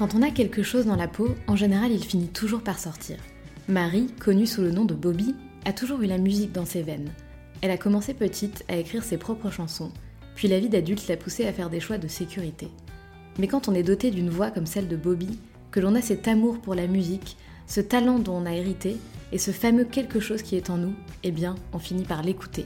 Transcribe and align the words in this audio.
Quand 0.00 0.14
on 0.14 0.22
a 0.22 0.30
quelque 0.30 0.62
chose 0.62 0.86
dans 0.86 0.96
la 0.96 1.08
peau, 1.08 1.34
en 1.46 1.56
général, 1.56 1.92
il 1.92 2.02
finit 2.02 2.28
toujours 2.28 2.62
par 2.62 2.78
sortir. 2.78 3.18
Marie, 3.68 4.06
connue 4.18 4.46
sous 4.46 4.62
le 4.62 4.70
nom 4.70 4.86
de 4.86 4.94
Bobby, 4.94 5.34
a 5.66 5.74
toujours 5.74 6.00
eu 6.00 6.06
la 6.06 6.16
musique 6.16 6.52
dans 6.52 6.64
ses 6.64 6.80
veines. 6.80 7.12
Elle 7.60 7.70
a 7.70 7.76
commencé 7.76 8.14
petite 8.14 8.64
à 8.70 8.76
écrire 8.76 9.04
ses 9.04 9.18
propres 9.18 9.50
chansons, 9.50 9.92
puis 10.36 10.48
la 10.48 10.58
vie 10.58 10.70
d'adulte 10.70 11.06
l'a 11.06 11.18
poussée 11.18 11.46
à 11.46 11.52
faire 11.52 11.68
des 11.68 11.80
choix 11.80 11.98
de 11.98 12.08
sécurité. 12.08 12.68
Mais 13.38 13.46
quand 13.46 13.68
on 13.68 13.74
est 13.74 13.82
doté 13.82 14.10
d'une 14.10 14.30
voix 14.30 14.50
comme 14.50 14.64
celle 14.64 14.88
de 14.88 14.96
Bobby, 14.96 15.38
que 15.70 15.80
l'on 15.80 15.94
a 15.94 16.00
cet 16.00 16.28
amour 16.28 16.62
pour 16.62 16.74
la 16.74 16.86
musique, 16.86 17.36
ce 17.66 17.82
talent 17.82 18.20
dont 18.20 18.36
on 18.36 18.46
a 18.46 18.54
hérité, 18.54 18.96
et 19.32 19.38
ce 19.38 19.50
fameux 19.50 19.84
quelque 19.84 20.18
chose 20.18 20.40
qui 20.40 20.56
est 20.56 20.70
en 20.70 20.78
nous, 20.78 20.94
eh 21.24 21.30
bien, 21.30 21.56
on 21.74 21.78
finit 21.78 22.04
par 22.04 22.22
l'écouter. 22.22 22.64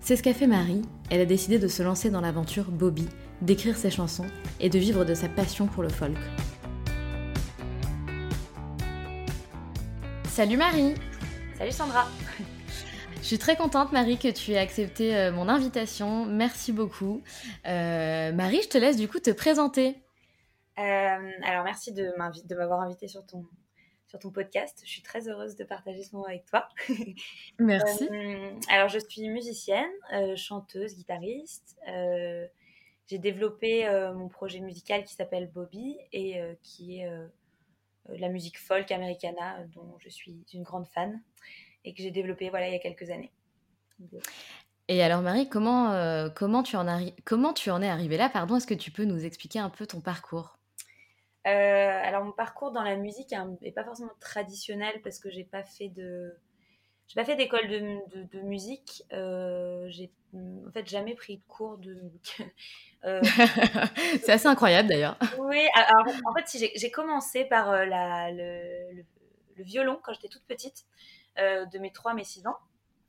C'est 0.00 0.16
ce 0.16 0.24
qu'a 0.24 0.34
fait 0.34 0.48
Marie, 0.48 0.82
elle 1.10 1.20
a 1.20 1.24
décidé 1.24 1.60
de 1.60 1.68
se 1.68 1.84
lancer 1.84 2.10
dans 2.10 2.20
l'aventure 2.20 2.72
Bobby, 2.72 3.06
d'écrire 3.40 3.76
ses 3.76 3.90
chansons 3.90 4.26
et 4.60 4.68
de 4.68 4.78
vivre 4.78 5.04
de 5.04 5.14
sa 5.14 5.28
passion 5.28 5.66
pour 5.66 5.82
le 5.82 5.88
folk. 5.88 6.16
Salut 10.28 10.56
Marie 10.56 10.94
Salut 11.56 11.72
Sandra 11.72 12.06
Je 13.16 13.26
suis 13.26 13.38
très 13.38 13.56
contente 13.56 13.92
Marie 13.92 14.18
que 14.18 14.28
tu 14.28 14.52
aies 14.52 14.58
accepté 14.58 15.16
euh, 15.16 15.32
mon 15.32 15.48
invitation, 15.48 16.24
merci 16.24 16.72
beaucoup. 16.72 17.22
Euh, 17.66 18.32
Marie, 18.32 18.62
je 18.62 18.68
te 18.68 18.78
laisse 18.78 18.96
du 18.96 19.08
coup 19.08 19.18
te 19.18 19.30
présenter. 19.30 19.96
Euh, 20.78 21.30
alors 21.42 21.64
merci 21.64 21.92
de 21.92 22.12
m'avoir 22.54 22.80
invité 22.80 23.08
sur 23.08 23.26
ton, 23.26 23.44
sur 24.08 24.18
ton 24.18 24.30
podcast. 24.30 24.80
Je 24.84 24.90
suis 24.90 25.02
très 25.02 25.28
heureuse 25.28 25.54
de 25.54 25.64
partager 25.64 26.02
ce 26.02 26.16
moment 26.16 26.26
avec 26.26 26.46
toi. 26.46 26.66
Merci. 27.58 28.08
Euh, 28.10 28.50
alors, 28.70 28.88
je 28.88 28.98
suis 28.98 29.28
musicienne, 29.28 29.90
euh, 30.14 30.34
chanteuse, 30.34 30.96
guitariste. 30.96 31.76
Euh, 33.08 33.14
j'ai 33.14 33.18
développé 33.18 33.88
mon 34.14 34.28
projet 34.28 34.60
musical 34.60 35.04
qui 35.04 35.14
s'appelle 35.14 35.50
Bobby 35.50 35.96
et 36.12 36.40
qui 36.62 37.00
est 37.00 37.10
la 38.08 38.28
musique 38.28 38.58
folk 38.58 38.90
americana 38.92 39.64
dont 39.74 39.96
je 39.98 40.08
suis 40.08 40.44
une 40.52 40.62
grande 40.62 40.86
fan 40.86 41.20
et 41.84 41.94
que 41.94 42.02
j'ai 42.02 42.10
développé 42.10 42.50
voilà, 42.50 42.68
il 42.68 42.72
y 42.72 42.76
a 42.76 42.80
quelques 42.80 43.10
années. 43.10 43.32
Et 44.88 45.02
alors 45.02 45.22
Marie, 45.22 45.48
comment, 45.48 46.30
comment, 46.34 46.62
tu 46.62 46.76
en 46.76 46.86
comment 47.24 47.52
tu 47.52 47.70
en 47.70 47.82
es 47.82 47.88
arrivée 47.88 48.16
là? 48.16 48.28
Pardon, 48.28 48.56
est-ce 48.56 48.66
que 48.66 48.74
tu 48.74 48.90
peux 48.90 49.04
nous 49.04 49.24
expliquer 49.24 49.58
un 49.58 49.70
peu 49.70 49.86
ton 49.86 50.00
parcours? 50.00 50.58
Euh, 51.48 51.50
alors 52.04 52.24
mon 52.24 52.32
parcours 52.32 52.72
dans 52.72 52.82
la 52.82 52.96
musique 52.96 53.34
n'est 53.62 53.72
pas 53.72 53.84
forcément 53.84 54.12
traditionnel 54.20 55.00
parce 55.02 55.18
que 55.18 55.30
j'ai 55.30 55.44
pas 55.44 55.62
fait 55.62 55.88
de 55.88 56.36
j'ai 57.08 57.14
pas 57.14 57.24
fait 57.24 57.36
d'école 57.36 57.66
de, 57.68 58.40
musique. 58.40 59.02
Euh, 59.12 59.86
j'ai 59.88 60.10
en 60.34 60.70
fait 60.72 60.86
jamais 60.86 61.14
pris 61.14 61.38
de 61.38 61.42
cours 61.48 61.78
de 61.78 61.94
musique. 61.94 62.42
Euh, 63.04 63.22
c'est 64.24 64.30
assez 64.30 64.48
incroyable 64.48 64.88
d'ailleurs. 64.88 65.16
Oui, 65.38 65.68
alors 65.74 66.04
en 66.24 66.34
fait 66.34 66.72
j'ai 66.74 66.90
commencé 66.90 67.44
par 67.44 67.86
la, 67.86 68.32
le, 68.32 69.04
violon 69.56 70.00
quand 70.02 70.12
j'étais 70.14 70.26
toute 70.26 70.42
petite, 70.42 70.84
de 71.36 71.78
mes 71.78 71.92
3 71.92 72.10
à 72.10 72.14
mes 72.14 72.24
6 72.24 72.48
ans. 72.48 72.56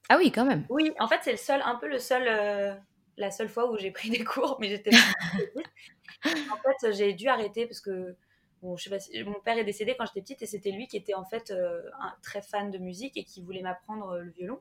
Ah 0.08 0.18
oui, 0.20 0.32
quand 0.32 0.46
même. 0.46 0.64
Oui, 0.70 0.94
en 1.00 1.08
fait 1.08 1.22
c'est 1.24 1.32
le 1.32 1.38
seul, 1.38 1.64
un 1.66 1.74
peu 1.74 1.88
le 1.88 1.98
seul, 1.98 2.80
la 3.18 3.32
seule 3.32 3.50
fois 3.50 3.72
où 3.72 3.80
j'ai 3.80 3.90
pris 3.90 4.12
des 4.12 4.24
cours, 4.24 4.58
mais 4.60 4.70
j'étais. 4.70 4.92
en 6.24 6.58
fait 6.58 6.92
j'ai 6.92 7.14
dû 7.14 7.28
arrêter 7.28 7.66
parce 7.66 7.82
que 7.82 8.16
je 8.64 8.84
sais 8.84 8.90
pas 8.90 9.24
mon 9.30 9.40
père 9.40 9.58
est 9.58 9.64
décédé 9.64 9.96
quand 9.98 10.06
j'étais 10.06 10.22
petite 10.22 10.42
et 10.42 10.46
c'était 10.46 10.72
lui 10.72 10.88
qui 10.88 10.98
était 10.98 11.14
en 11.14 11.26
fait 11.26 11.52
euh, 11.52 11.82
un 12.00 12.14
très 12.22 12.42
fan 12.42 12.72
de 12.72 12.78
musique 12.78 13.16
et 13.18 13.24
qui 13.24 13.42
voulait 13.42 13.62
m'apprendre 13.62 14.12
euh, 14.12 14.22
le 14.22 14.32
violon. 14.32 14.60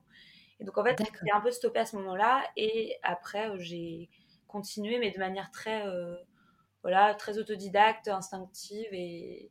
Et 0.61 0.65
donc 0.65 0.77
en 0.79 0.85
fait, 0.85 0.99
j'ai 0.99 1.33
un 1.33 1.41
peu 1.41 1.51
stoppé 1.51 1.79
à 1.79 1.87
ce 1.87 1.97
moment-là 1.97 2.43
et 2.57 2.97
après 3.03 3.51
euh, 3.51 3.57
j'ai 3.59 4.09
continué 4.49 4.99
mais 4.99 5.11
de 5.11 5.19
manière 5.19 5.51
très 5.51 5.85
voilà, 6.83 7.15
très 7.15 7.39
autodidacte, 7.39 8.09
instinctive 8.09 8.87
et, 8.93 9.51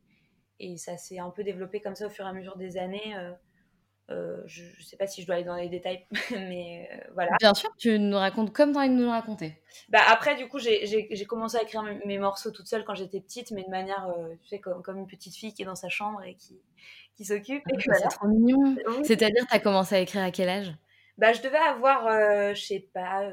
et 0.60 0.76
ça 0.76 0.96
s'est 0.96 1.18
un 1.18 1.30
peu 1.30 1.44
développé 1.44 1.80
comme 1.80 1.94
ça 1.94 2.06
au 2.06 2.10
fur 2.10 2.24
et 2.24 2.28
à 2.28 2.32
mesure 2.32 2.56
des 2.56 2.76
années. 2.76 3.16
Euh, 3.16 3.32
je 4.08 4.62
ne 4.62 4.82
sais 4.82 4.96
pas 4.96 5.06
si 5.06 5.22
je 5.22 5.26
dois 5.26 5.36
aller 5.36 5.44
dans 5.44 5.54
les 5.54 5.68
détails, 5.68 6.06
mais 6.30 6.88
euh, 6.92 7.10
voilà. 7.14 7.36
Bien 7.38 7.54
sûr, 7.54 7.70
tu 7.76 7.98
nous 7.98 8.16
racontes 8.16 8.52
comme 8.52 8.72
tu 8.72 8.78
as 8.78 8.82
envie 8.82 8.90
de 8.90 8.94
nous 8.94 9.10
raconter. 9.10 9.60
Bah 9.88 10.00
après, 10.08 10.36
du 10.36 10.48
coup, 10.48 10.58
j'ai 10.58 11.24
commencé 11.26 11.56
à 11.58 11.62
écrire 11.62 11.82
mes, 11.82 12.18
morceaux 12.18 12.50
toute 12.50 12.66
seule 12.66 12.84
quand 12.84 12.94
j'étais 12.94 13.20
petite, 13.20 13.50
mais 13.50 13.64
de 13.64 13.70
manière, 13.70 14.08
euh, 14.08 14.34
tu 14.42 14.48
sais, 14.48 14.58
comme, 14.58 14.82
comme, 14.82 14.98
une 14.98 15.06
petite 15.06 15.34
fille 15.34 15.52
qui 15.52 15.62
est 15.62 15.66
dans 15.66 15.74
sa 15.74 15.88
chambre 15.88 16.22
et 16.22 16.34
qui, 16.34 16.58
qui 17.16 17.24
s'occupe. 17.24 17.62
Ah, 17.66 17.94
c'est 17.94 18.08
trop 18.08 18.28
mignon. 18.28 18.76
C'est-à-dire, 19.04 19.46
tu 19.46 19.54
as 19.54 19.60
commencé 19.60 19.94
à 19.94 20.00
écrire 20.00 20.22
à 20.22 20.30
quel 20.30 20.48
âge? 20.48 20.74
Bah, 21.18 21.32
Je 21.32 21.42
devais 21.42 21.58
avoir, 21.58 22.54
je 22.54 22.60
sais 22.60 22.88
pas, 22.92 23.30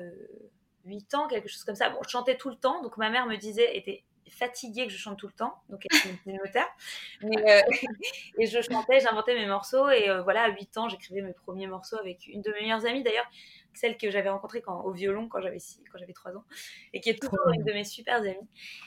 8 0.85 1.13
ans, 1.15 1.27
quelque 1.27 1.47
chose 1.47 1.63
comme 1.63 1.75
ça. 1.75 1.89
Bon, 1.89 1.99
je 2.03 2.09
chantais 2.09 2.35
tout 2.35 2.49
le 2.49 2.55
temps, 2.55 2.81
donc 2.81 2.97
ma 2.97 3.09
mère 3.09 3.25
me 3.25 3.37
disait, 3.37 3.77
était 3.77 4.03
fatiguée 4.29 4.85
que 4.87 4.91
je 4.91 4.97
chante 4.97 5.17
tout 5.17 5.27
le 5.27 5.33
temps, 5.33 5.55
donc 5.69 5.85
elle 5.91 6.35
notaire. 6.35 6.67
Mais, 7.21 7.51
euh, 7.51 7.61
et 8.39 8.45
je 8.45 8.61
chantais, 8.61 8.99
j'inventais 8.99 9.35
mes 9.35 9.45
morceaux, 9.45 9.89
et 9.89 10.09
euh, 10.09 10.21
voilà, 10.23 10.43
à 10.43 10.49
8 10.49 10.77
ans, 10.77 10.89
j'écrivais 10.89 11.21
mes 11.21 11.33
premiers 11.33 11.67
morceaux 11.67 11.97
avec 11.97 12.27
une 12.27 12.41
de 12.41 12.51
mes 12.51 12.61
meilleures 12.61 12.85
amies 12.85 13.03
d'ailleurs, 13.03 13.29
celle 13.73 13.97
que 13.97 14.09
j'avais 14.09 14.29
rencontrée 14.29 14.61
quand, 14.61 14.81
au 14.81 14.91
violon 14.91 15.27
quand 15.27 15.41
j'avais 15.41 15.59
quand 15.91 15.97
j'avais 15.97 16.13
3 16.13 16.35
ans, 16.37 16.43
et 16.93 17.01
qui 17.01 17.09
est 17.09 17.21
toujours 17.21 17.49
une 17.53 17.63
de 17.63 17.73
mes 17.73 17.83
super 17.83 18.17
amies. 18.17 18.35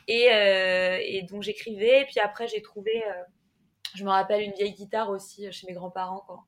Et, 0.06 0.32
euh, 0.32 0.98
et 1.02 1.22
donc 1.22 1.42
j'écrivais, 1.42 2.02
et 2.02 2.04
puis 2.04 2.20
après 2.20 2.48
j'ai 2.48 2.62
trouvé, 2.62 3.04
je 3.94 4.04
me 4.04 4.10
rappelle 4.10 4.42
une 4.42 4.52
vieille 4.52 4.74
guitare 4.74 5.10
aussi 5.10 5.50
chez 5.52 5.66
mes 5.66 5.74
grands-parents 5.74 6.24
quand 6.26 6.44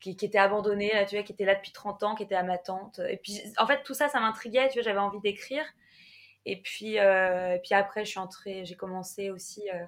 qui, 0.00 0.16
qui, 0.16 0.24
était 0.24 0.38
abandonnée, 0.38 0.90
tu 1.08 1.14
vois, 1.14 1.22
qui 1.22 1.32
était 1.32 1.44
là 1.44 1.54
depuis 1.54 1.70
30 1.70 2.02
ans, 2.02 2.14
qui 2.16 2.24
était 2.24 2.34
à 2.34 2.42
ma 2.42 2.58
tante. 2.58 2.98
Et 3.08 3.18
puis, 3.18 3.40
en 3.56 3.68
fait, 3.68 3.84
tout 3.84 3.94
ça, 3.94 4.08
ça 4.08 4.18
m'intriguait, 4.18 4.66
tu 4.68 4.74
vois, 4.74 4.82
j'avais 4.82 4.98
envie 4.98 5.20
d'écrire. 5.20 5.64
Et 6.44 6.60
puis, 6.60 6.98
euh, 6.98 7.58
puis 7.62 7.74
après, 7.74 8.04
je 8.04 8.10
suis 8.10 8.18
entrée, 8.18 8.64
j'ai 8.64 8.74
commencé 8.74 9.30
aussi 9.30 9.62
euh, 9.70 9.84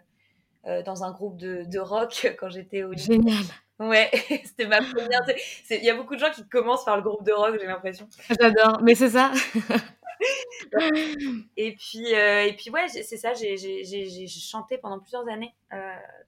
euh, 0.66 0.82
dans 0.82 1.04
un 1.04 1.12
groupe 1.12 1.36
de, 1.36 1.64
de 1.64 1.78
rock 1.78 2.34
quand 2.38 2.48
j'étais 2.48 2.84
au 2.84 2.92
lycée. 2.92 3.14
Génial. 3.14 3.44
Ouais, 3.80 4.08
c'était 4.44 4.66
ma 4.66 4.80
première. 4.80 5.22
Il 5.70 5.84
y 5.84 5.90
a 5.90 5.94
beaucoup 5.94 6.14
de 6.14 6.20
gens 6.20 6.30
qui 6.30 6.46
commencent 6.48 6.84
par 6.84 6.96
le 6.96 7.02
groupe 7.02 7.24
de 7.24 7.32
rock, 7.32 7.56
j'ai 7.60 7.66
l'impression. 7.66 8.08
J'adore, 8.40 8.80
mais 8.82 8.94
c'est 8.94 9.10
ça. 9.10 9.32
et 11.56 11.74
puis, 11.74 12.12
et 12.12 12.54
puis 12.56 12.70
ouais, 12.70 12.86
c'est 12.88 13.16
ça. 13.16 13.34
J'ai 13.34 14.26
chanté 14.28 14.78
pendant 14.78 15.00
plusieurs 15.00 15.28
années 15.28 15.54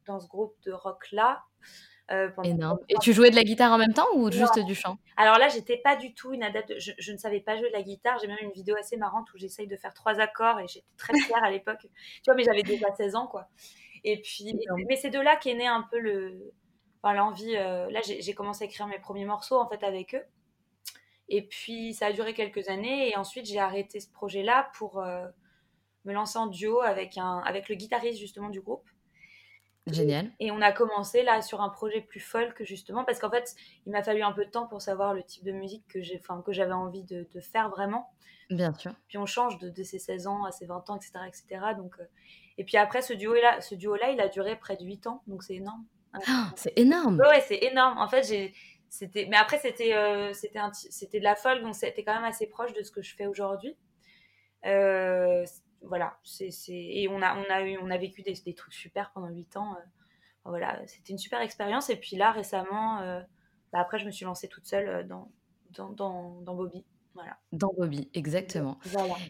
dans 0.06 0.18
ce 0.18 0.26
groupe 0.26 0.56
de 0.64 0.72
rock 0.72 1.06
là. 1.12 1.44
Énorme. 2.44 2.78
Et 2.88 2.94
tu 3.00 3.12
jouais 3.12 3.30
de 3.30 3.36
la 3.36 3.42
guitare 3.42 3.72
en 3.72 3.78
même 3.78 3.92
temps 3.92 4.06
ou 4.14 4.30
juste 4.30 4.58
du 4.60 4.74
chant? 4.74 4.96
Alors 5.16 5.38
là, 5.38 5.48
j'étais 5.48 5.76
pas 5.76 5.96
du 5.96 6.14
tout 6.14 6.32
une 6.32 6.42
adepte. 6.42 6.74
Je, 6.78 6.92
je, 6.98 7.12
ne 7.12 7.16
savais 7.16 7.40
pas 7.40 7.56
jouer 7.56 7.68
de 7.68 7.72
la 7.72 7.82
guitare. 7.82 8.18
J'ai 8.20 8.28
même 8.28 8.38
une 8.42 8.52
vidéo 8.52 8.76
assez 8.76 8.96
marrante 8.96 9.32
où 9.34 9.38
j'essaye 9.38 9.66
de 9.66 9.76
faire 9.76 9.92
trois 9.92 10.20
accords 10.20 10.60
et 10.60 10.68
j'étais 10.68 10.86
très 10.96 11.18
fière 11.18 11.42
à 11.42 11.50
l'époque. 11.50 11.80
Tu 11.82 12.22
vois, 12.26 12.34
mais 12.34 12.44
j'avais 12.44 12.62
déjà 12.62 12.92
16 12.96 13.16
ans, 13.16 13.26
quoi. 13.26 13.48
Et 14.04 14.20
puis, 14.20 14.54
mais 14.88 14.96
c'est 14.96 15.10
de 15.10 15.18
là 15.18 15.36
qu'est 15.36 15.54
né 15.54 15.66
un 15.66 15.84
peu 15.90 15.98
le, 15.98 16.52
enfin, 17.02 17.14
l'envie. 17.14 17.54
là, 17.54 18.00
j'ai 18.02 18.34
commencé 18.34 18.62
à 18.62 18.66
écrire 18.66 18.86
mes 18.86 19.00
premiers 19.00 19.24
morceaux 19.24 19.58
en 19.58 19.68
fait 19.68 19.82
avec 19.82 20.14
eux. 20.14 20.22
Et 21.28 21.42
puis, 21.42 21.92
ça 21.92 22.06
a 22.06 22.12
duré 22.12 22.34
quelques 22.34 22.68
années. 22.68 23.10
Et 23.10 23.16
ensuite, 23.16 23.46
j'ai 23.46 23.58
arrêté 23.58 23.98
ce 23.98 24.10
projet-là 24.12 24.70
pour 24.74 25.02
me 26.04 26.12
lancer 26.12 26.38
en 26.38 26.46
duo 26.46 26.80
avec, 26.80 27.18
un, 27.18 27.38
avec 27.40 27.68
le 27.68 27.74
guitariste 27.74 28.20
justement 28.20 28.48
du 28.48 28.60
groupe. 28.60 28.88
Génial. 29.86 30.32
Et 30.40 30.50
on 30.50 30.60
a 30.60 30.72
commencé 30.72 31.22
là 31.22 31.42
sur 31.42 31.60
un 31.60 31.68
projet 31.68 32.00
plus 32.00 32.20
folk 32.20 32.62
justement 32.64 33.04
parce 33.04 33.20
qu'en 33.20 33.30
fait, 33.30 33.54
il 33.86 33.92
m'a 33.92 34.02
fallu 34.02 34.22
un 34.22 34.32
peu 34.32 34.44
de 34.44 34.50
temps 34.50 34.66
pour 34.66 34.82
savoir 34.82 35.14
le 35.14 35.22
type 35.22 35.44
de 35.44 35.52
musique 35.52 35.86
que 35.86 36.02
j'ai, 36.02 36.20
que 36.44 36.52
j'avais 36.52 36.72
envie 36.72 37.04
de, 37.04 37.26
de, 37.32 37.40
faire 37.40 37.70
vraiment. 37.70 38.10
Bien 38.50 38.74
sûr. 38.74 38.92
Puis 39.06 39.16
on 39.16 39.26
change 39.26 39.58
de, 39.58 39.70
de, 39.70 39.82
ses 39.84 40.00
16 40.00 40.26
ans 40.26 40.44
à 40.44 40.50
ses 40.50 40.66
20 40.66 40.90
ans, 40.90 40.96
etc., 40.96 41.12
etc. 41.28 41.46
Donc, 41.76 41.94
euh, 42.00 42.04
et 42.58 42.64
puis 42.64 42.76
après 42.76 43.00
ce 43.00 43.12
duo 43.12 43.34
là, 43.34 43.60
ce 43.60 43.76
duo 43.76 43.94
là, 43.94 44.10
il 44.10 44.20
a 44.20 44.28
duré 44.28 44.56
près 44.56 44.76
de 44.76 44.84
8 44.84 45.06
ans, 45.06 45.22
donc 45.28 45.44
c'est 45.44 45.54
énorme. 45.54 45.84
Ah, 46.26 46.50
c'est 46.56 46.72
énorme. 46.76 47.20
Ouais, 47.20 47.40
c'est 47.42 47.62
énorme. 47.62 47.98
En 47.98 48.08
fait, 48.08 48.26
j'ai, 48.26 48.54
c'était, 48.88 49.26
mais 49.26 49.36
après 49.36 49.58
c'était, 49.58 49.94
euh, 49.94 50.32
c'était, 50.32 50.60
c'était 50.72 51.18
de 51.20 51.24
la 51.24 51.36
folk, 51.36 51.62
donc 51.62 51.76
c'était 51.76 52.02
quand 52.02 52.14
même 52.14 52.24
assez 52.24 52.48
proche 52.48 52.72
de 52.72 52.82
ce 52.82 52.90
que 52.90 53.02
je 53.02 53.14
fais 53.14 53.26
aujourd'hui. 53.26 53.76
Euh, 54.64 55.44
voilà, 55.88 56.18
c'est, 56.22 56.50
et 56.68 57.08
on 57.08 57.22
a, 57.22 57.36
on, 57.36 57.44
a 57.50 57.62
eu, 57.62 57.78
on 57.78 57.90
a 57.90 57.98
vécu 57.98 58.22
des, 58.22 58.34
des 58.44 58.54
trucs 58.54 58.74
super 58.74 59.10
pendant 59.12 59.28
8 59.28 59.56
ans. 59.56 59.74
Euh, 59.74 59.80
voilà, 60.44 60.80
c'était 60.86 61.12
une 61.12 61.18
super 61.18 61.40
expérience. 61.40 61.90
Et 61.90 61.96
puis 61.96 62.16
là, 62.16 62.30
récemment, 62.30 63.00
euh, 63.00 63.20
bah, 63.72 63.80
après, 63.80 63.98
je 63.98 64.06
me 64.06 64.10
suis 64.10 64.24
lancée 64.24 64.48
toute 64.48 64.66
seule 64.66 64.88
euh, 64.88 65.02
dans, 65.02 65.30
dans, 65.70 65.90
dans, 65.90 66.40
dans 66.42 66.54
Bobby. 66.54 66.84
Dans 67.52 67.72
Bobby, 67.76 68.10
exactement. 68.12 68.78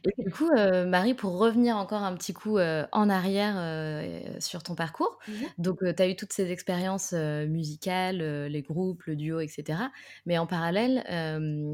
Et 0.04 0.22
du 0.22 0.30
coup, 0.30 0.50
euh, 0.50 0.84
Marie, 0.86 1.14
pour 1.14 1.38
revenir 1.38 1.76
encore 1.76 2.02
un 2.02 2.14
petit 2.16 2.32
coup 2.32 2.58
euh, 2.58 2.86
en 2.92 3.08
arrière 3.08 3.54
euh, 3.56 4.20
sur 4.40 4.62
ton 4.62 4.74
parcours, 4.74 5.18
mmh 5.28 5.32
donc 5.58 5.78
tu 5.80 6.02
as 6.02 6.08
eu 6.08 6.16
toutes 6.16 6.32
ces 6.32 6.50
expériences 6.50 7.12
musicales, 7.12 8.46
les 8.46 8.62
groupes, 8.62 9.04
le 9.04 9.16
duo, 9.16 9.40
etc. 9.40 9.78
Mais 10.26 10.38
en 10.38 10.46
parallèle, 10.46 11.02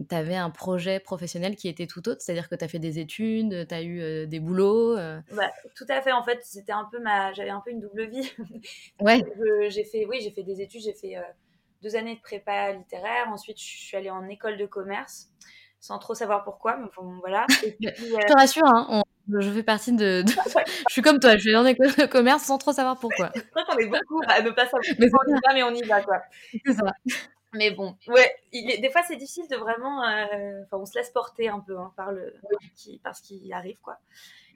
tu 0.08 0.14
avais 0.14 0.36
un 0.36 0.50
projet 0.50 1.00
professionnel 1.00 1.56
qui 1.56 1.68
était 1.68 1.86
tout 1.86 2.08
autre, 2.08 2.20
c'est-à-dire 2.20 2.48
que 2.48 2.54
tu 2.54 2.64
as 2.64 2.68
fait 2.68 2.78
des 2.78 2.98
études, 2.98 3.66
tu 3.68 3.74
as 3.74 3.82
eu 3.82 4.26
des 4.26 4.40
boulots. 4.40 4.96
Bah, 4.96 5.50
tout 5.74 5.86
à 5.88 6.00
fait, 6.00 6.12
en 6.12 6.22
fait, 6.22 6.40
c'était 6.42 6.72
un 6.72 6.88
peu 6.90 7.00
ma... 7.00 7.32
j'avais 7.32 7.50
un 7.50 7.60
peu 7.60 7.70
une 7.70 7.80
double 7.80 8.08
vie. 8.08 8.30
ouais. 9.00 9.22
j'ai 9.68 9.84
fait, 9.84 10.06
oui, 10.06 10.20
j'ai 10.22 10.30
fait 10.30 10.44
des 10.44 10.60
études, 10.60 10.82
j'ai 10.82 10.94
fait 10.94 11.16
deux 11.82 11.96
années 11.96 12.14
de 12.14 12.20
prépa 12.20 12.72
littéraire, 12.72 13.28
ensuite 13.28 13.58
je 13.58 13.64
suis 13.64 13.96
allée 13.96 14.10
en 14.10 14.26
école 14.28 14.56
de 14.56 14.66
commerce 14.66 15.30
sans 15.82 15.98
trop 15.98 16.14
savoir 16.14 16.44
pourquoi. 16.44 16.76
Mais 16.76 16.88
bon, 16.96 17.18
voilà. 17.18 17.44
je 17.50 18.26
te 18.26 18.32
rassure, 18.32 18.64
hein, 18.64 19.02
je 19.28 19.50
fais 19.50 19.62
partie 19.62 19.92
de. 19.92 20.22
je 20.88 20.92
suis 20.92 21.02
comme 21.02 21.18
toi, 21.20 21.36
je 21.36 21.50
vais 21.50 21.56
en 21.56 21.66
école 21.66 21.94
de 21.94 22.06
commerce 22.06 22.44
sans 22.44 22.56
trop 22.56 22.72
savoir 22.72 22.98
pourquoi. 22.98 23.30
Je 23.34 23.40
crois 23.42 23.64
qu'on 23.64 23.76
est 23.76 23.88
beaucoup 23.88 24.22
à 24.28 24.40
ne 24.40 24.50
pas 24.50 24.64
savoir 24.64 24.82
mais 24.98 25.08
on 25.12 25.28
y 25.28 25.32
va, 25.32 25.54
mais 25.54 25.62
on 25.64 25.74
y 25.74 25.82
va, 25.82 26.00
quoi. 26.00 26.22
C'est 26.64 26.72
ça. 26.72 26.94
Mais 27.54 27.70
bon, 27.70 27.98
ouais, 28.06 28.34
il 28.52 28.80
des 28.80 28.90
fois 28.90 29.02
c'est 29.02 29.16
difficile 29.16 29.46
de 29.48 29.56
vraiment. 29.56 30.02
Euh, 30.04 30.62
enfin, 30.64 30.78
on 30.78 30.86
se 30.86 30.98
laisse 30.98 31.10
porter 31.10 31.50
un 31.50 31.60
peu 31.60 31.78
hein, 31.78 31.92
par, 31.96 32.10
le, 32.10 32.34
qui, 32.74 32.98
par 33.00 33.14
ce 33.14 33.22
qui 33.22 33.52
arrive, 33.52 33.76
quoi. 33.82 33.98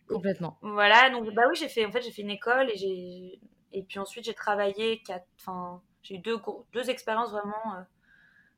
Complètement. 0.08 0.56
Voilà, 0.62 1.10
donc 1.10 1.28
bah 1.34 1.42
oui, 1.48 1.56
j'ai 1.56 1.68
fait, 1.68 1.84
en 1.84 1.90
fait, 1.90 2.00
j'ai 2.00 2.12
fait 2.12 2.22
une 2.22 2.30
école 2.30 2.70
et 2.70 2.76
j'ai. 2.76 3.40
Et 3.72 3.82
puis 3.82 3.98
ensuite, 3.98 4.24
j'ai 4.24 4.32
travaillé, 4.32 5.02
quatre, 5.02 5.26
enfin, 5.38 5.82
j'ai 6.02 6.14
eu 6.14 6.18
deux, 6.18 6.38
deux 6.72 6.88
expériences 6.88 7.32
vraiment 7.32 7.74
euh, 7.74 7.82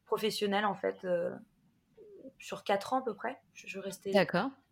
professionnelles, 0.07 0.67
en 0.67 0.75
fait. 0.75 0.99
Euh, 1.05 1.31
sur 2.39 2.65
quatre 2.65 2.93
ans 2.93 2.99
à 2.99 3.03
peu 3.03 3.15
près. 3.15 3.39
Je, 3.55 3.79
restais 3.79 4.13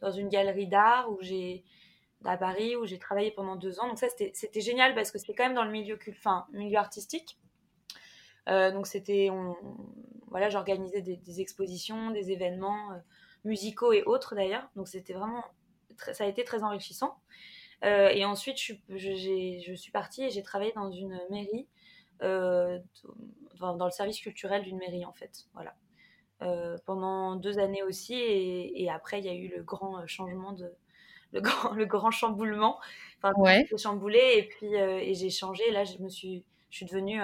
dans 0.00 0.10
une 0.10 0.28
galerie 0.28 0.68
d'art 0.68 1.10
où 1.10 1.18
j'ai 1.20 1.64
à 2.24 2.36
Paris 2.36 2.76
où 2.76 2.86
j'ai 2.86 2.98
travaillé 2.98 3.30
pendant 3.30 3.56
deux 3.56 3.78
ans. 3.80 3.88
Donc 3.88 3.98
ça 3.98 4.08
c'était 4.08 4.60
génial 4.60 4.94
parce 4.94 5.10
que 5.10 5.18
c'était 5.18 5.34
quand 5.34 5.44
même 5.44 5.54
dans 5.54 5.64
le 5.64 5.70
milieu 5.70 5.98
enfin 6.08 6.46
milieu 6.52 6.78
artistique. 6.78 7.38
Euh, 8.48 8.70
donc 8.70 8.86
c'était 8.86 9.30
voilà 10.28 10.50
j'organisais 10.50 11.02
des, 11.02 11.40
expositions, 11.40 12.10
des 12.10 12.30
événements 12.30 12.92
euh, 12.92 12.98
musicaux 13.44 13.92
et 13.92 14.02
autres 14.04 14.34
d'ailleurs. 14.34 14.68
Donc 14.76 14.88
c'était 14.88 15.14
vraiment 15.14 15.44
ça 16.12 16.24
a 16.24 16.26
été 16.26 16.44
très 16.44 16.62
enrichissant. 16.62 17.18
Euh, 17.84 18.08
et 18.08 18.24
ensuite 18.24 18.58
je, 18.58 18.72
je, 18.88 19.60
je, 19.66 19.74
suis 19.74 19.92
partie 19.92 20.24
et 20.24 20.30
j'ai 20.30 20.42
travaillé 20.42 20.72
dans 20.72 20.90
une 20.90 21.20
mairie 21.30 21.68
dans, 22.20 23.84
le 23.84 23.90
service 23.90 24.20
culturel 24.20 24.62
d'une 24.62 24.78
mairie 24.78 25.04
en 25.04 25.12
fait. 25.12 25.46
Voilà. 25.54 25.74
Euh, 26.42 26.76
pendant 26.84 27.36
deux 27.36 27.58
années 27.58 27.82
aussi. 27.82 28.14
Et, 28.14 28.90
après, 28.90 29.20
il 29.20 29.24
y 29.24 29.28
a 29.30 29.34
eu 29.34 29.48
le 29.56 29.62
grand 29.62 29.98
euh, 29.98 30.06
changement 30.06 30.52
de. 30.52 30.70
Le 31.32 31.40
grand, 31.40 31.74
le 31.74 31.84
grand 31.86 32.12
chamboulement. 32.12 32.78
Enfin, 33.18 33.34
ouais. 33.36 33.66
j'ai 33.68 33.76
chamboulé 33.76 34.20
et 34.36 34.44
puis 34.44 34.76
euh, 34.76 34.98
et 34.98 35.12
j'ai 35.14 35.28
changé. 35.28 35.70
Là, 35.72 35.82
je 35.84 35.98
me 35.98 36.08
suis, 36.08 36.44
je 36.70 36.76
suis 36.76 36.86
devenue 36.86 37.20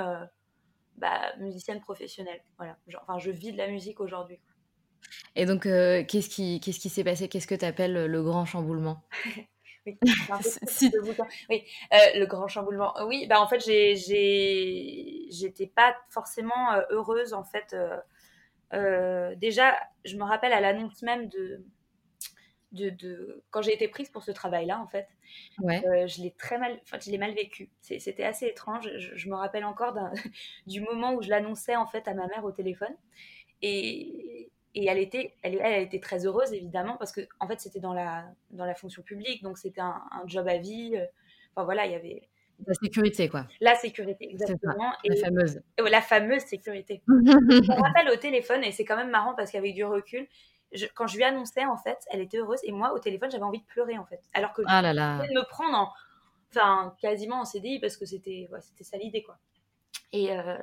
bah, 0.98 1.32
musicienne 1.38 1.80
professionnelle. 1.80 2.42
Voilà. 2.58 2.76
enfin, 3.00 3.18
je 3.20 3.30
vis 3.30 3.52
de 3.52 3.58
la 3.58 3.68
musique 3.68 4.00
aujourd'hui. 4.00 4.40
Et 5.36 5.46
donc, 5.46 5.62
qu'est-ce 5.62 6.28
qui 6.28 6.58
qu'est-ce 6.60 6.80
qui 6.80 6.88
s'est 6.88 7.04
passé? 7.04 7.28
Qu'est-ce 7.28 7.46
que 7.46 7.54
tu 7.54 7.64
appelles 7.64 8.06
le 8.06 8.22
grand 8.22 8.44
chamboulement? 8.44 9.02
Oui, 9.86 9.98
oui 11.50 11.64
le 11.90 12.24
grand 12.26 12.48
chamboulement. 12.48 12.94
Oui, 13.06 13.26
bah 13.26 13.40
en 13.40 13.48
fait, 13.48 13.60
j'ai, 13.64 15.26
j'étais 15.30 15.66
pas 15.66 15.96
forcément 16.08 16.72
heureuse 16.90 17.34
en 17.34 17.44
fait 17.44 17.72
euh, 17.72 17.96
déjà, 19.36 19.76
je 20.04 20.16
me 20.16 20.24
rappelle 20.24 20.52
à 20.52 20.60
l'annonce 20.60 21.02
même 21.02 21.28
de, 21.28 21.64
de, 22.72 22.90
de, 22.90 23.42
quand 23.50 23.62
j'ai 23.62 23.74
été 23.74 23.88
prise 23.88 24.08
pour 24.08 24.22
ce 24.22 24.30
travail-là, 24.30 24.80
en 24.80 24.86
fait, 24.86 25.06
ouais. 25.60 25.86
euh, 25.86 26.06
je 26.06 26.22
l'ai 26.22 26.32
très 26.32 26.58
mal, 26.58 26.78
enfin, 26.82 26.98
je 27.00 27.10
l'ai 27.10 27.18
mal 27.18 27.34
vécu. 27.34 27.70
C'était 27.80 28.24
assez 28.24 28.46
étrange. 28.46 28.90
Je, 28.96 29.28
me 29.28 29.34
rappelle 29.34 29.64
encore 29.64 29.94
du 30.66 30.80
moment 30.80 31.14
où 31.14 31.22
je 31.22 31.28
l'annonçais 31.28 31.76
en 31.76 31.86
fait 31.86 32.08
à 32.08 32.14
ma 32.14 32.26
mère 32.26 32.44
au 32.44 32.52
téléphone, 32.52 32.94
et, 33.60 34.50
et 34.74 34.86
elle 34.86 34.98
était, 34.98 35.36
elle, 35.42 35.60
elle 35.62 35.82
était 35.82 36.00
très 36.00 36.26
heureuse 36.26 36.52
évidemment 36.52 36.96
parce 36.96 37.12
que 37.12 37.20
en 37.38 37.46
fait 37.46 37.60
c'était 37.60 37.78
dans 37.78 37.92
la 37.92 38.24
dans 38.50 38.64
la 38.64 38.74
fonction 38.74 39.02
publique, 39.02 39.42
donc 39.42 39.58
c'était 39.58 39.82
un, 39.82 40.02
un, 40.10 40.26
job 40.26 40.48
à 40.48 40.56
vie. 40.56 40.98
Enfin 41.54 41.64
voilà, 41.64 41.86
il 41.86 41.92
y 41.92 41.94
avait 41.94 42.28
la 42.66 42.74
sécurité, 42.74 43.28
quoi. 43.28 43.46
La 43.60 43.74
sécurité, 43.74 44.30
exactement. 44.30 44.92
la 45.04 45.16
fameuse. 45.16 45.60
la 45.78 46.00
fameuse 46.00 46.42
sécurité. 46.42 47.02
je 47.08 47.12
me 47.12 47.82
rappelle 47.82 48.08
au 48.10 48.16
téléphone, 48.16 48.62
et 48.64 48.72
c'est 48.72 48.84
quand 48.84 48.96
même 48.96 49.10
marrant 49.10 49.34
parce 49.34 49.50
qu'avec 49.50 49.74
du 49.74 49.84
recul, 49.84 50.26
quand 50.94 51.06
je 51.06 51.16
lui 51.16 51.24
annonçais, 51.24 51.64
en 51.64 51.76
fait, 51.76 51.98
elle 52.10 52.20
était 52.20 52.38
heureuse, 52.38 52.60
et 52.64 52.72
moi, 52.72 52.92
au 52.92 52.98
téléphone, 52.98 53.30
j'avais 53.30 53.42
envie 53.42 53.60
de 53.60 53.66
pleurer, 53.66 53.98
en 53.98 54.06
fait. 54.06 54.20
Alors 54.34 54.52
que 54.52 54.62
ah 54.66 54.82
là 54.82 54.92
là. 54.92 55.18
de 55.18 55.34
me 55.34 55.46
prendre 55.48 55.76
en, 55.76 55.92
enfin, 56.50 56.94
quasiment 57.00 57.40
en 57.40 57.44
CDI 57.44 57.80
parce 57.80 57.96
que 57.96 58.06
c'était 58.06 58.48
ouais, 58.50 58.60
c'était 58.60 58.84
ça 58.84 58.96
l'idée, 58.96 59.22
quoi. 59.22 59.38
Et, 60.12 60.32
euh, 60.32 60.58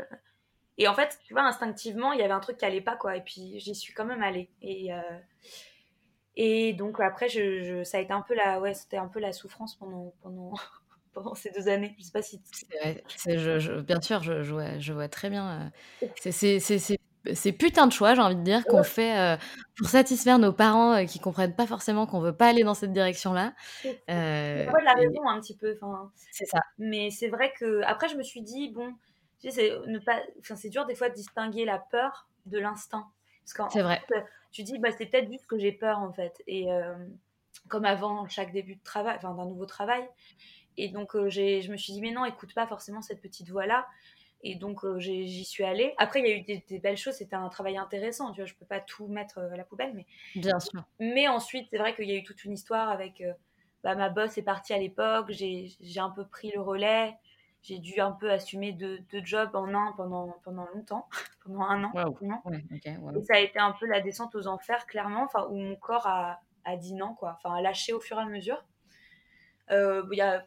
et 0.77 0.87
en 0.87 0.93
fait, 0.93 1.19
tu 1.25 1.33
vois, 1.33 1.43
instinctivement, 1.43 2.13
il 2.13 2.19
y 2.19 2.23
avait 2.23 2.33
un 2.33 2.39
truc 2.39 2.57
qui 2.57 2.65
allait 2.65 2.81
pas, 2.81 2.95
quoi. 2.95 3.17
Et 3.17 3.21
puis, 3.21 3.59
j'y 3.59 3.75
suis 3.75 3.93
quand 3.93 4.05
même 4.05 4.23
allée. 4.23 4.49
Et. 4.61 4.93
Euh, 4.93 5.01
et 6.41 6.71
donc 6.71 7.01
après, 7.01 7.27
je, 7.27 7.83
ça 7.83 7.97
a 7.97 7.99
été 7.99 8.13
un 8.13 8.21
peu 8.21 8.33
la, 8.33 8.61
ouais, 8.61 8.73
c'était 8.73 8.95
un 8.95 9.09
peu 9.09 9.19
la 9.19 9.33
souffrance 9.33 9.75
pendant, 9.75 10.13
pendant, 10.21 10.53
pendant 11.13 11.35
ces 11.35 11.51
deux 11.51 11.67
années. 11.69 11.95
Je 11.97 12.03
sais 12.03 12.11
pas 12.11 12.21
si. 12.21 12.41
je, 13.27 13.81
bien 13.81 14.01
sûr, 14.01 14.23
je, 14.23 14.43
je, 14.43 14.53
vois, 14.53 14.77
je, 14.79 14.93
vois, 14.93 15.07
très 15.07 15.29
bien. 15.29 15.71
Euh, 16.25 16.31
c'est 17.33 17.51
putain 17.51 17.87
de 17.87 17.91
choix, 17.91 18.15
j'ai 18.15 18.21
envie 18.21 18.35
de 18.35 18.43
dire, 18.43 18.65
qu'on 18.65 18.83
fait 18.83 19.17
euh, 19.17 19.37
pour 19.77 19.87
satisfaire 19.87 20.39
nos 20.39 20.53
parents 20.53 20.93
euh, 20.93 21.05
qui 21.05 21.19
comprennent 21.19 21.55
pas 21.55 21.67
forcément 21.67 22.05
qu'on 22.05 22.19
veut 22.19 22.35
pas 22.35 22.47
aller 22.47 22.63
dans 22.63 22.73
cette 22.73 22.93
direction-là. 22.93 23.53
Euh, 24.09 24.65
la 24.83 24.93
raison 24.93 25.27
un 25.27 25.39
petit 25.39 25.55
peu. 25.55 25.77
C'est 26.31 26.45
ça. 26.45 26.59
Mais 26.77 27.09
c'est 27.09 27.27
vrai 27.27 27.53
que 27.59 27.81
après, 27.83 28.07
je 28.07 28.15
me 28.15 28.23
suis 28.23 28.41
dit 28.41 28.69
bon, 28.69 28.93
c'est 29.39 29.71
ne 29.87 29.99
pas, 29.99 30.21
c'est 30.43 30.69
dur 30.69 30.85
des 30.85 30.95
fois 30.95 31.09
de 31.09 31.15
distinguer 31.15 31.65
la 31.65 31.79
peur 31.79 32.27
de 32.45 32.59
l'instinct. 32.59 33.07
C'est 33.45 33.81
vrai. 33.81 34.01
tu 34.51 34.63
dis 34.63 34.77
bah 34.77 34.89
c'est 34.97 35.07
peut-être 35.07 35.29
juste 35.29 35.47
que 35.47 35.57
j'ai 35.57 35.71
peur 35.71 35.99
en 35.99 36.13
fait. 36.13 36.41
Et 36.47 36.67
comme 37.67 37.85
avant 37.85 38.27
chaque 38.27 38.53
début 38.53 38.75
de 38.75 38.83
travail, 38.83 39.15
enfin 39.17 39.33
d'un 39.33 39.45
nouveau 39.45 39.65
travail, 39.65 40.07
et 40.79 40.87
donc, 40.87 41.13
euh, 41.15 41.29
je 41.29 41.69
me 41.69 41.75
suis 41.75 41.91
dit, 41.91 42.01
mais 42.01 42.11
non, 42.11 42.23
écoute 42.23 42.53
pas 42.53 42.65
forcément 42.65 43.01
cette 43.01 43.21
petite 43.21 43.49
voix-là. 43.49 43.85
Et 44.41 44.55
donc, 44.55 44.85
euh, 44.85 44.97
j'y 44.99 45.43
suis 45.43 45.65
allée. 45.65 45.93
Après, 45.97 46.21
il 46.21 46.25
y 46.25 46.31
a 46.31 46.35
eu 46.37 46.61
des, 46.65 46.79
belles 46.79 46.95
choses. 46.95 47.15
C'était 47.15 47.35
un 47.35 47.49
travail 47.49 47.77
intéressant. 47.77 48.31
Tu 48.31 48.39
vois, 48.39 48.45
je 48.45 48.55
peux 48.55 48.65
pas 48.65 48.79
tout 48.79 49.07
mettre 49.07 49.39
euh, 49.39 49.51
à 49.51 49.57
la 49.57 49.65
poubelle. 49.65 49.91
Mais... 49.93 50.05
Bien 50.35 50.57
sûr. 50.61 50.81
Mais 51.01 51.27
ensuite, 51.27 51.67
c'est 51.69 51.77
vrai 51.77 51.93
qu'il 51.93 52.09
y 52.09 52.13
a 52.13 52.15
eu 52.15 52.23
toute 52.23 52.45
une 52.45 52.53
histoire 52.53 52.89
avec. 52.89 53.21
bah, 53.83 53.95
ma 53.95 54.07
boss 54.07 54.37
est 54.37 54.43
partie 54.43 54.73
à 54.73 54.77
l'époque. 54.77 55.29
J'ai 55.31 55.99
un 55.99 56.11
peu 56.11 56.25
pris 56.25 56.51
le 56.55 56.61
relais. 56.61 57.17
J'ai 57.61 57.79
dû 57.79 57.99
un 57.99 58.13
peu 58.13 58.31
assumer 58.31 58.71
deux, 58.71 59.03
jobs 59.25 59.53
en 59.53 59.73
un 59.73 59.91
pendant, 59.97 60.37
pendant 60.45 60.65
longtemps. 60.73 61.09
pendant 61.43 61.63
un 61.63 61.83
an. 61.83 61.91
Et 62.73 63.23
ça 63.25 63.35
a 63.35 63.39
été 63.39 63.59
un 63.59 63.73
peu 63.73 63.85
la 63.87 63.99
descente 63.99 64.33
aux 64.35 64.47
enfers, 64.47 64.85
clairement. 64.87 65.27
Où 65.49 65.57
mon 65.57 65.75
corps 65.75 66.07
a, 66.07 66.39
a 66.63 66.77
dit 66.77 66.93
non, 66.93 67.13
quoi. 67.15 67.37
Enfin, 67.37 67.53
a 67.53 67.61
lâché 67.61 67.91
au 67.91 67.99
fur 67.99 68.17
et 68.17 68.21
à 68.21 68.25
mesure. 68.25 68.63
Il 69.69 70.07
y 70.13 70.21
a 70.21 70.45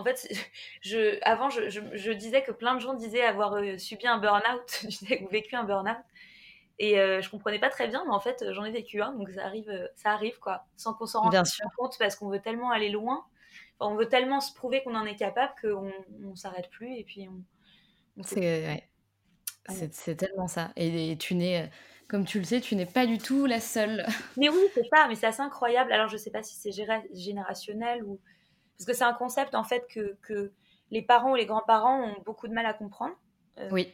en 0.00 0.04
fait, 0.04 0.28
je, 0.82 1.18
avant, 1.22 1.50
je, 1.50 1.68
je, 1.68 2.12
disais 2.12 2.42
que 2.42 2.52
plein 2.52 2.74
de 2.74 2.80
gens 2.80 2.94
disaient 2.94 3.22
avoir 3.22 3.58
subi 3.78 4.06
un 4.06 4.18
burn-out, 4.18 4.84
ou 5.22 5.28
vécu 5.28 5.54
un 5.56 5.64
burn-out. 5.64 5.96
Et 6.78 6.94
je 6.94 7.28
comprenais 7.28 7.58
pas 7.58 7.68
très 7.68 7.88
bien, 7.88 8.02
mais 8.06 8.12
en 8.12 8.20
fait, 8.20 8.42
j'en 8.52 8.64
ai 8.64 8.70
vécu 8.70 9.02
un, 9.02 9.12
donc 9.12 9.28
ça 9.28 9.44
arrive, 9.44 9.90
ça 9.96 10.12
arrive 10.12 10.38
quoi, 10.38 10.64
sans 10.78 10.94
qu'on 10.94 11.04
s'en 11.04 11.20
rende 11.20 11.36
compte, 11.76 11.98
parce 11.98 12.16
qu'on 12.16 12.30
veut 12.30 12.40
tellement 12.40 12.70
aller 12.70 12.88
loin, 12.88 13.22
on 13.80 13.96
veut 13.96 14.08
tellement 14.08 14.40
se 14.40 14.54
prouver 14.54 14.82
qu'on 14.82 14.94
en 14.94 15.04
est 15.04 15.16
capable 15.16 15.52
qu'on 15.60 15.92
on, 16.24 16.34
s'arrête 16.36 16.70
plus 16.70 16.96
et 16.96 17.04
puis 17.04 17.28
on. 17.28 18.22
c'est 18.22 18.88
c'est 19.92 20.16
tellement 20.16 20.48
ça. 20.48 20.72
Et, 20.76 21.16
tu 21.18 21.34
n'es, 21.34 21.70
comme 22.08 22.24
tu 22.24 22.38
le 22.38 22.44
sais, 22.44 22.60
tu 22.60 22.76
n'es 22.76 22.86
pas 22.86 23.06
du 23.06 23.18
tout 23.18 23.46
la 23.46 23.60
seule. 23.60 24.04
Mais 24.36 24.48
oui, 24.48 24.62
c'est 24.74 24.86
ça, 24.88 25.06
mais 25.08 25.14
c'est 25.14 25.26
assez 25.26 25.42
incroyable. 25.42 25.92
Alors 25.92 26.08
je 26.08 26.16
sais 26.16 26.30
pas 26.30 26.42
si 26.42 26.56
c'est 26.56 26.72
générationnel 27.12 28.04
ou 28.04 28.18
parce 28.80 28.86
que 28.86 28.94
c'est 28.94 29.04
un 29.04 29.12
concept 29.12 29.54
en 29.54 29.62
fait 29.62 29.86
que, 29.92 30.16
que 30.22 30.52
les 30.90 31.02
parents 31.02 31.32
ou 31.32 31.34
les 31.34 31.44
grands-parents 31.44 32.02
ont 32.02 32.16
beaucoup 32.24 32.48
de 32.48 32.54
mal 32.54 32.64
à 32.64 32.72
comprendre. 32.72 33.14
oui. 33.70 33.92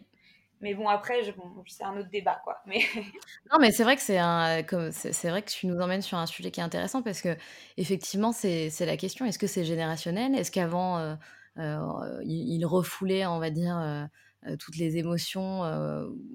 Mais 0.63 0.73
bon, 0.73 0.89
après, 0.89 1.21
c'est 1.67 1.85
un 1.85 1.99
autre 1.99 2.09
débat, 2.09 2.41
quoi. 2.43 2.63
Mais... 2.65 2.79
non, 3.53 3.59
mais 3.61 3.73
c'est 3.73 3.83
vrai 3.83 3.95
que 3.95 4.01
c'est 4.01 4.17
un, 4.17 4.63
c'est 4.91 5.29
vrai 5.29 5.43
que 5.43 5.51
tu 5.51 5.67
nous 5.67 5.79
emmènes 5.81 6.01
sur 6.01 6.17
un 6.17 6.25
sujet 6.25 6.51
qui 6.51 6.61
est 6.61 6.63
intéressant 6.63 7.03
parce 7.03 7.21
que 7.21 7.37
effectivement, 7.77 8.33
c'est 8.33 8.71
la 8.81 8.97
question 8.97 9.27
est-ce 9.27 9.39
que 9.39 9.47
c'est 9.47 9.65
générationnel? 9.65 10.35
Est-ce 10.35 10.51
qu'avant, 10.51 10.97
euh, 10.97 11.15
euh, 11.59 12.23
ils 12.25 12.65
refoulaient, 12.65 13.27
on 13.27 13.39
va 13.39 13.51
dire, 13.51 14.09
euh, 14.47 14.57
toutes 14.57 14.77
les 14.77 14.97
émotions 14.97 15.63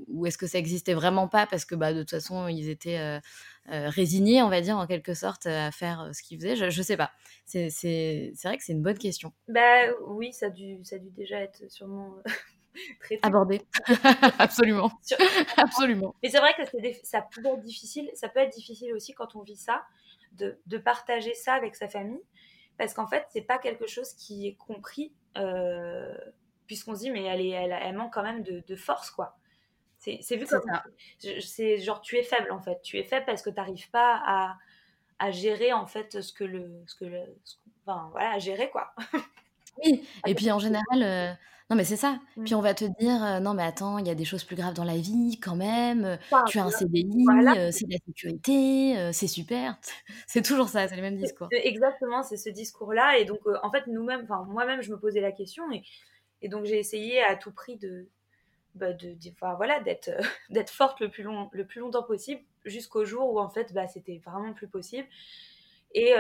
ou 0.08 0.26
est-ce 0.26 0.38
que 0.38 0.48
ça 0.48 0.58
existait 0.58 0.94
vraiment 0.94 1.28
pas 1.28 1.48
parce 1.48 1.66
que 1.66 1.76
bah, 1.76 1.94
de 1.94 2.00
toute 2.00 2.12
façon, 2.12 2.48
ils 2.48 2.70
étaient 2.70 3.20
résignés, 3.68 4.42
on 4.42 4.50
va 4.50 4.62
dire, 4.62 4.78
en 4.78 4.88
quelque 4.88 5.14
sorte, 5.14 5.46
à 5.46 5.72
faire 5.72 6.10
ce 6.14 6.22
qu'ils 6.22 6.40
faisaient? 6.40 6.56
Je, 6.56 6.66
ne 6.66 6.84
sais 6.84 6.98
pas. 6.98 7.12
C'est 7.46 7.70
vrai 8.44 8.58
que 8.58 8.64
c'est 8.64 8.74
une 8.74 8.82
bonne 8.84 8.98
question. 8.98 9.34
Bah 9.48 9.92
oui, 10.08 10.34
ça 10.34 10.48
a 10.48 10.50
dû, 10.50 10.80
ça 10.84 10.96
a 10.96 11.00
dû 11.00 11.10
déjà 11.12 11.40
être 11.40 11.70
sûrement 11.72 12.16
Abordé. 13.22 13.62
Absolument. 14.40 14.92
Absolument. 15.58 16.16
Mais 16.24 16.30
c'est 16.30 16.40
vrai 16.40 16.54
que 16.56 16.64
ça 17.04 17.22
peut 17.22 17.46
être 17.46 17.62
difficile. 17.62 18.10
Ça 18.14 18.30
peut 18.30 18.40
être 18.40 18.54
difficile 18.54 18.94
aussi 18.94 19.14
quand 19.14 19.36
on 19.36 19.42
vit 19.42 19.56
ça, 19.56 19.84
de, 20.34 20.60
de 20.66 20.78
partager 20.78 21.34
ça 21.34 21.54
avec 21.54 21.76
sa 21.76 21.88
famille. 21.88 22.22
Parce 22.78 22.94
qu'en 22.94 23.08
fait, 23.08 23.26
c'est 23.30 23.42
pas 23.42 23.60
quelque 23.60 23.88
chose 23.88 24.14
qui 24.14 24.48
est 24.48 24.56
compris, 24.56 25.14
euh, 25.38 26.16
puisqu'on 26.72 26.96
se 26.96 27.02
dit, 27.02 27.12
mais 27.12 27.26
elle, 27.26 27.42
est, 27.42 27.50
elle, 27.50 27.78
elle, 27.82 27.98
manque 27.98 28.14
quand 28.14 28.24
même 28.24 28.44
de, 28.44 28.64
de 28.66 28.76
force, 28.78 29.12
quoi. 29.12 29.36
C'est 30.00 30.38
vu 30.38 30.46
comme. 30.46 30.64
C'est 31.20 31.78
genre, 31.80 32.00
tu 32.00 32.18
es 32.18 32.24
faible, 32.24 32.50
en 32.54 32.62
fait. 32.62 32.82
Tu 32.82 32.98
es 32.98 33.04
faible 33.04 33.26
parce 33.26 33.42
que 33.42 33.50
tu 33.50 33.58
n'arrives 33.58 33.90
pas 33.90 34.22
à, 34.26 34.58
à, 35.20 35.32
gérer, 35.32 35.74
en 35.74 35.86
fait, 35.86 36.22
ce 36.22 36.32
que 36.32 36.46
le. 36.46 36.72
Ce 36.88 36.96
que 36.96 37.04
le 37.04 37.20
enfin, 37.86 38.08
voilà, 38.12 38.32
à 38.32 38.40
gérer, 38.40 38.70
quoi. 38.70 38.94
Oui, 39.84 40.08
et 40.26 40.34
puis 40.36 40.50
en 40.50 40.60
général, 40.60 41.04
euh, 41.04 41.34
non, 41.70 41.76
mais 41.76 41.84
c'est 41.84 41.98
ça. 41.98 42.20
Mmh. 42.38 42.44
Puis 42.46 42.56
on 42.56 42.62
va 42.62 42.74
te 42.74 42.86
dire, 43.00 43.42
non, 43.42 43.54
mais 43.54 43.64
attends, 43.64 43.98
il 43.98 44.08
y 44.08 44.10
a 44.10 44.16
des 44.16 44.24
choses 44.24 44.46
plus 44.46 44.56
graves 44.56 44.74
dans 44.74 44.86
la 44.86 44.96
vie 44.96 45.38
quand 45.42 45.58
même. 45.58 46.18
tu 46.48 46.58
as 46.58 46.64
un 46.64 46.72
CDI, 46.72 47.26
c'est 47.72 47.86
de 47.86 47.92
la 47.92 48.00
sécurité, 48.08 49.12
c'est 49.12 49.28
super. 49.28 49.78
C'est 50.26 50.42
toujours 50.42 50.70
ça, 50.70 50.88
c'est 50.88 50.96
le 50.96 51.02
même 51.02 51.18
discours. 51.18 51.50
Exactement, 51.52 52.24
c'est 52.24 52.38
ce 52.38 52.50
discours-là. 52.50 53.18
Et 53.18 53.26
donc, 53.26 53.42
en 53.62 53.70
fait, 53.70 53.86
nous-mêmes, 53.88 54.22
enfin, 54.24 54.46
moi-même, 54.48 54.82
je 54.82 54.90
me 54.90 54.98
posais 54.98 55.20
la 55.20 55.34
question. 55.34 55.70
Et, 55.74 55.84
et 56.42 56.50
donc, 56.50 56.66
j'ai 56.66 56.80
essayé 56.80 57.22
à 57.22 57.36
tout 57.36 57.52
prix 57.52 57.78
de, 57.78 58.08
bah, 58.76 58.94
de, 58.94 59.16
voilà, 59.58 59.80
d'être, 60.50 60.70
forte 60.70 61.00
le 61.00 61.10
plus, 61.10 61.24
long, 61.24 61.50
le 61.54 61.66
plus 61.66 61.80
longtemps 61.82 62.04
possible, 62.04 62.42
jusqu'au 62.66 63.06
jour 63.06 63.34
où, 63.34 63.40
en 63.40 63.50
fait, 63.50 63.74
bah, 63.74 63.88
c'était 63.88 64.22
vraiment 64.26 64.54
plus 64.54 64.68
possible. 64.68 65.08
Et, 65.94 66.14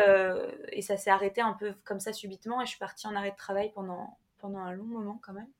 et 0.73 0.81
ça 0.81 0.97
s'est 0.97 1.09
arrêté 1.09 1.39
un 1.39 1.53
peu 1.53 1.73
comme 1.85 2.01
ça 2.01 2.11
subitement. 2.11 2.61
Et 2.61 2.65
je 2.65 2.71
suis 2.71 2.79
partie 2.79 3.07
en 3.07 3.15
arrêt 3.15 3.31
de 3.31 3.37
travail 3.37 3.71
pendant 3.73 4.17
pendant 4.41 4.59
un 4.59 4.73
long 4.73 4.83
moment 4.83 5.19
quand 5.23 5.33
même. 5.33 5.51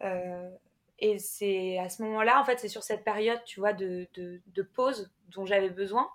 Euh, 0.00 0.50
et 0.98 1.18
c'est 1.18 1.78
à 1.78 1.88
ce 1.88 2.02
moment-là, 2.02 2.40
en 2.40 2.44
fait, 2.44 2.58
c'est 2.58 2.68
sur 2.68 2.82
cette 2.82 3.04
période, 3.04 3.42
tu 3.44 3.60
vois, 3.60 3.72
de, 3.72 4.08
de, 4.14 4.62
pause 4.62 5.12
dont 5.28 5.46
j'avais 5.46 5.70
besoin 5.70 6.08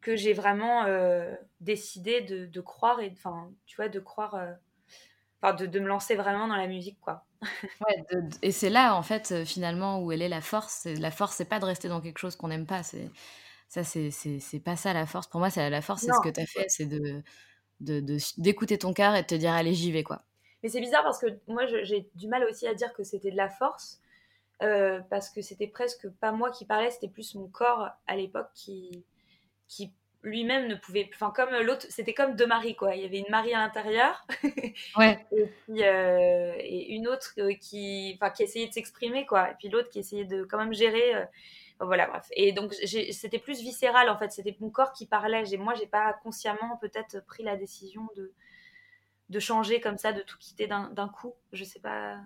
que 0.00 0.14
j'ai 0.14 0.32
vraiment 0.32 0.84
euh, 0.84 1.34
décidé 1.60 2.20
de, 2.20 2.60
croire 2.60 3.00
et, 3.00 3.10
enfin, 3.12 3.50
tu 3.66 3.76
vois, 3.76 3.88
de 3.88 4.00
croire, 4.00 4.34
euh, 4.36 4.52
enfin, 5.42 5.54
de, 5.54 5.66
de, 5.66 5.80
me 5.80 5.86
lancer 5.86 6.14
vraiment 6.14 6.48
dans 6.48 6.56
la 6.56 6.66
musique, 6.66 6.98
quoi. 7.00 7.24
ouais, 7.42 8.04
et 8.42 8.52
c'est 8.52 8.70
là, 8.70 8.94
en 8.94 9.02
fait, 9.02 9.44
finalement, 9.44 10.02
où 10.02 10.12
elle 10.12 10.22
est 10.22 10.28
la 10.28 10.40
force. 10.40 10.86
La 10.86 11.10
force, 11.10 11.36
c'est 11.36 11.48
pas 11.48 11.60
de 11.60 11.64
rester 11.64 11.88
dans 11.88 12.00
quelque 12.00 12.18
chose 12.18 12.36
qu'on 12.36 12.48
n'aime 12.48 12.66
pas. 12.66 12.82
C'est 12.82 13.10
ça, 13.68 13.84
c'est 13.84 14.62
pas 14.64 14.76
ça 14.76 14.92
la 14.92 15.06
force. 15.06 15.26
Pour 15.26 15.40
moi, 15.40 15.50
c'est 15.50 15.68
la 15.70 15.82
force, 15.82 16.02
c'est 16.02 16.12
ce 16.12 16.20
que 16.22 16.30
tu 16.30 16.40
as 16.40 16.46
fait, 16.46 16.66
c'est 16.68 16.86
de 16.86 17.22
d'écouter 18.38 18.76
ton 18.76 18.92
cœur 18.92 19.14
et 19.14 19.22
de 19.22 19.26
te 19.28 19.36
dire 19.36 19.52
allez 19.52 19.72
j'y 19.72 19.92
vais 19.92 20.02
quoi 20.02 20.24
mais 20.62 20.68
c'est 20.68 20.80
bizarre 20.80 21.04
parce 21.04 21.18
que 21.18 21.26
moi, 21.46 21.66
j'ai 21.66 22.08
du 22.14 22.28
mal 22.28 22.44
aussi 22.44 22.66
à 22.66 22.74
dire 22.74 22.92
que 22.92 23.04
c'était 23.04 23.30
de 23.30 23.36
la 23.36 23.48
force. 23.48 24.00
Euh, 24.60 25.00
parce 25.08 25.30
que 25.30 25.40
c'était 25.40 25.68
presque 25.68 26.08
pas 26.08 26.32
moi 26.32 26.50
qui 26.50 26.64
parlais, 26.64 26.90
c'était 26.90 27.06
plus 27.06 27.36
mon 27.36 27.46
corps 27.46 27.90
à 28.08 28.16
l'époque 28.16 28.48
qui, 28.54 29.04
qui 29.68 29.92
lui-même 30.28 30.68
ne 30.68 30.74
pouvait. 30.74 31.08
Enfin, 31.14 31.32
comme 31.34 31.50
l'autre, 31.62 31.86
c'était 31.88 32.14
comme 32.14 32.36
deux 32.36 32.46
maris, 32.46 32.76
quoi. 32.76 32.94
Il 32.94 33.02
y 33.02 33.04
avait 33.04 33.18
une 33.18 33.30
Marie 33.30 33.54
à 33.54 33.58
l'intérieur. 33.58 34.26
Ouais. 34.96 35.24
et, 35.32 35.46
puis, 35.46 35.84
euh, 35.84 36.54
et 36.58 36.94
une 36.94 37.08
autre 37.08 37.32
euh, 37.38 37.54
qui, 37.54 38.16
enfin, 38.16 38.30
qui 38.30 38.42
essayait 38.42 38.68
de 38.68 38.72
s'exprimer, 38.72 39.26
quoi. 39.26 39.50
Et 39.50 39.54
puis 39.58 39.68
l'autre 39.68 39.88
qui 39.90 39.98
essayait 39.98 40.24
de 40.24 40.44
quand 40.44 40.58
même 40.58 40.72
gérer. 40.72 41.12
voilà, 41.80 42.06
bref. 42.06 42.26
Et 42.32 42.52
donc, 42.52 42.72
c'était 42.74 43.38
plus 43.38 43.60
viscéral, 43.60 44.08
en 44.08 44.18
fait. 44.18 44.30
C'était 44.32 44.56
mon 44.60 44.70
corps 44.70 44.92
qui 44.92 45.06
parlait. 45.06 45.44
Moi, 45.58 45.74
j'ai 45.74 45.86
pas 45.86 46.12
consciemment 46.22 46.78
peut-être 46.80 47.24
pris 47.26 47.42
la 47.42 47.56
décision 47.56 48.08
de 48.16 48.32
de 49.28 49.40
changer 49.40 49.80
comme 49.80 49.98
ça, 49.98 50.12
de 50.12 50.22
tout 50.22 50.38
quitter 50.38 50.66
d'un 50.66 51.08
coup. 51.08 51.34
Je 51.52 51.64
sais 51.64 51.80
pas. 51.80 52.18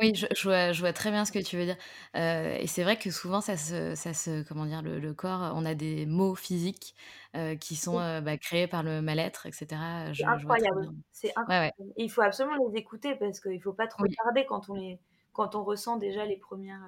Oui, 0.00 0.14
je, 0.14 0.26
vois, 0.44 0.72
je, 0.72 0.80
vois, 0.80 0.92
très 0.92 1.10
bien 1.10 1.24
ce 1.24 1.32
que 1.32 1.38
tu 1.38 1.56
veux 1.56 1.64
dire. 1.64 1.76
Euh, 2.14 2.56
et 2.58 2.66
c'est 2.66 2.82
vrai 2.82 2.96
que 2.96 3.10
souvent, 3.10 3.40
ça 3.40 3.56
se, 3.56 3.94
ça 3.94 4.14
se 4.14 4.42
comment 4.44 4.66
dire, 4.66 4.82
le, 4.82 5.12
corps, 5.12 5.52
on 5.54 5.64
a 5.64 5.74
des 5.74 6.06
mots 6.06 6.34
physiques 6.34 6.94
euh, 7.36 7.56
qui 7.56 7.76
sont 7.76 7.98
euh, 7.98 8.20
bah, 8.20 8.36
créés 8.36 8.66
par 8.66 8.82
le 8.82 9.02
mal-être, 9.02 9.46
etc. 9.46 9.66
C'est 10.14 10.24
incroyable. 10.24 10.90
C'est 11.12 11.32
incroyable. 11.36 11.74
il 11.96 12.10
faut 12.10 12.22
absolument 12.22 12.56
les 12.68 12.78
écouter 12.78 13.16
parce 13.16 13.40
qu'il 13.40 13.56
ne 13.56 13.60
faut 13.60 13.72
pas 13.72 13.86
trop 13.86 14.04
regarder 14.04 14.46
quand 14.46 14.68
on, 14.68 14.74
les, 14.74 15.00
quand 15.32 15.54
on 15.54 15.64
ressent 15.64 15.96
déjà 15.96 16.24
les 16.24 16.36
premières. 16.36 16.82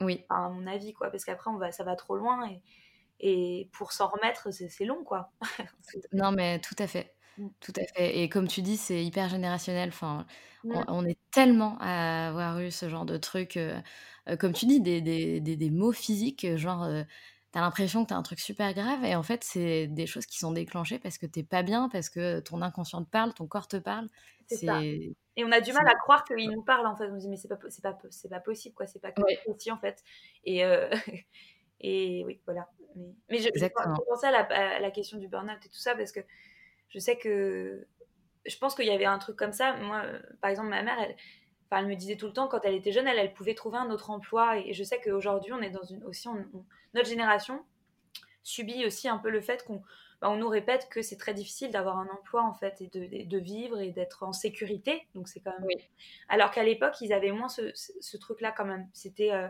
oui. 0.00 0.24
à 0.30 0.48
mon 0.48 0.66
avis, 0.66 0.94
quoi. 0.94 1.10
Parce 1.10 1.24
qu'après, 1.24 1.50
on 1.50 1.58
va, 1.58 1.70
ça 1.72 1.84
va 1.84 1.96
trop 1.96 2.16
loin 2.16 2.48
et, 2.48 2.62
et 3.20 3.68
pour 3.72 3.92
s'en 3.92 4.08
remettre, 4.08 4.50
c'est 4.52 4.84
long, 4.84 5.04
quoi. 5.04 5.32
non, 6.12 6.32
mais 6.32 6.60
tout 6.60 6.76
à 6.78 6.86
fait. 6.86 7.14
Tout 7.60 7.72
à 7.76 7.84
fait. 7.94 8.18
Et 8.18 8.28
comme 8.28 8.48
tu 8.48 8.62
dis, 8.62 8.76
c'est 8.76 9.04
hyper 9.04 9.28
générationnel. 9.28 9.90
Enfin, 9.90 10.26
on, 10.64 11.04
est 11.04 11.18
tellement 11.30 11.76
à 11.80 12.28
avoir 12.28 12.60
eu 12.60 12.70
ce 12.70 12.88
genre 12.88 13.04
de 13.04 13.16
truc, 13.16 13.56
euh, 13.56 13.78
euh, 14.28 14.36
comme 14.36 14.52
tu 14.52 14.66
dis, 14.66 14.80
des, 14.80 15.00
des, 15.00 15.40
des, 15.40 15.70
mots 15.70 15.92
physiques, 15.92 16.56
genre, 16.56 16.86
tu 16.86 16.92
euh, 16.92 17.04
t'as 17.52 17.60
l'impression 17.60 18.04
que 18.04 18.08
t'as 18.08 18.16
un 18.16 18.22
truc 18.22 18.40
super 18.40 18.74
grave, 18.74 19.04
et 19.04 19.14
en 19.14 19.22
fait, 19.22 19.44
c'est 19.44 19.86
des 19.86 20.06
choses 20.06 20.26
qui 20.26 20.38
sont 20.38 20.52
déclenchées 20.52 20.98
parce 20.98 21.18
que 21.18 21.26
t'es 21.26 21.44
pas 21.44 21.62
bien, 21.62 21.88
parce 21.88 22.08
que 22.08 22.40
ton 22.40 22.60
inconscient 22.62 23.04
te 23.04 23.10
parle, 23.10 23.32
ton 23.34 23.46
corps 23.46 23.68
te 23.68 23.76
parle. 23.76 24.08
C'est 24.46 24.66
ça. 24.66 24.82
Et 24.82 25.44
on 25.44 25.52
a 25.52 25.60
du 25.60 25.72
mal 25.72 25.86
à 25.86 25.94
croire 25.94 26.24
qu'il 26.24 26.50
nous 26.50 26.62
parle, 26.62 26.86
en 26.86 26.96
fait. 26.96 27.08
On 27.10 27.16
se 27.16 27.20
dit, 27.20 27.28
mais 27.28 27.36
c'est 27.36 27.48
pas, 27.48 27.56
pas, 27.56 27.92
pas 28.30 28.40
possible, 28.40 28.74
quoi. 28.74 28.86
C'est 28.86 28.98
pas 28.98 29.12
comme 29.12 29.24
aussi, 29.46 29.70
en 29.70 29.78
fait. 29.78 30.02
Et, 30.44 30.62
et 31.80 32.24
oui, 32.26 32.40
voilà. 32.44 32.68
Mais, 32.96 33.14
mais 33.30 33.38
je, 33.38 33.48
je, 33.54 33.66
pensais 33.68 34.26
à 34.26 34.32
la, 34.32 34.76
à 34.76 34.80
la 34.80 34.90
question 34.90 35.18
du 35.18 35.28
burn-out 35.28 35.64
et 35.64 35.68
tout 35.68 35.78
ça, 35.78 35.94
parce 35.94 36.10
que 36.10 36.20
je 36.88 36.98
sais 36.98 37.16
que 37.16 37.86
je 38.46 38.56
pense 38.58 38.74
qu'il 38.74 38.86
y 38.86 38.90
avait 38.90 39.04
un 39.04 39.18
truc 39.18 39.36
comme 39.36 39.52
ça. 39.52 39.76
Moi, 39.76 40.02
par 40.40 40.50
exemple, 40.50 40.68
ma 40.68 40.82
mère, 40.82 40.96
elle, 41.00 41.16
elle 41.70 41.86
me 41.86 41.94
disait 41.94 42.16
tout 42.16 42.26
le 42.26 42.32
temps, 42.32 42.48
quand 42.48 42.60
elle 42.64 42.74
était 42.74 42.92
jeune, 42.92 43.06
elle, 43.06 43.18
elle 43.18 43.34
pouvait 43.34 43.54
trouver 43.54 43.78
un 43.78 43.90
autre 43.90 44.10
emploi. 44.10 44.58
Et 44.58 44.72
je 44.72 44.84
sais 44.84 45.00
qu'aujourd'hui, 45.00 45.52
on 45.52 45.60
est 45.60 45.70
dans 45.70 45.82
une 45.82 46.02
aussi, 46.04 46.28
notre 46.94 47.08
génération 47.08 47.64
subit 48.42 48.86
aussi 48.86 49.08
un 49.08 49.18
peu 49.18 49.30
le 49.30 49.40
fait 49.40 49.64
qu'on 49.64 49.82
bah, 50.20 50.30
on 50.30 50.36
nous 50.36 50.48
répète 50.48 50.88
que 50.90 51.00
c'est 51.00 51.16
très 51.16 51.32
difficile 51.32 51.70
d'avoir 51.70 51.98
un 51.98 52.08
emploi 52.08 52.42
en 52.42 52.52
fait 52.52 52.80
et 52.80 52.88
de, 52.88 53.28
de 53.28 53.38
vivre 53.38 53.78
et 53.78 53.92
d'être 53.92 54.24
en 54.24 54.32
sécurité. 54.32 55.06
Donc 55.14 55.28
c'est 55.28 55.40
quand 55.40 55.52
même. 55.52 55.64
Oui. 55.64 55.76
Alors 56.28 56.50
qu'à 56.50 56.64
l'époque, 56.64 57.00
ils 57.00 57.12
avaient 57.12 57.30
moins 57.30 57.48
ce, 57.48 57.70
ce, 57.74 58.16
truc-là 58.16 58.52
quand 58.52 58.64
même. 58.64 58.88
C'était. 58.92 59.32
Euh, 59.32 59.48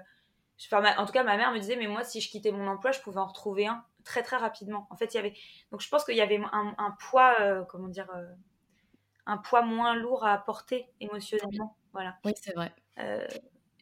en 0.73 1.07
tout 1.07 1.13
cas, 1.13 1.23
ma 1.23 1.37
mère 1.37 1.53
me 1.53 1.59
disait, 1.59 1.77
mais 1.77 1.87
moi, 1.87 2.03
si 2.05 2.21
je 2.21 2.29
quittais 2.29 2.51
mon 2.51 2.67
emploi, 2.67 2.91
je 2.91 3.01
pouvais 3.01 3.21
en 3.21 3.27
retrouver 3.27 3.67
un 3.67 3.85
très 4.09 4.23
très 4.23 4.39
rapidement. 4.39 4.87
En 4.91 4.97
fait, 4.97 5.13
il 5.13 5.17
y 5.19 5.21
avait 5.21 5.35
donc 5.71 5.83
je 5.83 5.89
pense 5.89 6.05
qu'il 6.05 6.17
y 6.17 6.23
avait 6.23 6.41
un, 6.53 6.97
poids, 6.99 7.37
euh, 7.41 7.63
comment 7.65 7.89
dire, 7.89 8.09
euh, 8.17 8.25
un 9.27 9.37
poids 9.37 9.61
moins 9.61 9.95
lourd 9.95 10.25
à 10.25 10.39
porter 10.39 10.87
émotionnellement. 11.01 11.77
Voilà. 11.93 12.17
Oui, 12.25 12.33
c'est 12.41 12.55
vrai. 12.55 12.73
Euh, 12.99 13.27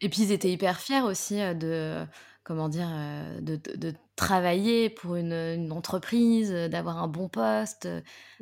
Et 0.01 0.09
puis 0.09 0.23
ils 0.23 0.33
étaient 0.33 0.51
hyper 0.51 0.81
fiers 0.81 1.03
aussi 1.03 1.37
de 1.55 2.05
comment 2.47 2.69
dire, 2.69 2.89
de, 3.41 3.57
de, 3.57 3.93
travailler 4.15 4.89
pour 4.89 5.17
une, 5.17 5.33
une 5.33 5.73
entreprise, 5.73 6.53
d'avoir 6.53 7.03
un 7.03 7.09
bon 7.09 7.29
poste. 7.29 7.89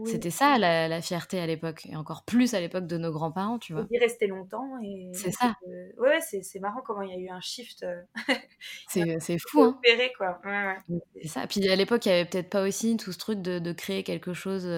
C'était 0.05 0.31
ça 0.31 0.59
la, 0.59 0.89
la, 0.89 1.01
fierté 1.01 1.41
à 1.41 1.47
l'époque, 1.47 1.87
et 1.87 1.97
encore 1.97 2.23
plus 2.23 2.53
à 2.53 2.61
l'époque 2.61 2.87
de 2.87 2.99
nos 2.99 3.11
grands-parents, 3.11 3.59
tu 3.59 3.73
vois. 3.73 3.87
Y 3.91 3.99
rester 3.99 4.27
longtemps. 4.27 4.69
Et... 4.83 5.11
C'est 5.15 5.33
ça. 5.33 5.55
ouais, 5.97 6.21
c'est 6.21 6.61
marrant 6.61 6.83
comment 6.85 7.01
il 7.01 7.11
y 7.11 7.15
a 7.15 7.19
eu 7.19 7.29
un 7.31 7.41
shift. 7.41 7.87
c'est 8.89 9.39
fou, 9.49 9.63
hein. 9.63 9.77
Opéré, 9.79 10.13
quoi. 10.19 10.39
Ouais, 10.45 10.67
ouais. 10.67 11.01
C'est 11.23 11.29
ça. 11.29 11.47
Puis 11.47 11.67
à 11.67 11.75
l'époque, 11.75 12.05
il 12.05 12.11
n'y 12.11 12.15
avait 12.15 12.29
peut-être 12.29 12.51
pas 12.51 12.63
aussi 12.63 12.99
tout 12.99 13.11
ce 13.11 13.19
truc 13.19 13.41
de, 13.41 13.59
de 13.59 13.73
créer 13.73 14.03
quelque 14.03 14.35
chose 14.35 14.69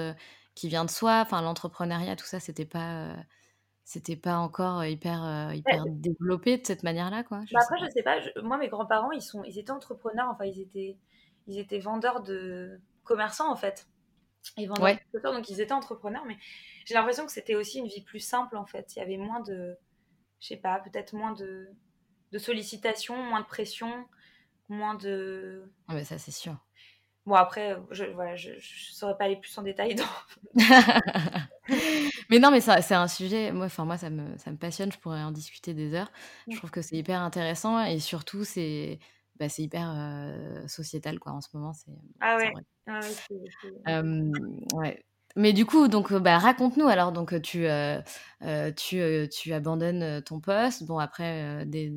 qui 0.55 0.69
vient 0.69 0.85
de 0.85 0.91
soi. 0.91 1.23
Enfin, 1.27 1.43
l'entrepreneuriat, 1.43 2.15
tout 2.15 2.27
ça, 2.27 2.39
c'était 2.39 2.65
pas, 2.65 3.17
c'était 3.87 4.17
pas 4.17 4.39
encore 4.39 4.85
hyper, 4.85 5.55
hyper 5.55 5.85
développé 5.87 6.59
de 6.59 6.67
cette 6.67 6.83
manière-là, 6.83 7.23
quoi. 7.23 7.43
Je 7.47 7.55
bah 7.55 7.61
après, 7.63 7.79
je 7.79 7.89
sais 7.93 8.03
pas. 8.03 8.19
moi, 8.43 8.59
mes 8.59 8.67
grands-parents, 8.67 9.13
ils 9.13 9.23
sont, 9.23 9.45
ils 9.45 9.61
étaient 9.61 9.71
entrepreneurs. 9.71 10.27
Enfin, 10.29 10.45
ils 10.45 10.61
étaient, 10.61 10.97
ils 11.47 11.61
étaient 11.61 11.79
vendeurs 11.79 12.25
de 12.25 12.81
commerçants 13.05 13.49
en 13.49 13.55
fait. 13.55 13.87
Ils 14.57 14.69
vendaient 14.69 14.99
donc 15.23 15.49
ils 15.49 15.61
étaient 15.61 15.73
entrepreneurs. 15.73 16.25
Mais 16.27 16.37
j'ai 16.85 16.95
l'impression 16.95 17.27
que 17.27 17.33
c'était 17.33 17.55
aussi 17.55 17.79
une 17.79 17.87
vie 17.87 18.03
plus 18.03 18.19
simple 18.19 18.57
en 18.57 18.67
fait. 18.67 18.97
Il 18.97 18.99
y 18.99 19.03
avait 19.03 19.19
moins 19.19 19.39
de, 19.39 19.79
je 20.41 20.49
sais 20.49 20.57
pas, 20.57 20.81
peut-être 20.81 21.13
moins 21.15 21.33
de, 21.33 21.69
de 22.33 22.39
sollicitations, 22.39 23.17
moins 23.17 23.41
de 23.41 23.47
pression, 23.47 24.09
moins 24.69 24.97
de. 24.97 25.63
Ah 25.87 25.95
bah 25.95 26.05
ça 26.05 26.19
c'est 26.19 26.33
sûr. 26.33 26.57
Bon 27.25 27.37
après, 27.37 27.77
je 27.93 28.05
voilà, 28.07 28.35
je, 28.35 28.59
je 28.59 28.93
saurais 28.93 29.17
pas 29.17 29.27
aller 29.27 29.37
plus 29.37 29.57
en 29.57 29.63
détail 29.63 29.95
dans. 29.95 30.05
mais 32.31 32.39
non, 32.39 32.51
mais 32.51 32.61
c'est 32.61 32.95
un 32.95 33.09
sujet. 33.09 33.53
Moi, 33.53 33.67
enfin 33.67 33.85
moi, 33.85 33.97
ça 33.97 34.11
me 34.11 34.37
ça 34.39 34.51
me 34.51 34.57
passionne. 34.57 34.93
Je 34.93 34.99
pourrais 34.99 35.23
en 35.23 35.31
discuter 35.31 35.75
des 35.75 35.95
heures. 35.95 36.11
Je 36.49 36.57
trouve 36.57 36.71
que 36.71 36.83
c'est 36.83 36.97
hyper 36.97 37.21
intéressant 37.21 37.85
et 37.85 37.99
surtout 37.99 38.45
c'est 38.45 38.99
bah, 39.39 39.49
c'est 39.49 39.63
hyper 39.63 39.95
sociétal 40.67 41.19
quoi 41.19 41.33
en 41.33 41.41
ce 41.41 41.49
moment. 41.55 41.73
C'est 41.73 41.93
ah 42.21 42.37
ouais. 42.37 42.53
Ah 42.89 43.01
ouais, 44.75 45.03
Mais 45.35 45.53
du 45.53 45.67
coup, 45.67 45.89
donc, 45.89 46.13
bah, 46.13 46.39
raconte-nous 46.39 46.87
alors. 46.87 47.13
Donc, 47.13 47.41
tu, 47.43 47.67
tu, 48.77 49.29
tu 49.31 49.53
abandonnes 49.53 50.23
ton 50.23 50.41
poste. 50.41 50.85
Bon, 50.85 50.99
après 50.99 51.67
des, 51.67 51.93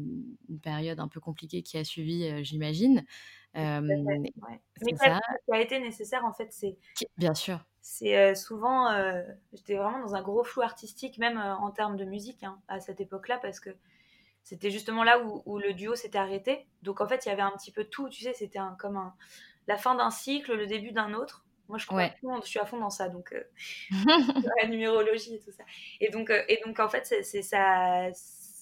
une 0.49 0.59
période 0.61 0.99
un 0.99 1.07
peu 1.07 1.19
compliquée 1.19 1.61
qui 1.63 1.77
a 1.77 1.83
suivi, 1.83 2.43
j'imagine. 2.43 3.05
Mais 3.53 3.81
ça. 4.97 5.19
qui 5.45 5.53
a 5.53 5.61
été 5.61 5.79
nécessaire, 5.79 6.25
en 6.25 6.33
fait, 6.33 6.47
c'est. 6.51 6.77
Bien 7.17 7.33
sûr. 7.33 7.63
C'est 7.81 8.35
souvent. 8.35 8.89
J'étais 9.53 9.75
vraiment 9.75 9.99
dans 9.99 10.15
un 10.15 10.21
gros 10.21 10.43
flou 10.43 10.61
artistique, 10.61 11.17
même 11.17 11.37
en 11.37 11.71
termes 11.71 11.97
de 11.97 12.05
musique, 12.05 12.43
hein, 12.43 12.59
à 12.67 12.79
cette 12.79 12.99
époque-là, 13.01 13.39
parce 13.39 13.59
que 13.59 13.71
c'était 14.43 14.71
justement 14.71 15.03
là 15.03 15.21
où, 15.21 15.59
le 15.59 15.73
duo 15.73 15.95
s'était 15.95 16.17
arrêté. 16.17 16.65
Donc 16.81 17.01
en 17.01 17.07
fait, 17.07 17.25
il 17.25 17.29
y 17.29 17.31
avait 17.31 17.43
un 17.43 17.51
petit 17.51 17.71
peu 17.71 17.83
tout, 17.83 18.09
tu 18.09 18.23
sais, 18.23 18.33
c'était 18.33 18.59
un, 18.59 18.75
comme 18.79 18.97
un, 18.97 19.13
la 19.67 19.77
fin 19.77 19.93
d'un 19.93 20.09
cycle, 20.09 20.55
le 20.55 20.65
début 20.65 20.91
d'un 20.91 21.13
autre. 21.13 21.45
Moi, 21.67 21.77
je 21.77 21.85
crois 21.85 22.09
je 22.41 22.47
suis 22.47 22.59
à 22.59 22.65
fond 22.65 22.79
dans 22.79 22.89
ça, 22.89 23.09
donc 23.09 23.31
euh, 23.31 23.43
la 24.61 24.67
numérologie 24.67 25.35
et 25.35 25.39
tout 25.39 25.51
ça. 25.51 25.63
Et 25.99 26.09
donc, 26.09 26.31
euh, 26.31 26.41
et 26.47 26.59
donc 26.65 26.79
en 26.79 26.89
fait, 26.89 27.05
c'est 27.05 27.43
ça, 27.43 28.09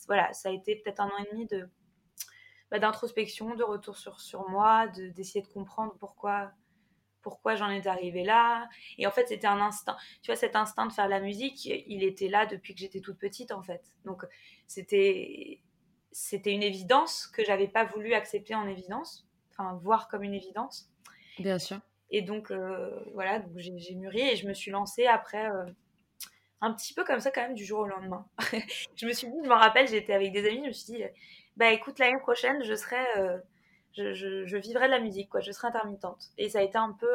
voilà, 0.08 0.34
ça 0.34 0.50
a 0.50 0.52
été 0.52 0.76
peut-être 0.76 1.00
un 1.00 1.08
an 1.08 1.18
et 1.26 1.32
demi 1.32 1.46
de 1.46 1.70
bah, 2.70 2.80
d'introspection, 2.80 3.56
de 3.56 3.64
retour 3.64 3.96
sur 3.96 4.20
sur 4.20 4.50
moi, 4.50 4.88
d'essayer 4.90 5.42
de, 5.42 5.48
comprendre 5.48 5.96
pourquoi 6.02 6.52
pourquoi 7.28 7.56
j'en 7.56 7.70
étais 7.70 7.90
arrivée 7.90 8.24
là. 8.24 8.70
Et 8.98 9.06
en 9.06 9.12
fait, 9.12 9.28
c'était 9.28 9.48
un 9.48 9.60
instinct. 9.60 9.98
Tu 10.22 10.32
vois, 10.32 10.38
cet 10.38 10.56
instinct 10.56 10.86
de 10.86 10.94
faire 10.94 11.10
la 11.10 11.20
musique, 11.20 11.66
il 11.66 12.04
était 12.04 12.30
là 12.30 12.46
depuis 12.46 12.74
que 12.74 12.80
j'étais 12.80 13.02
toute 13.02 13.18
petite, 13.18 13.52
en 13.52 13.62
fait. 13.62 13.82
Donc, 14.06 14.24
c'était 14.68 15.60
c'était 16.14 16.52
une 16.52 16.64
évidence 16.64 17.28
que 17.28 17.44
j'avais 17.44 17.68
pas 17.68 17.84
voulu 17.84 18.14
accepter 18.14 18.56
en 18.56 18.68
évidence, 18.68 19.28
enfin 19.52 19.76
voir 19.84 20.08
comme 20.08 20.24
une 20.24 20.34
évidence. 20.34 20.90
Bien 21.38 21.60
sûr. 21.60 21.80
Et 22.10 22.22
donc 22.22 22.50
euh, 22.50 22.90
voilà, 23.14 23.40
donc 23.40 23.52
j'ai 23.58 23.96
mûri 23.96 24.22
et 24.22 24.36
je 24.36 24.48
me 24.48 24.54
suis 24.54 24.72
lancée 24.72 25.06
après 25.06 25.50
euh, 25.52 25.66
un 26.62 26.74
petit 26.74 26.94
peu 26.94 27.04
comme 27.04 27.20
ça 27.20 27.30
quand 27.30 27.42
même 27.42 27.54
du 27.54 27.66
jour 27.66 27.82
au 27.82 27.88
lendemain. 27.88 28.26
je 28.96 29.06
me 29.06 29.14
suis 29.14 29.28
dit, 29.28 29.38
je 29.44 29.50
me 29.50 29.54
rappelle, 29.54 29.88
j'étais 29.88 30.14
avec 30.14 30.32
des 30.32 30.48
amis, 30.48 30.62
je 30.64 30.68
me 30.68 30.72
suis 30.72 30.94
dit, 30.94 31.04
bah 31.56 31.72
écoute 31.72 32.00
l'année 32.00 32.20
prochaine, 32.20 32.64
je 32.64 32.74
serai, 32.74 33.06
euh, 33.18 33.38
je, 33.98 34.46
je, 34.46 34.58
vivrai 34.58 34.88
de 34.88 34.92
la 34.92 35.00
musique, 35.00 35.30
quoi, 35.30 35.42
je 35.42 35.52
serai 35.52 35.68
intermittente. 35.68 36.26
Et 36.38 36.50
ça 36.50 36.60
a 36.60 36.62
été 36.62 36.78
un 36.78 36.94
peu 36.94 37.10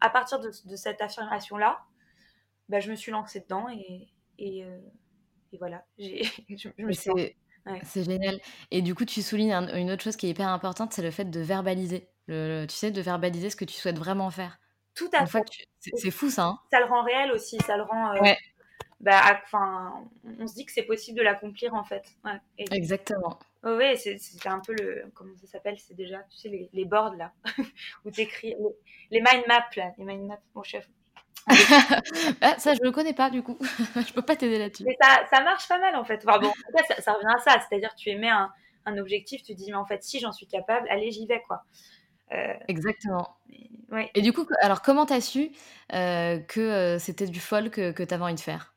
à 0.00 0.10
partir 0.10 0.40
de, 0.40 0.48
de 0.48 0.76
cette 0.76 1.00
affirmation 1.00 1.56
là, 1.56 1.84
bah, 2.68 2.80
je 2.80 2.90
me 2.90 2.96
suis 2.96 3.12
lancée 3.12 3.40
dedans 3.40 3.68
et, 3.68 4.08
et, 4.38 4.64
et 5.52 5.58
voilà, 5.58 5.84
je, 5.98 6.68
me 6.78 6.92
suis 6.92 7.34
c'est 7.82 8.04
génial. 8.04 8.38
Et 8.70 8.82
du 8.82 8.94
coup, 8.94 9.04
tu 9.04 9.22
soulignes 9.22 9.52
une 9.52 9.90
autre 9.90 10.02
chose 10.02 10.16
qui 10.16 10.26
est 10.26 10.30
hyper 10.30 10.48
importante, 10.48 10.92
c'est 10.92 11.02
le 11.02 11.10
fait 11.10 11.24
de 11.24 11.40
verbaliser. 11.40 12.08
Le, 12.28 12.66
tu 12.66 12.74
sais, 12.74 12.90
de 12.90 13.00
verbaliser 13.00 13.50
ce 13.50 13.56
que 13.56 13.64
tu 13.64 13.74
souhaites 13.74 13.98
vraiment 13.98 14.30
faire. 14.30 14.58
Tout 14.94 15.10
à 15.12 15.26
fait. 15.26 15.44
C'est 15.78 16.10
fou 16.10 16.30
ça. 16.30 16.44
Hein. 16.44 16.58
ça 16.72 16.80
le 16.80 16.86
rend 16.86 17.02
réel 17.02 17.30
aussi. 17.30 17.58
Ça 17.66 17.76
le 17.76 17.82
rend. 17.82 18.14
Euh, 18.14 18.20
ouais. 18.20 18.38
Bah, 18.98 19.20
enfin, 19.44 20.08
on 20.40 20.46
se 20.46 20.54
dit 20.54 20.64
que 20.64 20.72
c'est 20.72 20.82
possible 20.82 21.18
de 21.18 21.22
l'accomplir 21.22 21.74
en 21.74 21.84
fait. 21.84 22.04
Ouais. 22.24 22.40
Exactement. 22.58 23.38
Oui, 23.74 23.96
c'est 23.96 24.46
un 24.46 24.60
peu 24.60 24.74
le. 24.78 25.10
Comment 25.14 25.34
ça 25.36 25.46
s'appelle 25.46 25.76
C'est 25.78 25.94
déjà, 25.94 26.18
tu 26.30 26.36
sais, 26.36 26.48
les, 26.48 26.70
les 26.72 26.84
boards 26.84 27.16
là, 27.16 27.32
où 28.04 28.10
tu 28.10 28.20
écris. 28.20 28.54
Les, 29.10 29.20
mind 29.20 29.44
maps 29.48 29.68
là. 29.76 29.92
Les 29.98 30.04
mind 30.04 30.26
maps, 30.26 30.40
mon 30.54 30.62
chef. 30.62 30.88
ah, 32.40 32.58
ça, 32.58 32.74
je 32.74 32.80
ne 32.80 32.84
le 32.84 32.92
connais 32.92 33.12
pas 33.12 33.30
du 33.30 33.42
coup. 33.42 33.58
je 33.96 34.12
peux 34.12 34.22
pas 34.22 34.36
t'aider 34.36 34.58
là-dessus. 34.58 34.84
Mais 34.84 34.96
ça, 35.00 35.26
ça, 35.30 35.42
marche 35.42 35.66
pas 35.68 35.78
mal 35.78 35.96
en 35.96 36.04
fait. 36.04 36.22
Enfin, 36.26 36.38
bon, 36.38 36.48
en 36.48 36.78
ça, 36.88 37.00
ça, 37.00 37.12
revient 37.12 37.34
à 37.34 37.38
ça. 37.38 37.60
C'est-à-dire, 37.68 37.94
tu 37.94 38.10
émets 38.10 38.30
un, 38.30 38.52
un, 38.84 38.98
objectif, 38.98 39.42
tu 39.42 39.54
dis, 39.54 39.70
mais 39.70 39.76
en 39.76 39.86
fait, 39.86 40.02
si 40.02 40.20
j'en 40.20 40.32
suis 40.32 40.46
capable, 40.46 40.88
allez, 40.88 41.10
j'y 41.10 41.26
vais 41.26 41.42
quoi. 41.42 41.64
Euh... 42.32 42.54
Exactement. 42.68 43.36
Ouais. 43.90 44.10
Et 44.14 44.22
du 44.22 44.32
coup, 44.32 44.46
alors 44.60 44.82
comment 44.82 45.06
t'as 45.06 45.20
su 45.20 45.52
euh, 45.92 46.38
que 46.40 46.60
euh, 46.60 46.98
c'était 46.98 47.26
du 47.26 47.40
folk 47.40 47.72
que, 47.72 47.92
que 47.92 48.02
t'avais 48.02 48.24
envie 48.24 48.34
de 48.34 48.40
faire? 48.40 48.75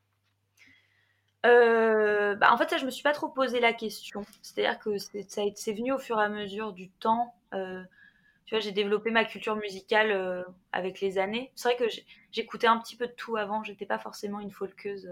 Euh, 1.45 2.35
bah, 2.35 2.51
en 2.51 2.57
fait, 2.57 2.69
ça, 2.69 2.77
je 2.77 2.85
me 2.85 2.91
suis 2.91 3.03
pas 3.03 3.13
trop 3.13 3.29
posé 3.29 3.59
la 3.59 3.73
question. 3.73 4.23
C'est-à-dire 4.41 4.79
que 4.79 4.97
c'est 4.97 5.73
venu 5.73 5.91
au 5.91 5.97
fur 5.97 6.19
et 6.19 6.23
à 6.23 6.29
mesure 6.29 6.73
du 6.73 6.89
temps. 6.89 7.33
Euh, 7.53 7.81
tu 8.45 8.55
vois, 8.55 8.59
j'ai 8.59 8.71
développé 8.71 9.11
ma 9.11 9.25
culture 9.25 9.55
musicale 9.55 10.11
euh, 10.11 10.43
avec 10.71 11.01
les 11.01 11.17
années. 11.17 11.51
C'est 11.55 11.69
vrai 11.69 11.77
que 11.77 11.93
j'écoutais 12.31 12.67
un 12.67 12.79
petit 12.79 12.95
peu 12.95 13.07
de 13.07 13.13
tout 13.13 13.37
avant. 13.37 13.63
J'étais 13.63 13.85
pas 13.85 13.99
forcément 13.99 14.39
une 14.39 14.51
folkeuse. 14.51 15.09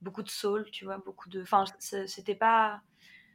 Beaucoup 0.00 0.22
de 0.22 0.30
soul, 0.30 0.68
tu 0.70 0.84
vois, 0.84 0.98
beaucoup 0.98 1.28
de. 1.28 1.42
Enfin, 1.42 1.64
c'était 1.78 2.34
pas. 2.34 2.80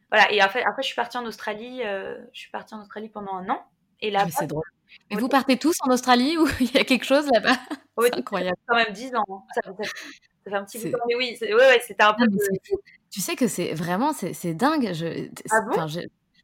Voilà. 0.10 0.32
Et 0.32 0.42
après, 0.42 0.64
après, 0.64 0.82
je 0.82 0.88
suis 0.88 0.96
partie 0.96 1.18
en 1.18 1.26
Australie. 1.26 1.82
Je 1.84 2.40
suis 2.40 2.52
partie 2.52 2.74
en 2.74 2.82
Australie 2.82 3.10
pendant 3.10 3.36
un 3.36 3.50
an. 3.50 3.66
Et 4.00 4.12
là. 4.12 4.26
c'est 4.30 4.48
drôle. 4.48 4.64
Et 5.10 5.16
vous 5.16 5.28
partez 5.28 5.58
tous 5.58 5.76
en 5.82 5.92
Australie 5.92 6.38
ou 6.38 6.48
il 6.60 6.74
y 6.74 6.78
a 6.78 6.84
quelque 6.84 7.06
chose 7.06 7.28
là-bas? 7.34 7.58
C'est 8.00 8.16
incroyable. 8.16 8.58
Quand 8.68 8.76
même 8.76 8.92
10 8.92 9.16
ans. 9.16 9.24
Hein. 9.30 9.44
Ça, 9.54 9.62
fait 10.50 10.56
un 10.56 10.66
petit 10.66 10.80
peu 10.80 10.88
de 10.88 10.92
temps. 10.94 11.04
Mais 11.08 11.16
oui, 11.16 11.38
ouais, 11.42 11.54
ouais, 11.54 11.82
c'était 11.86 12.04
un 12.04 12.14
peu. 12.14 12.26
Tu 13.10 13.22
sais 13.22 13.36
que 13.36 13.48
c'est 13.48 13.74
vraiment, 13.74 14.14
c'est 14.14 14.54
dingue. 14.54 14.92
Je, 14.94 15.30
ah 15.52 15.62
bon? 15.62 15.88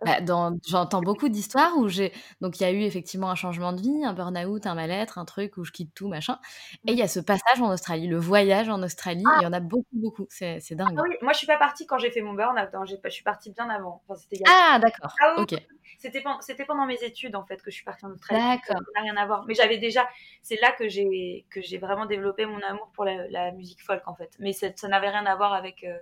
Bah, 0.05 0.19
j'entends 0.65 1.01
beaucoup 1.01 1.27
d'histoires 1.27 1.77
où 1.77 1.89
j'ai. 1.89 2.13
Donc, 2.41 2.59
il 2.59 2.63
y 2.63 2.65
a 2.65 2.71
eu 2.71 2.81
effectivement 2.81 3.29
un 3.29 3.35
changement 3.35 3.73
de 3.73 3.81
vie, 3.81 4.05
un 4.05 4.13
burn-out, 4.13 4.65
un 4.65 4.75
mal-être, 4.75 5.17
un 5.17 5.25
truc 5.25 5.57
où 5.57 5.65
je 5.65 5.71
quitte 5.71 5.93
tout, 5.93 6.07
machin. 6.07 6.39
Et 6.87 6.93
il 6.93 6.97
y 6.97 7.01
a 7.01 7.07
ce 7.07 7.19
passage 7.19 7.61
en 7.61 7.71
Australie, 7.71 8.07
le 8.07 8.17
voyage 8.17 8.69
en 8.69 8.81
Australie. 8.81 9.23
Il 9.39 9.43
y 9.43 9.45
en 9.45 9.53
a 9.53 9.59
beaucoup, 9.59 9.85
beaucoup. 9.91 10.25
C'est 10.29 10.59
dingue. 10.71 10.95
Ah 10.97 11.01
oui, 11.03 11.15
moi, 11.21 11.33
je 11.33 11.39
suis 11.39 11.47
pas 11.47 11.57
partie 11.57 11.85
quand 11.85 11.97
j'ai 11.97 12.11
fait 12.11 12.21
mon 12.21 12.33
burn-out. 12.33 12.69
Hein. 12.73 12.83
Je 12.85 13.09
suis 13.09 13.23
partie 13.23 13.51
bien 13.51 13.69
avant. 13.69 14.01
Enfin, 14.07 14.21
ah, 14.47 14.79
d'accord. 14.81 15.13
Ah, 15.21 15.41
ok. 15.41 15.55
C'était 15.97 16.21
pendant, 16.21 16.39
pendant 16.67 16.85
mes 16.85 17.03
études, 17.03 17.35
en 17.35 17.45
fait, 17.45 17.57
que 17.57 17.69
je 17.69 17.75
suis 17.75 17.83
partie 17.83 18.05
en 18.05 18.11
Australie. 18.11 18.41
D'accord. 18.41 18.81
Ça 18.85 18.91
n'a 18.95 19.01
rien 19.01 19.17
à 19.17 19.25
voir. 19.25 19.45
Mais 19.47 19.53
j'avais 19.53 19.77
déjà. 19.77 20.07
C'est 20.41 20.59
là 20.61 20.71
que 20.71 20.87
j'ai 20.87 21.77
vraiment 21.77 22.05
développé 22.05 22.45
mon 22.45 22.61
amour 22.61 22.89
pour 22.93 23.03
la, 23.03 23.51
musique 23.51 23.83
folk, 23.83 24.03
en 24.07 24.15
fait. 24.15 24.31
Mais 24.39 24.53
ça 24.53 24.69
n'avait 24.87 25.09
rien 25.09 25.25
à 25.25 25.35
voir 25.35 25.53
avec. 25.53 25.83
Euh, 25.83 25.97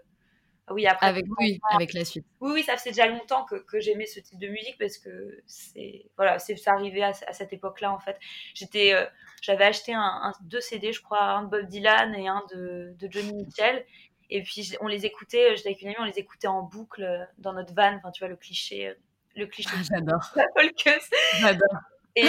oui, 0.69 0.86
après. 0.86 1.08
Avec, 1.08 1.25
oui, 1.39 1.60
avec 1.71 1.93
la 1.93 2.03
suite. 2.03 2.25
Oui, 2.41 2.51
oui, 2.56 2.63
ça 2.63 2.75
faisait 2.75 2.89
déjà 2.89 3.08
longtemps 3.08 3.45
que, 3.45 3.56
que 3.56 3.80
j'aimais 3.80 4.06
ce 4.06 4.19
type 4.19 4.38
de 4.38 4.47
musique 4.47 4.77
parce 4.77 4.97
que 4.97 5.41
c'est 5.45 6.06
voilà, 6.17 6.39
c'est 6.39 6.56
arrivé 6.67 7.03
à, 7.03 7.13
à, 7.27 7.34
cette 7.34 7.53
époque-là 7.53 7.91
en 7.93 7.99
fait. 7.99 8.17
J'étais, 8.53 8.93
euh, 8.93 9.06
j'avais 9.41 9.63
acheté 9.63 9.93
un, 9.93 10.34
deux 10.41 10.60
CD, 10.60 10.91
je 10.91 11.01
crois, 11.01 11.23
un 11.23 11.43
de 11.43 11.49
Bob 11.49 11.67
Dylan 11.67 12.13
et 12.15 12.27
un 12.27 12.43
de, 12.53 12.93
de 12.99 13.12
Johnny 13.12 13.34
Mitchell. 13.34 13.86
Et 14.30 14.43
puis 14.43 14.73
on 14.82 14.88
les 14.88 15.06
écoutait, 15.06 15.56
j'étais 15.56 15.69
avec 15.69 15.82
une 15.82 15.89
amie, 15.89 15.97
on 15.99 16.06
les 16.06 16.19
écoutait 16.19 16.47
en 16.47 16.63
boucle 16.63 17.03
euh, 17.03 17.23
dans 17.38 17.53
notre 17.53 17.73
van. 17.73 17.95
Enfin, 17.95 18.12
tu 18.12 18.19
vois 18.19 18.30
le 18.30 18.36
cliché, 18.36 18.89
euh, 18.89 18.93
le 19.38 19.47
cliché. 19.47 19.69
Ah, 19.73 19.84
j'adore. 19.89 20.36
J'adore. 21.39 21.80
Et, 22.17 22.25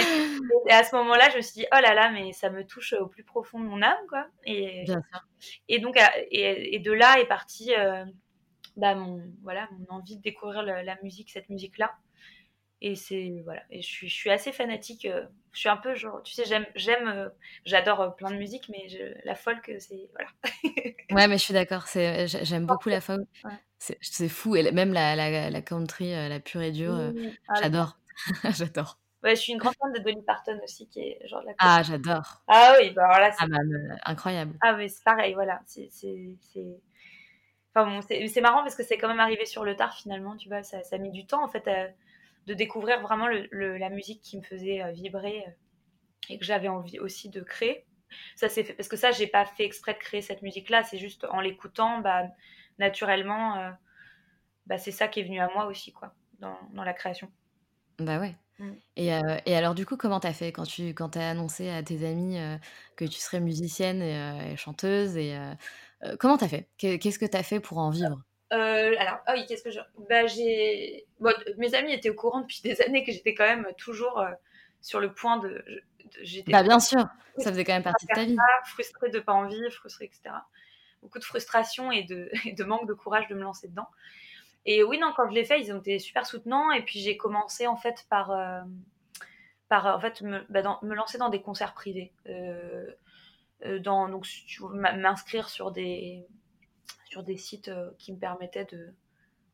et, 0.67 0.71
à 0.71 0.83
ce 0.83 0.95
moment-là, 0.97 1.29
je 1.31 1.37
me 1.37 1.41
suis 1.41 1.61
dit, 1.61 1.65
oh 1.73 1.79
là 1.81 1.95
là, 1.95 2.11
mais 2.11 2.31
ça 2.31 2.51
me 2.51 2.63
touche 2.63 2.93
au 2.93 3.07
plus 3.07 3.23
profond 3.23 3.59
de 3.59 3.65
mon 3.65 3.81
âme, 3.81 3.97
quoi. 4.07 4.27
Et, 4.45 4.83
Bien 4.83 5.01
sûr. 5.11 5.25
et 5.67 5.79
donc, 5.79 5.97
et, 6.29 6.75
et, 6.75 6.79
de 6.79 6.91
là 6.91 7.19
est 7.19 7.25
parti 7.25 7.73
bah, 8.79 8.95
mon, 8.95 9.21
voilà, 9.43 9.67
mon 9.77 9.97
envie 9.97 10.17
de 10.17 10.21
découvrir 10.21 10.63
la, 10.63 10.97
musique, 11.03 11.29
cette 11.29 11.49
musique-là. 11.49 11.93
Et 12.81 12.95
c'est 12.95 13.41
voilà, 13.43 13.61
et 13.69 13.81
je 13.81 13.87
suis, 13.87 14.07
je 14.07 14.13
suis 14.13 14.29
assez 14.29 14.53
fanatique. 14.53 15.03
Euh, 15.03 15.25
je 15.51 15.59
suis 15.59 15.69
un 15.69 15.75
peu 15.75 15.95
genre, 15.95 16.23
tu 16.23 16.33
sais, 16.33 16.45
j'aime, 16.45 16.65
j'aime, 16.75 17.09
euh, 17.09 17.29
j'adore 17.65 17.99
euh, 17.99 18.09
plein 18.09 18.31
de 18.31 18.37
musique, 18.37 18.69
mais 18.69 18.87
la 19.25 19.35
folk, 19.35 19.69
c'est 19.79 20.09
voilà. 20.13 20.29
ouais, 21.11 21.27
mais 21.27 21.37
je 21.37 21.43
suis 21.43 21.53
d'accord. 21.53 21.87
C'est, 21.87 22.27
j'aime 22.27 22.65
beaucoup 22.65 22.87
la 22.87 23.01
folk. 23.01 23.27
C'est, 23.79 24.29
fou 24.29 24.55
et 24.55 24.71
même 24.71 24.93
la, 24.93 25.15
la, 25.17 25.49
la 25.49 25.61
country, 25.61 26.11
la 26.11 26.39
pure 26.39 26.61
et 26.61 26.71
dure, 26.71 27.13
ah 27.49 27.53
j'adore, 27.61 27.97
j'adore. 28.57 28.97
Ouais, 29.21 29.35
je 29.35 29.41
suis 29.41 29.51
une 29.51 29.59
grande 29.59 29.75
fan 29.75 29.91
de 29.91 29.99
Dolly 29.99 30.21
Parton 30.21 30.57
aussi, 30.63 30.87
qui 30.87 31.01
est 31.01 31.27
genre 31.27 31.43
la. 31.43 31.51
Ah, 31.59 31.83
j'adore. 31.83 32.41
Ah 32.47 32.75
oui, 32.79 32.91
bah 32.91 33.05
alors 33.05 33.19
là, 33.19 33.31
c'est. 33.31 33.43
Ah, 33.43 33.47
bah, 33.47 33.95
incroyable. 34.05 34.57
Ah, 34.61 34.73
mais 34.73 34.87
c'est 34.87 35.03
pareil, 35.03 35.33
voilà. 35.33 35.59
C'est, 35.65 35.89
c'est, 35.91 36.37
Enfin 37.75 37.99
c'est 38.01 38.41
marrant 38.41 38.61
parce 38.61 38.75
que 38.75 38.83
c'est 38.83 38.97
quand 38.97 39.07
même 39.07 39.19
arrivé 39.19 39.45
sur 39.45 39.63
le 39.63 39.75
tard 39.75 39.93
finalement, 39.93 40.35
tu 40.35 40.49
vois, 40.49 40.63
ça, 40.63 40.83
ça 40.83 40.95
a 40.95 40.99
mis 40.99 41.11
du 41.11 41.25
temps 41.25 41.43
en 41.43 41.47
fait 41.47 41.69
de 42.47 42.53
découvrir 42.53 43.01
vraiment 43.01 43.27
le, 43.27 43.77
la 43.77 43.89
musique 43.89 44.21
qui 44.21 44.37
me 44.37 44.41
faisait 44.41 44.81
euh, 44.81 44.91
vibrer 44.91 45.43
euh, 45.47 45.51
et 46.29 46.39
que 46.39 46.45
j'avais 46.45 46.67
envie 46.67 46.99
aussi 46.99 47.29
de 47.29 47.41
créer. 47.41 47.85
ça 48.35 48.49
fait 48.49 48.63
parce 48.63 48.89
que 48.89 48.97
ça 48.97 49.11
j'ai 49.11 49.27
pas 49.27 49.45
fait 49.45 49.65
exprès 49.65 49.93
de 49.93 49.99
créer 49.99 50.21
cette 50.21 50.41
musique 50.41 50.69
là 50.69 50.83
c'est 50.83 50.97
juste 50.97 51.25
en 51.29 51.41
l'écoutant 51.41 51.99
bah 51.99 52.23
naturellement 52.77 53.57
euh, 53.57 53.69
bah, 54.65 54.77
c'est 54.77 54.91
ça 54.91 55.07
qui 55.07 55.19
est 55.19 55.23
venu 55.23 55.39
à 55.39 55.49
moi 55.53 55.65
aussi 55.65 55.91
quoi 55.91 56.13
dans, 56.39 56.57
dans 56.73 56.83
la 56.83 56.93
création 56.93 57.29
bah 57.99 58.19
ouais 58.19 58.35
mmh. 58.59 58.71
et, 58.95 59.13
euh, 59.13 59.37
et, 59.45 59.55
alors 59.55 59.75
du 59.75 59.85
coup 59.85 59.97
comment 59.97 60.19
t'as 60.19 60.33
fait 60.33 60.51
quand 60.51 60.63
tu 60.63 60.89
quand 60.93 61.17
as 61.17 61.29
annoncé 61.29 61.69
à 61.69 61.83
tes 61.83 62.07
amis 62.07 62.39
euh, 62.39 62.57
que 62.95 63.05
tu 63.05 63.19
serais 63.19 63.41
musicienne 63.41 64.01
et, 64.01 64.55
chanteuse 64.55 65.17
et 65.17 65.37
comment 66.19 66.37
t'as 66.37 66.47
fait? 66.47 66.69
Qu'est-ce 66.77 67.19
que 67.19 67.25
t'as 67.25 67.43
fait 67.43 67.59
pour 67.59 67.77
en 67.77 67.89
vivre? 67.89 68.21
Alors, 68.51 69.19
oh 69.27 69.31
oui, 69.33 69.45
qu'est-ce 69.47 69.63
que 69.63 69.71
je. 69.71 69.79
Bah, 70.09 70.25
j'ai. 70.27 71.05
Bon, 71.19 71.33
mes 71.57 71.75
amis 71.75 71.93
étaient 71.93 72.09
au 72.09 72.15
courant 72.15 72.41
depuis 72.41 72.61
des 72.63 72.81
années 72.81 73.03
que 73.03 73.11
j'étais 73.11 73.33
quand 73.33 73.45
même 73.45 73.67
toujours 73.77 74.23
sur 74.81 74.99
le 74.99 75.13
point 75.13 75.37
de. 75.37 75.63
Bah, 76.47 76.63
bien 76.63 76.79
sûr, 76.79 77.07
ça 77.37 77.51
faisait 77.51 77.63
quand 77.63 77.73
même 77.73 77.83
partie 77.83 78.05
de 78.05 78.13
ta 78.13 78.23
vie. 78.23 78.37
frustrée 78.65 79.09
de 79.09 79.19
pas 79.19 79.33
envie, 79.33 79.69
frustrée, 79.71 80.05
etc. 80.05 80.35
Beaucoup 81.01 81.19
de 81.19 81.23
frustration 81.23 81.91
et 81.91 82.03
de, 82.03 82.29
de, 82.57 82.63
manque 82.63 82.87
de 82.87 82.93
courage 82.93 83.27
de 83.27 83.35
me 83.35 83.41
lancer 83.41 83.67
dedans. 83.67 83.87
Et 84.65 84.83
oui, 84.83 84.99
non, 84.99 85.13
quand 85.15 85.29
je 85.29 85.33
l'ai 85.33 85.45
fait, 85.45 85.61
ils 85.61 85.71
ont 85.71 85.79
été 85.79 85.99
super 85.99 86.25
soutenants. 86.25 86.71
Et 86.71 86.83
puis 86.83 86.99
j'ai 86.99 87.17
commencé 87.17 87.67
en 87.67 87.77
fait 87.77 88.05
par, 88.09 88.31
euh, 88.31 88.61
par 89.69 89.85
en 89.85 89.99
fait, 89.99 90.21
me, 90.21 90.45
bah, 90.49 90.79
me, 90.81 90.95
lancer 90.95 91.17
dans 91.17 91.29
des 91.29 91.41
concerts 91.41 91.73
privés. 91.73 92.11
Euh, 93.65 93.75
euh, 93.75 93.79
dans, 93.79 94.09
donc, 94.09 94.25
m'inscrire 94.73 95.49
sur 95.49 95.71
des, 95.71 96.25
sur 97.05 97.23
des 97.23 97.37
sites 97.37 97.71
qui 97.97 98.13
me 98.13 98.19
permettaient 98.19 98.65
de, 98.65 98.93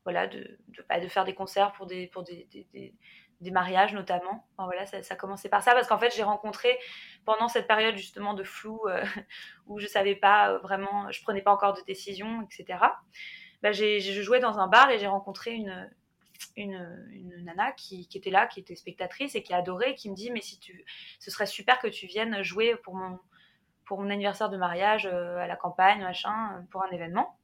voilà, 0.06 0.28
de, 0.28 0.58
bah, 0.88 1.00
de, 1.00 1.08
faire 1.08 1.24
des 1.24 1.34
concerts 1.34 1.72
pour 1.72 1.86
des, 1.86 2.06
pour 2.06 2.22
des, 2.22 2.46
des, 3.40 3.50
mariages 3.50 3.92
notamment. 3.92 4.46
voilà, 4.56 4.86
ça, 4.86 4.98
a 5.10 5.16
commencé 5.16 5.48
par 5.48 5.62
ça 5.62 5.72
parce 5.72 5.88
qu'en 5.88 5.98
fait 5.98 6.14
j'ai 6.14 6.22
rencontré 6.22 6.78
pendant 7.24 7.48
cette 7.48 7.66
période 7.66 7.96
justement 7.96 8.32
de 8.32 8.44
flou 8.44 8.80
euh, 8.86 9.04
où 9.66 9.78
je 9.80 9.86
savais 9.86 10.14
pas 10.14 10.52
euh, 10.52 10.58
vraiment, 10.58 11.10
je 11.10 11.20
prenais 11.22 11.42
pas 11.42 11.52
encore 11.52 11.74
de 11.74 11.82
décision, 11.82 12.42
etc. 12.42 12.78
Bah, 13.62 13.72
j'ai, 13.72 14.00
je 14.00 14.22
jouais 14.22 14.38
dans 14.38 14.58
un 14.58 14.68
bar 14.68 14.90
et 14.90 14.98
j'ai 15.00 15.08
rencontré 15.08 15.52
une, 15.54 15.90
une, 16.56 17.08
une 17.10 17.44
nana 17.44 17.72
qui, 17.72 18.06
qui, 18.06 18.18
était 18.18 18.30
là, 18.30 18.46
qui 18.46 18.60
était 18.60 18.76
spectatrice 18.76 19.34
et 19.34 19.42
qui 19.42 19.54
adorait, 19.54 19.96
qui 19.96 20.08
me 20.08 20.14
dit 20.14 20.30
mais 20.30 20.40
si 20.40 20.60
tu, 20.60 20.84
ce 21.18 21.30
serait 21.32 21.46
super 21.46 21.80
que 21.80 21.88
tu 21.88 22.06
viennes 22.06 22.42
jouer 22.42 22.76
pour 22.76 22.94
mon 22.94 23.18
pour 23.86 24.00
mon 24.00 24.10
anniversaire 24.10 24.50
de 24.50 24.56
mariage 24.56 25.06
euh, 25.06 25.38
à 25.38 25.46
la 25.46 25.56
campagne, 25.56 26.00
machin, 26.02 26.66
pour 26.70 26.82
un 26.84 26.90
événement. 26.90 27.38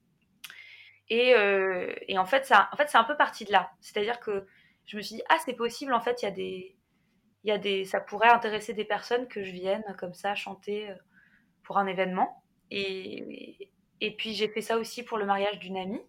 Et, 1.09 1.35
et 2.09 2.17
en 2.17 2.25
fait, 2.25 2.47
ça, 2.47 2.71
en 2.73 2.77
fait, 2.77 2.89
c'est 2.89 2.97
un 2.97 3.05
peu 3.05 3.17
parti 3.17 3.45
de 3.45 3.53
là. 3.53 3.73
C'est-à-dire 3.81 4.19
que 4.19 4.47
je 4.87 4.97
me 4.97 5.03
suis 5.03 5.17
dit, 5.17 5.23
ah, 5.29 5.37
c'est 5.45 5.55
possible, 5.55 5.93
en 5.93 6.01
fait, 6.01 6.23
il 6.23 6.25
y 6.25 6.29
a 6.29 6.33
des. 6.33 6.77
Il 7.45 7.49
y 7.49 7.53
a 7.53 7.59
des, 7.59 7.85
ça 7.85 8.01
pourrait 8.01 8.29
intéresser 8.29 8.73
des 8.73 8.85
personnes 8.85 9.27
que 9.27 9.43
je 9.43 9.51
vienne 9.51 9.83
comme 9.99 10.15
ça 10.15 10.37
chanter 10.37 10.91
euh, 10.91 10.95
pour 11.65 11.77
un 11.77 11.89
événement. 11.89 12.45
Et, 12.71 13.69
et 14.01 14.15
puis 14.15 14.33
j'ai 14.33 14.47
fait 14.49 14.61
ça 14.61 14.79
aussi 14.79 15.03
pour 15.03 15.19
le 15.19 15.27
mariage 15.27 15.59
d'une 15.59 15.77
amie. 15.77 16.01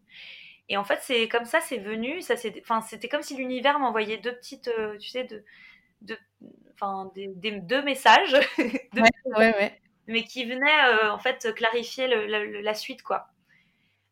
Et 0.69 0.77
en 0.77 0.83
fait, 0.83 0.99
c'est 1.01 1.27
comme 1.27 1.45
ça, 1.45 1.59
c'est 1.59 1.79
venu. 1.79 2.21
Ça, 2.21 2.35
enfin, 2.61 2.81
c'était 2.81 3.09
comme 3.09 3.23
si 3.23 3.35
l'univers 3.35 3.79
m'envoyait 3.79 4.17
deux 4.17 4.35
petites, 4.35 4.67
euh, 4.67 4.95
tu 4.99 5.09
sais, 5.09 5.23
de, 5.23 5.43
de, 6.01 6.17
enfin, 6.73 7.11
des, 7.15 7.27
deux 7.61 7.81
messages, 7.81 8.35
ouais, 8.59 9.11
ouais, 9.37 9.81
mais 10.07 10.23
qui 10.23 10.45
venaient 10.45 10.85
euh, 10.85 11.11
en 11.11 11.19
fait 11.19 11.53
clarifier 11.55 12.07
la 12.07 12.73
suite, 12.73 13.03
quoi. 13.03 13.27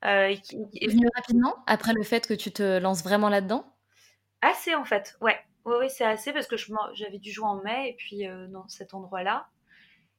et 0.03 0.39
qui, 0.41 0.57
est 0.79 0.87
venu 0.87 1.07
rapidement 1.15 1.55
après 1.67 1.93
le 1.93 2.03
fait 2.03 2.27
que 2.27 2.33
tu 2.33 2.51
te 2.51 2.79
lances 2.79 3.03
vraiment 3.03 3.29
là-dedans? 3.29 3.65
Assez 4.41 4.73
en 4.73 4.85
fait, 4.85 5.17
ouais. 5.21 5.39
Oui, 5.65 5.89
c'est 5.89 6.05
assez 6.05 6.33
parce 6.33 6.47
que 6.47 6.55
j'avais 6.93 7.19
dû 7.19 7.31
jouer 7.31 7.45
en 7.45 7.61
mai 7.61 7.89
et 7.89 7.93
puis 7.93 8.27
euh, 8.27 8.47
dans 8.47 8.67
cet 8.67 8.93
endroit-là. 8.93 9.47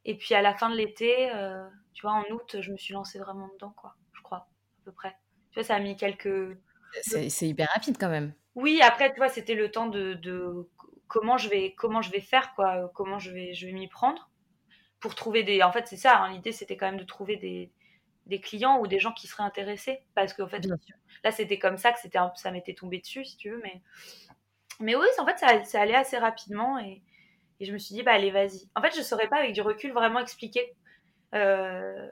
Et 0.04 0.16
puis 0.16 0.34
à 0.34 0.42
la 0.42 0.54
fin 0.54 0.70
de 0.70 0.76
l'été, 0.76 1.30
euh, 1.32 1.66
tu 1.94 2.02
vois, 2.02 2.12
en 2.12 2.24
août, 2.32 2.56
je 2.60 2.70
me 2.70 2.76
suis 2.76 2.94
lancée 2.94 3.18
vraiment 3.18 3.48
dedans, 3.54 3.74
quoi, 3.76 3.96
je 4.12 4.22
crois, 4.22 4.38
à 4.38 4.84
peu 4.84 4.92
près. 4.92 5.16
Tu 5.50 5.54
vois, 5.54 5.64
ça 5.64 5.76
a 5.76 5.80
mis 5.80 5.96
quelques. 5.96 6.56
C'est 7.02 7.48
hyper 7.48 7.68
rapide 7.74 7.96
quand 7.98 8.08
même. 8.08 8.32
Oui, 8.54 8.80
après, 8.82 9.10
tu 9.12 9.16
vois, 9.16 9.28
c'était 9.28 9.54
le 9.54 9.70
temps 9.70 9.86
de, 9.86 10.14
de, 10.14 10.68
comment 11.08 11.38
je 11.38 11.48
vais 11.48 11.74
comment 11.76 12.02
je 12.02 12.10
vais 12.10 12.20
faire, 12.20 12.54
quoi, 12.54 12.90
comment 12.94 13.18
je 13.18 13.30
vais 13.30 13.54
je 13.54 13.66
vais 13.66 13.72
m'y 13.72 13.88
prendre 13.88 14.30
pour 15.02 15.14
trouver 15.14 15.42
des. 15.42 15.62
En 15.62 15.72
fait, 15.72 15.86
c'est 15.86 15.96
ça. 15.96 16.16
Hein, 16.18 16.32
l'idée, 16.32 16.52
c'était 16.52 16.76
quand 16.76 16.86
même 16.86 17.00
de 17.00 17.04
trouver 17.04 17.36
des, 17.36 17.70
des 18.26 18.40
clients 18.40 18.78
ou 18.78 18.86
des 18.86 18.98
gens 18.98 19.12
qui 19.12 19.26
seraient 19.26 19.42
intéressés 19.42 20.00
parce 20.14 20.32
qu'en 20.32 20.46
fait 20.46 20.66
là 21.24 21.32
c'était 21.32 21.58
comme 21.58 21.76
ça 21.76 21.92
que 21.92 21.98
c'était 22.00 22.18
ça 22.36 22.50
m'était 22.50 22.74
tombé 22.74 22.98
dessus 22.98 23.24
si 23.24 23.36
tu 23.36 23.50
veux 23.50 23.60
mais 23.62 23.80
mais 24.80 24.94
oui 24.94 25.06
en 25.18 25.26
fait 25.26 25.38
ça, 25.38 25.64
ça 25.64 25.80
allait 25.80 25.94
assez 25.94 26.18
rapidement 26.18 26.78
et, 26.78 27.02
et, 27.60 27.64
je 27.64 27.72
me 27.72 27.78
suis 27.78 27.94
dit 27.94 28.02
bah 28.02 28.12
allez 28.12 28.30
vas-y 28.30 28.68
en 28.76 28.82
fait 28.82 28.94
je 28.96 29.02
saurais 29.02 29.28
pas 29.28 29.38
avec 29.38 29.52
du 29.52 29.60
recul 29.60 29.92
vraiment 29.92 30.20
expliquer 30.20 30.72
euh, 31.34 32.08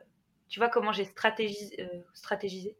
tu 0.48 0.59
vois 0.59 0.68
comment 0.68 0.90
j'ai 0.90 1.05
stratégisé, 1.05 1.81
euh, 1.81 2.00
stratégisé 2.12 2.76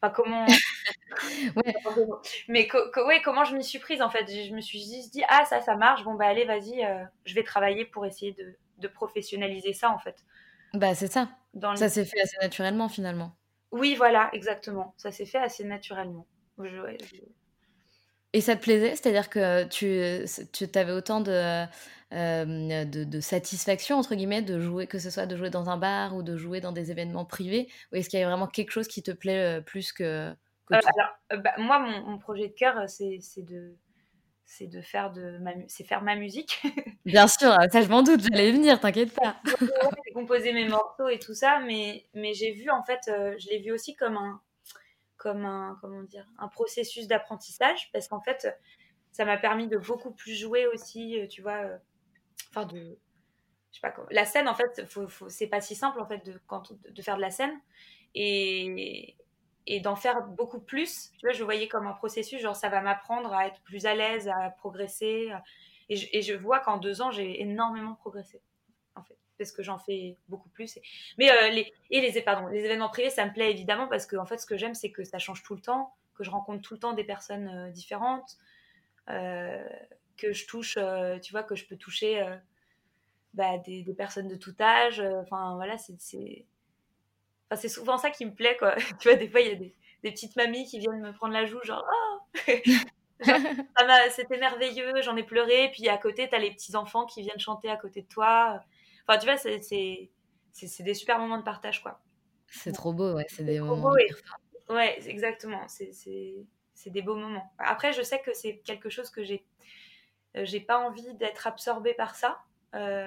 enfin 0.00 0.10
comment 0.10 0.46
ouais. 1.56 1.74
mais 2.48 2.68
ouais, 3.06 3.20
comment 3.22 3.44
je 3.44 3.54
m'y 3.54 3.64
suis 3.64 3.80
prise 3.80 4.00
en 4.00 4.08
fait 4.08 4.26
je 4.28 4.54
me 4.54 4.62
suis 4.62 4.78
juste 4.78 5.12
dit 5.12 5.22
ah 5.28 5.44
ça 5.44 5.60
ça 5.60 5.76
marche 5.76 6.04
bon 6.04 6.14
bah 6.14 6.26
allez 6.26 6.46
vas-y 6.46 6.84
euh, 6.84 7.04
je 7.26 7.34
vais 7.34 7.42
travailler 7.42 7.84
pour 7.84 8.06
essayer 8.06 8.32
de, 8.32 8.56
de 8.78 8.88
professionnaliser 8.88 9.72
ça 9.72 9.90
en 9.90 9.98
fait 9.98 10.24
bah, 10.74 10.94
c'est 10.94 11.10
ça. 11.12 11.28
Ça 11.74 11.88
s'est 11.88 12.04
fait 12.04 12.20
assez 12.20 12.36
naturellement 12.40 12.88
finalement. 12.88 13.36
Oui, 13.72 13.94
voilà, 13.94 14.30
exactement. 14.32 14.94
Ça 14.96 15.10
s'est 15.10 15.26
fait 15.26 15.38
assez 15.38 15.64
naturellement. 15.64 16.26
Et 18.32 18.40
ça 18.40 18.56
te 18.56 18.62
plaisait? 18.62 18.90
C'est-à-dire 18.96 19.28
que 19.28 19.64
tu, 19.64 20.24
tu 20.52 20.78
avais 20.78 20.92
autant 20.92 21.20
de, 21.20 21.66
euh, 22.12 22.84
de, 22.84 23.04
de, 23.04 23.20
satisfaction, 23.20 23.98
entre 23.98 24.14
guillemets, 24.14 24.42
de 24.42 24.60
jouer, 24.60 24.86
que 24.86 24.98
ce 24.98 25.10
soit 25.10 25.26
de 25.26 25.36
jouer 25.36 25.50
dans 25.50 25.68
un 25.68 25.76
bar 25.76 26.14
ou 26.14 26.22
de 26.22 26.36
jouer 26.36 26.60
dans 26.60 26.72
des 26.72 26.90
événements 26.90 27.24
privés? 27.24 27.68
Ou 27.92 27.96
est-ce 27.96 28.08
qu'il 28.08 28.18
y 28.18 28.22
a 28.22 28.28
vraiment 28.28 28.46
quelque 28.46 28.70
chose 28.70 28.88
qui 28.88 29.02
te 29.02 29.10
plaît 29.10 29.58
euh, 29.58 29.60
plus 29.60 29.92
que... 29.92 30.32
que 30.66 30.74
euh, 30.74 30.80
alors, 30.96 31.42
bah, 31.42 31.52
moi, 31.58 31.78
mon, 31.78 32.10
mon, 32.10 32.18
projet 32.18 32.48
de 32.48 32.54
cœur, 32.54 32.88
c'est 32.88 33.20
de 33.38 33.74
c'est 34.44 34.66
de 34.66 34.80
faire 34.80 35.10
de 35.12 35.38
ma, 35.38 35.52
c'est 35.68 35.84
faire 35.84 36.02
ma 36.02 36.16
musique. 36.16 36.62
Bien 37.04 37.26
sûr, 37.26 37.54
ça 37.70 37.82
je 37.82 37.88
m'en 37.88 38.02
doute, 38.02 38.20
j'allais 38.20 38.52
venir, 38.52 38.80
t'inquiète 38.80 39.14
pas. 39.14 39.36
composer 40.12 40.52
mes 40.52 40.68
morceaux 40.68 41.08
et 41.08 41.18
tout 41.18 41.34
ça, 41.34 41.60
mais, 41.60 42.06
mais 42.14 42.34
j'ai 42.34 42.52
vu 42.52 42.70
en 42.70 42.82
fait, 42.82 43.00
euh, 43.08 43.34
je 43.38 43.48
l'ai 43.48 43.58
vu 43.58 43.72
aussi 43.72 43.96
comme 43.96 44.16
un, 44.16 44.40
comme 45.16 45.44
un, 45.44 45.78
comment 45.80 46.02
dire, 46.02 46.26
un 46.38 46.48
processus 46.48 47.06
d'apprentissage, 47.06 47.90
parce 47.92 48.08
qu'en 48.08 48.20
fait, 48.20 48.48
ça 49.10 49.24
m'a 49.24 49.36
permis 49.36 49.68
de 49.68 49.78
beaucoup 49.78 50.12
plus 50.12 50.34
jouer 50.34 50.66
aussi, 50.66 51.20
euh, 51.20 51.26
tu 51.26 51.42
vois, 51.42 51.64
euh, 51.64 51.78
enfin 52.50 52.66
de, 52.66 52.98
je 53.70 53.76
sais 53.76 53.80
pas 53.80 53.90
comment, 53.90 54.08
la 54.10 54.24
scène 54.24 54.48
en 54.48 54.54
fait, 54.54 54.84
faut, 54.88 55.08
faut, 55.08 55.28
c'est 55.28 55.46
pas 55.46 55.60
si 55.60 55.74
simple 55.74 56.00
en 56.00 56.06
fait 56.06 56.24
de, 56.26 56.38
quand, 56.46 56.72
de 56.72 57.02
faire 57.02 57.16
de 57.16 57.22
la 57.22 57.30
scène, 57.30 57.58
et, 58.14 59.16
et 59.66 59.80
d'en 59.80 59.96
faire 59.96 60.22
beaucoup 60.22 60.60
plus. 60.60 61.12
Tu 61.18 61.26
vois, 61.26 61.32
je 61.32 61.44
voyais 61.44 61.68
comme 61.68 61.86
un 61.86 61.92
processus, 61.92 62.40
genre 62.40 62.56
ça 62.56 62.68
va 62.68 62.80
m'apprendre 62.80 63.32
à 63.32 63.46
être 63.46 63.60
plus 63.62 63.86
à 63.86 63.94
l'aise, 63.94 64.28
à 64.28 64.50
progresser. 64.50 65.30
Et, 65.88 66.22
je, 66.22 66.32
vois 66.34 66.60
qu'en 66.60 66.78
deux 66.78 67.02
ans, 67.02 67.10
j'ai 67.10 67.42
énormément 67.42 67.94
progressé, 67.94 68.40
en 68.94 69.02
fait, 69.02 69.16
parce 69.36 69.52
que 69.52 69.62
j'en 69.62 69.78
fais 69.78 70.16
beaucoup 70.28 70.48
plus. 70.48 70.78
Mais 71.18 71.30
euh, 71.30 71.50
les, 71.50 71.72
et 71.90 72.00
les, 72.00 72.22
pardon, 72.22 72.46
les 72.46 72.64
événements 72.64 72.88
privés, 72.88 73.10
ça 73.10 73.26
me 73.26 73.32
plaît 73.32 73.50
évidemment 73.50 73.88
parce 73.88 74.06
que 74.06 74.16
en 74.16 74.24
fait, 74.24 74.38
ce 74.38 74.46
que 74.46 74.56
j'aime, 74.56 74.74
c'est 74.74 74.90
que 74.90 75.04
ça 75.04 75.18
change 75.18 75.42
tout 75.42 75.54
le 75.54 75.60
temps, 75.60 75.94
que 76.14 76.24
je 76.24 76.30
rencontre 76.30 76.62
tout 76.62 76.74
le 76.74 76.80
temps 76.80 76.94
des 76.94 77.04
personnes 77.04 77.48
euh, 77.48 77.70
différentes, 77.70 78.38
euh, 79.10 79.62
que 80.16 80.32
je 80.32 80.46
touche, 80.46 80.78
tu 81.22 81.32
vois, 81.32 81.42
que 81.42 81.56
je 81.56 81.66
peux 81.66 81.76
toucher 81.76 82.24
bah, 83.34 83.58
des, 83.58 83.82
des, 83.82 83.94
personnes 83.94 84.28
de 84.28 84.36
tout 84.36 84.54
âge. 84.60 85.00
Enfin, 85.00 85.56
voilà, 85.56 85.76
c'est 85.78 86.46
c'est 87.56 87.68
souvent 87.68 87.98
ça 87.98 88.10
qui 88.10 88.24
me 88.24 88.34
plaît, 88.34 88.56
quoi. 88.58 88.74
tu 89.00 89.08
vois, 89.08 89.16
des 89.16 89.28
fois, 89.28 89.40
il 89.40 89.48
y 89.48 89.52
a 89.52 89.54
des, 89.54 89.74
petites 90.02 90.36
mamies 90.36 90.64
qui 90.66 90.78
viennent 90.78 91.00
me 91.00 91.12
prendre 91.12 91.32
la 91.32 91.44
joue, 91.46 91.62
genre, 91.62 91.84
oh 91.90 92.42
C'était 94.10 94.38
merveilleux, 94.38 95.00
j'en 95.02 95.16
ai 95.16 95.22
pleuré. 95.22 95.70
Puis 95.72 95.88
à 95.88 95.96
côté, 95.96 96.28
t'as 96.28 96.38
les 96.38 96.50
petits-enfants 96.50 97.06
qui 97.06 97.22
viennent 97.22 97.38
chanter 97.38 97.70
à 97.70 97.76
côté 97.76 98.02
de 98.02 98.08
toi. 98.08 98.60
Enfin, 99.06 99.18
tu 99.18 99.26
vois, 99.26 99.36
c'est 99.36 99.60
des 100.80 100.94
super 100.94 101.18
moments 101.18 101.38
de 101.38 101.44
partage, 101.44 101.82
quoi. 101.82 102.00
C'est 102.48 102.72
trop 102.72 102.92
beau, 102.92 103.14
ouais. 103.14 103.26
C'est 103.28 103.44
des 103.44 103.60
moments. 103.60 103.90
Beau, 103.90 104.74
ouais. 104.74 104.98
exactement. 105.08 105.66
C'est 105.68 106.90
des 106.90 107.02
beaux 107.02 107.16
moments. 107.16 107.52
Après, 107.58 107.92
je 107.92 108.02
sais 108.02 108.20
que 108.20 108.34
c'est 108.34 108.58
quelque 108.58 108.90
chose 108.90 109.10
que 109.10 109.22
j'ai. 109.22 109.44
Euh, 110.36 110.44
j'ai 110.44 110.60
pas 110.60 110.78
envie 110.78 111.14
d'être 111.14 111.46
absorbée 111.46 111.94
par 111.94 112.14
ça. 112.14 112.40
Euh, 112.74 113.06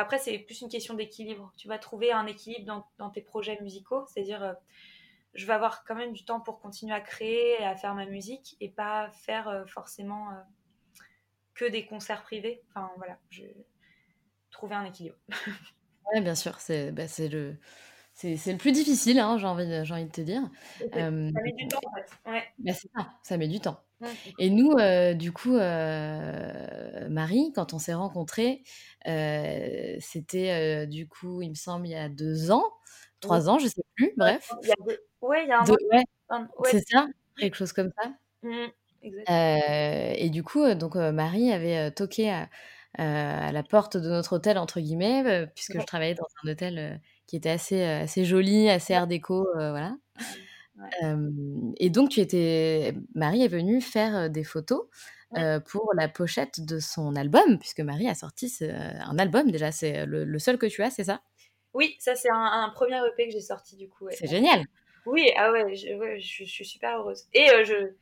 après, 0.00 0.18
c'est 0.18 0.38
plus 0.38 0.60
une 0.60 0.68
question 0.68 0.94
d'équilibre. 0.94 1.52
Tu 1.56 1.68
vas 1.68 1.78
trouver 1.78 2.12
un 2.12 2.26
équilibre 2.26 2.84
dans, 2.98 3.10
tes 3.10 3.20
projets 3.20 3.58
musicaux, 3.60 4.04
c'est-à-dire, 4.06 4.42
euh, 4.42 4.52
je 5.34 5.46
vais 5.46 5.52
avoir 5.52 5.84
quand 5.84 5.94
même 5.94 6.12
du 6.12 6.24
temps 6.24 6.40
pour 6.40 6.60
continuer 6.60 6.94
à 6.94 7.00
créer 7.00 7.60
et 7.60 7.64
à 7.64 7.76
faire 7.76 7.94
ma 7.94 8.06
musique 8.06 8.56
et 8.60 8.68
pas 8.68 9.10
faire 9.12 9.48
euh, 9.48 9.64
forcément 9.66 10.30
euh, 10.30 10.34
que 11.54 11.64
des 11.64 11.86
concerts 11.86 12.22
privés. 12.22 12.62
Enfin, 12.70 12.90
voilà, 12.96 13.18
je... 13.30 13.44
trouver 14.50 14.74
un 14.74 14.84
équilibre. 14.84 15.16
oui, 16.12 16.20
bien 16.20 16.34
sûr, 16.34 16.58
c'est 16.58 16.90
bah, 16.90 17.04
le. 17.18 17.56
C'est 18.16 18.52
le 18.52 18.58
plus 18.58 18.70
difficile, 18.70 19.18
hein, 19.18 19.38
j'ai 19.38 19.46
envie, 19.46 19.66
de, 19.66 19.92
envie 19.92 20.04
de 20.04 20.10
te 20.10 20.20
dire. 20.20 20.48
Ça 20.92 21.10
met 21.10 21.52
du 21.52 21.66
temps, 21.66 21.80
en 21.84 21.94
fait. 21.96 22.30
Ouais. 22.30 22.44
Bah, 22.60 22.72
ça, 22.72 23.12
ça 23.24 23.36
met 23.36 23.48
du 23.48 23.58
temps. 23.58 23.80
Et 24.38 24.50
nous, 24.50 24.74
du 25.14 25.32
coup, 25.32 25.52
Marie, 25.54 27.52
quand 27.54 27.74
on 27.74 27.78
s'est 27.78 27.94
rencontrés, 27.94 28.62
c'était 30.00 30.86
du 30.86 31.08
coup, 31.08 31.42
il 31.42 31.50
me 31.50 31.54
semble, 31.54 31.86
il 31.86 31.92
y 31.92 31.96
a 31.96 32.08
deux 32.08 32.50
ans, 32.50 32.64
trois 33.20 33.48
ans, 33.48 33.58
je 33.58 33.68
sais 33.68 33.82
plus, 33.94 34.12
bref. 34.16 34.50
Il 34.62 34.68
y 34.68 34.72
a 34.72 34.74
deux... 34.86 34.98
Ouais, 35.20 35.44
il 35.44 35.48
y 35.48 35.52
a 35.52 35.60
un 35.60 35.64
deux... 35.64 35.76
ouais. 35.92 36.04
C'est 36.64 36.86
ça, 36.88 37.06
quelque 37.38 37.56
chose 37.56 37.72
comme 37.72 37.90
ça. 38.00 38.12
Mmh, 38.42 38.66
et 39.02 40.30
du 40.30 40.42
coup, 40.42 40.72
donc 40.74 40.96
Marie 40.96 41.52
avait 41.52 41.90
toqué 41.90 42.30
à, 42.30 42.48
à, 42.98 43.52
la 43.52 43.62
porte 43.62 43.96
de 43.96 44.08
notre 44.08 44.34
hôtel 44.36 44.58
entre 44.58 44.80
guillemets, 44.80 45.46
puisque 45.54 45.80
je 45.80 45.86
travaillais 45.86 46.14
dans 46.14 46.26
un 46.42 46.50
hôtel 46.50 47.00
qui 47.26 47.36
était 47.36 47.50
assez 47.50 47.82
assez 47.82 48.24
joli, 48.24 48.68
assez 48.68 48.94
art 48.94 49.06
déco, 49.06 49.46
voilà. 49.54 49.96
Et 51.78 51.90
donc 51.90 52.10
tu 52.10 52.20
étais, 52.20 52.94
Marie 53.14 53.42
est 53.42 53.48
venue 53.48 53.80
faire 53.80 54.30
des 54.30 54.44
photos 54.44 54.86
pour 55.66 55.92
la 55.94 56.08
pochette 56.08 56.60
de 56.60 56.78
son 56.78 57.16
album, 57.16 57.58
puisque 57.58 57.80
Marie 57.80 58.08
a 58.08 58.14
sorti 58.14 58.52
un 58.62 59.18
album 59.18 59.50
déjà, 59.50 59.72
c'est 59.72 60.06
le, 60.06 60.38
seul 60.38 60.58
que 60.58 60.66
tu 60.66 60.82
as, 60.82 60.90
c'est 60.90 61.04
ça? 61.04 61.22
Oui, 61.72 61.96
ça 61.98 62.14
c'est 62.14 62.30
un, 62.30 62.70
premier 62.74 62.98
EP 63.06 63.26
que 63.26 63.32
j'ai 63.32 63.40
sorti 63.40 63.76
du 63.76 63.88
coup. 63.88 64.08
C'est 64.10 64.28
génial. 64.28 64.64
Oui, 65.06 65.30
ah 65.36 65.52
ouais, 65.52 65.74
je, 65.74 66.18
je, 66.18 66.44
suis 66.44 66.64
super 66.64 66.98
heureuse. 66.98 67.24
Et 67.34 67.46
je 67.64 67.92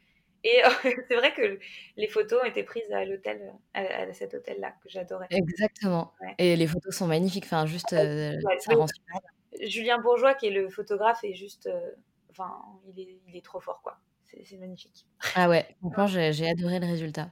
et 0.44 0.60
c'est 1.08 1.14
vrai 1.14 1.32
que 1.34 1.58
les 1.96 2.08
photos 2.08 2.42
ont 2.42 2.46
été 2.46 2.62
prises 2.62 2.90
à 2.92 3.04
l'hôtel, 3.04 3.52
à, 3.74 4.12
cet 4.12 4.34
hôtel-là 4.34 4.74
que 4.82 4.88
j'adorais. 4.88 5.26
Exactement. 5.30 6.12
Et 6.38 6.56
les 6.56 6.66
photos 6.66 6.94
sont 6.94 7.06
magnifiques. 7.06 7.44
Enfin, 7.44 7.66
juste, 7.66 7.90
ça 7.90 8.74
rend 8.74 8.86
super. 8.86 9.20
Julien 9.60 9.98
Bourgeois, 9.98 10.34
qui 10.34 10.46
est 10.46 10.50
le 10.50 10.68
photographe, 10.68 11.22
est 11.24 11.34
juste, 11.34 11.68
enfin, 12.32 12.60
il 12.88 13.00
est, 13.00 13.20
il 13.28 13.36
est 13.36 13.44
trop 13.44 13.60
fort, 13.60 13.80
quoi. 13.82 13.98
C'est 14.44 14.56
magnifique. 14.56 15.06
Ah 15.34 15.48
ouais, 15.48 15.66
franchement, 15.92 16.32
j'ai 16.32 16.48
adoré 16.48 16.80
le 16.80 16.86
résultat. 16.86 17.30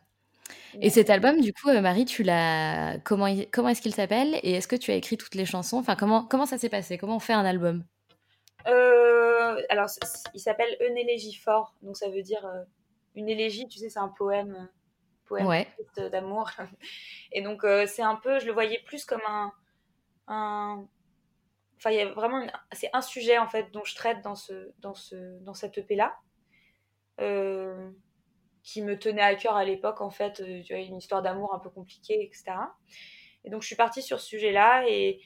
Et 0.81 0.91
cet 0.91 1.11
album, 1.11 1.41
du 1.41 1.53
coup, 1.53 1.71
Marie, 1.81 2.05
tu 2.05 2.23
l'as. 2.23 2.99
Comment, 3.05 3.27
comment 3.51 3.69
est-ce 3.69 3.81
qu'il 3.83 3.95
s'appelle 3.95 4.39
Et 4.43 4.53
est-ce 4.53 4.69
que 4.69 4.77
tu 4.77 4.91
as 4.91 4.95
écrit 4.95 5.17
toutes 5.17 5.35
les 5.35 5.47
chansons? 5.47 5.79
Enfin, 5.79 5.97
comment, 5.97 6.25
comment 6.25 6.47
ça 6.47 6.59
s'est 6.59 6.69
passé? 6.69 6.99
Comment 6.99 7.17
on 7.17 7.21
fait 7.21 7.33
un 7.33 7.45
album? 7.45 7.85
Euh, 8.67 9.61
Alors, 9.69 9.89
il 10.35 10.41
s'appelle 10.41 10.77
Un 10.81 10.95
élégie 10.97 11.35
fort, 11.35 11.75
donc 11.83 11.97
ça 11.97 12.09
veut 12.09 12.23
dire 12.23 12.47
une 13.15 13.29
élégie. 13.29 13.69
Tu 13.69 13.79
sais, 13.79 13.89
c'est 13.89 13.99
un 13.99 14.09
poème, 14.09 14.69
poème 15.27 15.65
d'amour. 15.97 16.51
Et 17.33 17.43
donc, 17.43 17.63
c'est 17.87 18.03
un 18.03 18.17
peu, 18.17 18.39
je 18.41 18.47
le 18.47 18.53
voyais 18.53 18.81
plus 18.85 19.05
comme 19.05 19.23
un, 19.27 19.53
un 20.27 20.87
Enfin, 21.81 21.93
il 21.93 21.97
y 21.97 22.01
a 22.01 22.11
vraiment, 22.11 22.47
c'est 22.73 22.91
un 22.93 23.01
sujet 23.01 23.39
en 23.39 23.49
fait 23.49 23.71
dont 23.73 23.85
je 23.85 23.95
traite 23.95 24.21
dans 24.23 24.35
ce, 24.35 24.71
dans 24.81 24.93
ce, 24.93 25.43
dans 25.43 25.55
cette 25.55 25.79
EP 25.79 25.97
là, 25.97 26.15
euh, 27.23 27.91
qui 28.63 28.83
me 28.83 28.99
tenait 28.99 29.23
à 29.23 29.35
cœur 29.35 29.57
à 29.57 29.65
l'époque 29.65 30.03
en 30.03 30.11
fait. 30.11 30.41
Euh, 30.41 30.63
une 30.69 30.99
histoire 30.99 31.23
d'amour 31.23 31.55
un 31.55 31.59
peu 31.59 31.71
compliquée, 31.71 32.23
etc. 32.23 32.53
Et 33.45 33.51
donc 33.51 33.63
je 33.63 33.67
suis 33.67 33.77
partie 33.77 34.03
sur 34.03 34.21
ce 34.21 34.27
sujet-là 34.27 34.85
et, 34.91 35.23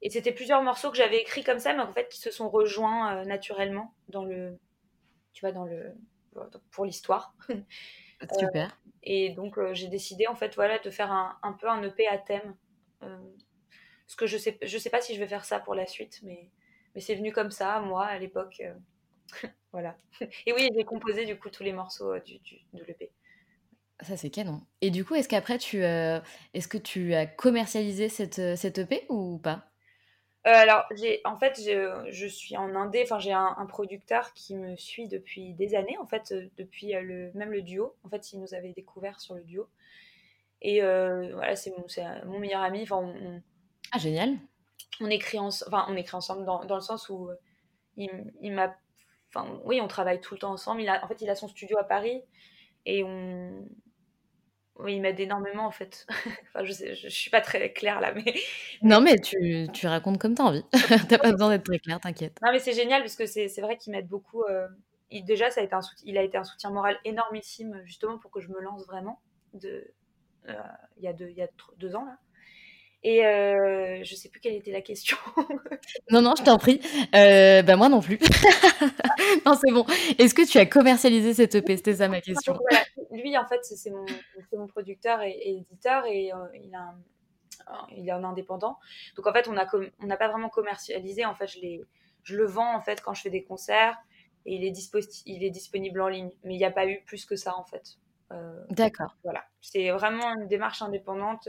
et 0.00 0.08
c'était 0.08 0.32
plusieurs 0.32 0.62
morceaux 0.62 0.90
que 0.90 0.96
j'avais 0.96 1.20
écrits 1.20 1.44
comme 1.44 1.58
ça, 1.58 1.74
mais 1.74 1.82
en 1.82 1.92
fait 1.92 2.08
qui 2.08 2.18
se 2.18 2.30
sont 2.30 2.48
rejoints 2.48 3.16
euh, 3.16 3.24
naturellement 3.26 3.94
dans 4.08 4.24
le, 4.24 4.58
tu 5.34 5.44
vois, 5.44 5.52
dans 5.52 5.66
le, 5.66 5.94
pour 6.70 6.86
l'histoire. 6.86 7.34
Super. 8.38 8.78
et 9.02 9.30
donc 9.30 9.58
j'ai 9.72 9.88
décidé 9.88 10.26
en 10.26 10.34
fait 10.34 10.54
voilà 10.54 10.78
de 10.78 10.90
faire 10.90 11.10
un, 11.10 11.38
un 11.42 11.54
peu 11.54 11.70
un 11.70 11.82
EP 11.82 12.06
à 12.06 12.18
thème 12.18 12.54
parce 14.10 14.16
que 14.16 14.26
je 14.26 14.38
sais, 14.38 14.58
je 14.60 14.76
sais 14.76 14.90
pas 14.90 15.00
si 15.00 15.14
je 15.14 15.20
vais 15.20 15.28
faire 15.28 15.44
ça 15.44 15.60
pour 15.60 15.76
la 15.76 15.86
suite, 15.86 16.18
mais, 16.24 16.48
mais 16.96 17.00
c'est 17.00 17.14
venu 17.14 17.30
comme 17.30 17.52
ça, 17.52 17.78
moi, 17.78 18.06
à 18.06 18.18
l'époque. 18.18 18.60
Euh, 18.60 19.46
voilà. 19.72 19.96
Et 20.46 20.52
oui, 20.52 20.68
j'ai 20.74 20.84
composé 20.84 21.26
du 21.26 21.38
coup 21.38 21.48
tous 21.48 21.62
les 21.62 21.72
morceaux 21.72 22.14
euh, 22.14 22.18
du, 22.18 22.40
de 22.72 22.82
l'EP. 22.82 23.12
Ça, 24.00 24.16
c'est 24.16 24.30
canon. 24.30 24.62
Et 24.80 24.90
du 24.90 25.04
coup, 25.04 25.14
est-ce 25.14 25.28
qu'après, 25.28 25.58
tu, 25.58 25.84
euh, 25.84 26.18
est-ce 26.54 26.66
que 26.66 26.76
tu 26.76 27.14
as 27.14 27.24
commercialisé 27.24 28.08
cette, 28.08 28.56
cette 28.56 28.78
EP 28.78 29.06
ou 29.10 29.38
pas? 29.38 29.70
Alors, 30.42 30.86
j'ai, 30.96 31.20
en 31.24 31.38
fait, 31.38 31.60
je, 31.64 32.08
je 32.10 32.26
suis 32.26 32.56
en 32.56 32.74
Indé, 32.74 33.02
enfin, 33.04 33.20
j'ai 33.20 33.32
un, 33.32 33.64
producteur 33.68 34.32
qui 34.32 34.56
me 34.56 34.74
suit 34.74 35.06
depuis 35.06 35.54
des 35.54 35.76
années, 35.76 35.98
en 35.98 36.06
fait, 36.06 36.34
depuis 36.56 36.94
le, 36.94 37.30
même 37.34 37.52
le 37.52 37.62
duo. 37.62 37.94
En 38.02 38.08
fait, 38.08 38.32
il 38.32 38.40
nous 38.40 38.54
avait 38.54 38.72
découvert 38.72 39.20
sur 39.20 39.36
le 39.36 39.44
duo. 39.44 39.68
Et 40.62 40.80
voilà, 40.80 41.54
c'est 41.54 41.70
mon, 41.70 41.86
mon 42.24 42.40
meilleur 42.40 42.62
ami. 42.62 42.82
Enfin, 42.82 42.96
on, 42.96 43.40
ah, 43.92 43.98
génial. 43.98 44.36
On 45.00 45.08
écrit, 45.08 45.38
enfin, 45.38 45.86
on 45.88 45.96
écrit 45.96 46.16
ensemble 46.16 46.44
dans, 46.44 46.64
dans 46.64 46.74
le 46.74 46.80
sens 46.80 47.08
où 47.08 47.28
euh, 47.28 47.34
il, 47.96 48.10
il 48.40 48.52
m'a. 48.52 48.74
Enfin, 49.28 49.60
oui, 49.64 49.80
on 49.80 49.88
travaille 49.88 50.20
tout 50.20 50.34
le 50.34 50.40
temps 50.40 50.52
ensemble. 50.52 50.82
Il 50.82 50.88
a, 50.88 51.04
en 51.04 51.08
fait, 51.08 51.20
il 51.20 51.30
a 51.30 51.34
son 51.34 51.48
studio 51.48 51.78
à 51.78 51.84
Paris 51.84 52.22
et 52.86 53.02
on. 53.04 53.66
Oui, 54.76 54.94
il 54.94 55.02
m'aide 55.02 55.20
énormément 55.20 55.66
en 55.66 55.70
fait. 55.70 56.06
enfin, 56.48 56.64
je, 56.64 56.72
sais, 56.72 56.94
je, 56.94 57.08
suis 57.08 57.30
pas 57.30 57.42
très 57.42 57.72
claire 57.72 58.00
là, 58.00 58.12
mais. 58.14 58.34
Non, 58.82 59.00
mais 59.00 59.18
tu, 59.18 59.68
tu 59.72 59.86
racontes 59.86 60.18
comme 60.18 60.34
t'as 60.34 60.44
envie. 60.44 60.64
t'as 61.08 61.18
pas 61.18 61.32
besoin 61.32 61.50
d'être 61.50 61.64
très 61.64 61.78
claire, 61.78 62.00
t'inquiète. 62.00 62.38
Non, 62.42 62.50
mais 62.52 62.58
c'est 62.58 62.72
génial 62.72 63.02
parce 63.02 63.16
que 63.16 63.26
c'est 63.26 63.60
vrai 63.60 63.76
qu'il 63.76 63.92
m'aide 63.92 64.08
beaucoup. 64.08 64.42
Euh, 64.44 64.68
il, 65.10 65.24
déjà, 65.24 65.50
ça 65.50 65.60
a 65.60 65.64
été 65.64 65.74
un 65.74 65.80
il 66.04 66.16
a 66.16 66.22
été 66.22 66.38
un 66.38 66.44
soutien 66.44 66.70
moral 66.70 66.98
énormissime 67.04 67.82
justement 67.84 68.18
pour 68.18 68.30
que 68.30 68.40
je 68.40 68.48
me 68.48 68.60
lance 68.60 68.86
vraiment. 68.86 69.20
De, 69.52 69.92
euh, 70.48 70.54
il, 70.96 71.02
y 71.02 71.08
a 71.08 71.12
deux, 71.12 71.28
il 71.28 71.36
y 71.36 71.42
a 71.42 71.48
deux 71.76 71.94
ans 71.96 72.04
là. 72.04 72.16
Et 73.02 73.24
euh, 73.24 74.02
je 74.04 74.14
sais 74.14 74.28
plus 74.28 74.40
quelle 74.40 74.54
était 74.54 74.72
la 74.72 74.82
question. 74.82 75.16
non, 76.10 76.20
non, 76.20 76.34
je 76.36 76.42
t'en 76.42 76.58
prie. 76.58 76.80
Euh, 77.14 77.62
bah, 77.62 77.76
moi 77.76 77.88
non 77.88 78.00
plus. 78.00 78.18
non, 79.46 79.54
c'est 79.54 79.72
bon. 79.72 79.86
Est-ce 80.18 80.34
que 80.34 80.46
tu 80.46 80.58
as 80.58 80.66
commercialisé 80.66 81.32
cette 81.32 81.54
EP 81.54 81.76
C'était 81.78 81.96
ça 81.96 82.08
ma 82.08 82.20
question. 82.20 82.58
Lui, 83.10 83.38
en 83.38 83.46
fait, 83.46 83.64
c'est 83.64 83.90
mon, 83.90 84.04
mon, 84.52 84.66
producteur 84.66 85.22
et, 85.22 85.34
éditeur 85.46 86.04
et 86.06 86.32
euh, 86.32 86.36
il, 86.54 86.74
a 86.74 86.94
il 87.96 88.06
est 88.06 88.12
un 88.12 88.24
indépendant. 88.24 88.78
Donc, 89.16 89.26
en 89.26 89.32
fait, 89.32 89.48
on 89.48 89.52
n'a 89.52 89.66
on 90.02 90.06
n'a 90.06 90.16
pas 90.18 90.28
vraiment 90.28 90.50
commercialisé. 90.50 91.24
En 91.24 91.34
fait, 91.34 91.46
je, 91.46 91.58
je 92.22 92.36
le 92.36 92.46
vends 92.46 92.76
en 92.76 92.82
fait 92.82 93.00
quand 93.00 93.14
je 93.14 93.22
fais 93.22 93.30
des 93.30 93.44
concerts 93.44 93.96
et 94.44 94.54
il 94.54 94.64
est, 94.64 94.74
il 95.26 95.44
est 95.44 95.50
disponible 95.50 96.00
en 96.02 96.08
ligne. 96.08 96.30
Mais 96.44 96.54
il 96.54 96.58
n'y 96.58 96.64
a 96.64 96.70
pas 96.70 96.86
eu 96.86 97.02
plus 97.06 97.24
que 97.24 97.36
ça, 97.36 97.56
en 97.56 97.64
fait. 97.64 97.96
Euh, 98.32 98.64
D'accord. 98.70 99.16
Voilà. 99.24 99.44
C'est 99.60 99.90
vraiment 99.90 100.34
une 100.34 100.46
démarche 100.46 100.82
indépendante 100.82 101.48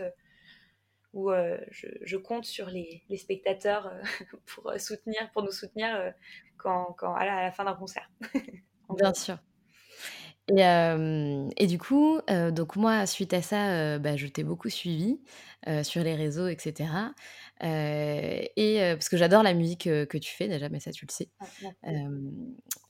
où 1.13 1.31
euh, 1.31 1.57
je, 1.71 2.17
compte 2.17 2.45
sur 2.45 2.69
les, 2.69 3.03
spectateurs 3.17 3.87
euh, 3.87 4.01
pour 4.45 4.69
euh, 4.69 4.77
soutenir, 4.77 5.29
pour 5.33 5.43
nous 5.43 5.51
soutenir 5.51 6.13
quand, 6.57 6.95
quand 6.97 7.13
à, 7.13 7.25
la, 7.25 7.51
fin 7.51 7.65
d'un 7.65 7.75
concert. 7.75 8.09
Bien 8.97 9.13
sûr. 9.13 9.37
Et, 10.47 10.63
et, 11.57 11.67
du 11.67 11.77
coup, 11.77 12.19
donc 12.51 12.75
moi, 12.75 13.05
suite 13.05 13.33
à 13.33 13.41
ça, 13.41 13.99
bah, 13.99 14.17
je 14.17 14.27
t'ai 14.27 14.43
beaucoup 14.43 14.69
suivi 14.69 15.21
sur 15.83 16.03
les 16.03 16.15
réseaux, 16.15 16.47
etc. 16.47 16.89
et 17.61 18.77
parce 18.77 19.07
que 19.07 19.15
j'adore 19.15 19.43
la 19.43 19.53
musique 19.53 19.83
que 19.83 20.17
tu 20.17 20.35
fais 20.35 20.49
déjà, 20.49 20.67
mais 20.67 20.81
ça 20.81 20.91
tu 20.91 21.05
le 21.05 21.13
sais. 21.13 21.29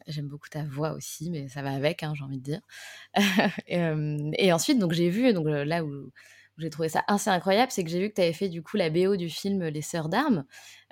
J'aime 0.07 0.27
beaucoup 0.27 0.49
ta 0.49 0.63
voix 0.63 0.93
aussi, 0.93 1.29
mais 1.29 1.49
ça 1.49 1.61
va 1.61 1.71
avec, 1.73 2.01
hein, 2.01 2.13
j'ai 2.15 2.23
envie 2.23 2.39
de 2.39 2.43
dire. 2.43 2.61
et, 3.67 3.77
et, 4.39 4.53
ensuite, 4.53 4.79
donc 4.79 4.93
j'ai 4.93 5.11
vu, 5.11 5.31
donc 5.31 5.45
là 5.45 5.83
où 5.83 6.09
j'ai 6.57 6.69
trouvé 6.69 6.89
ça 6.89 7.03
assez 7.07 7.29
incroyable, 7.29 7.71
c'est 7.71 7.83
que 7.83 7.89
j'ai 7.89 7.99
vu 7.99 8.09
que 8.09 8.15
tu 8.15 8.21
avais 8.21 8.33
fait 8.33 8.49
du 8.49 8.61
coup 8.61 8.77
la 8.77 8.89
BO 8.89 9.15
du 9.15 9.29
film 9.29 9.63
Les 9.63 9.81
Sœurs 9.81 10.09
d'Armes. 10.09 10.45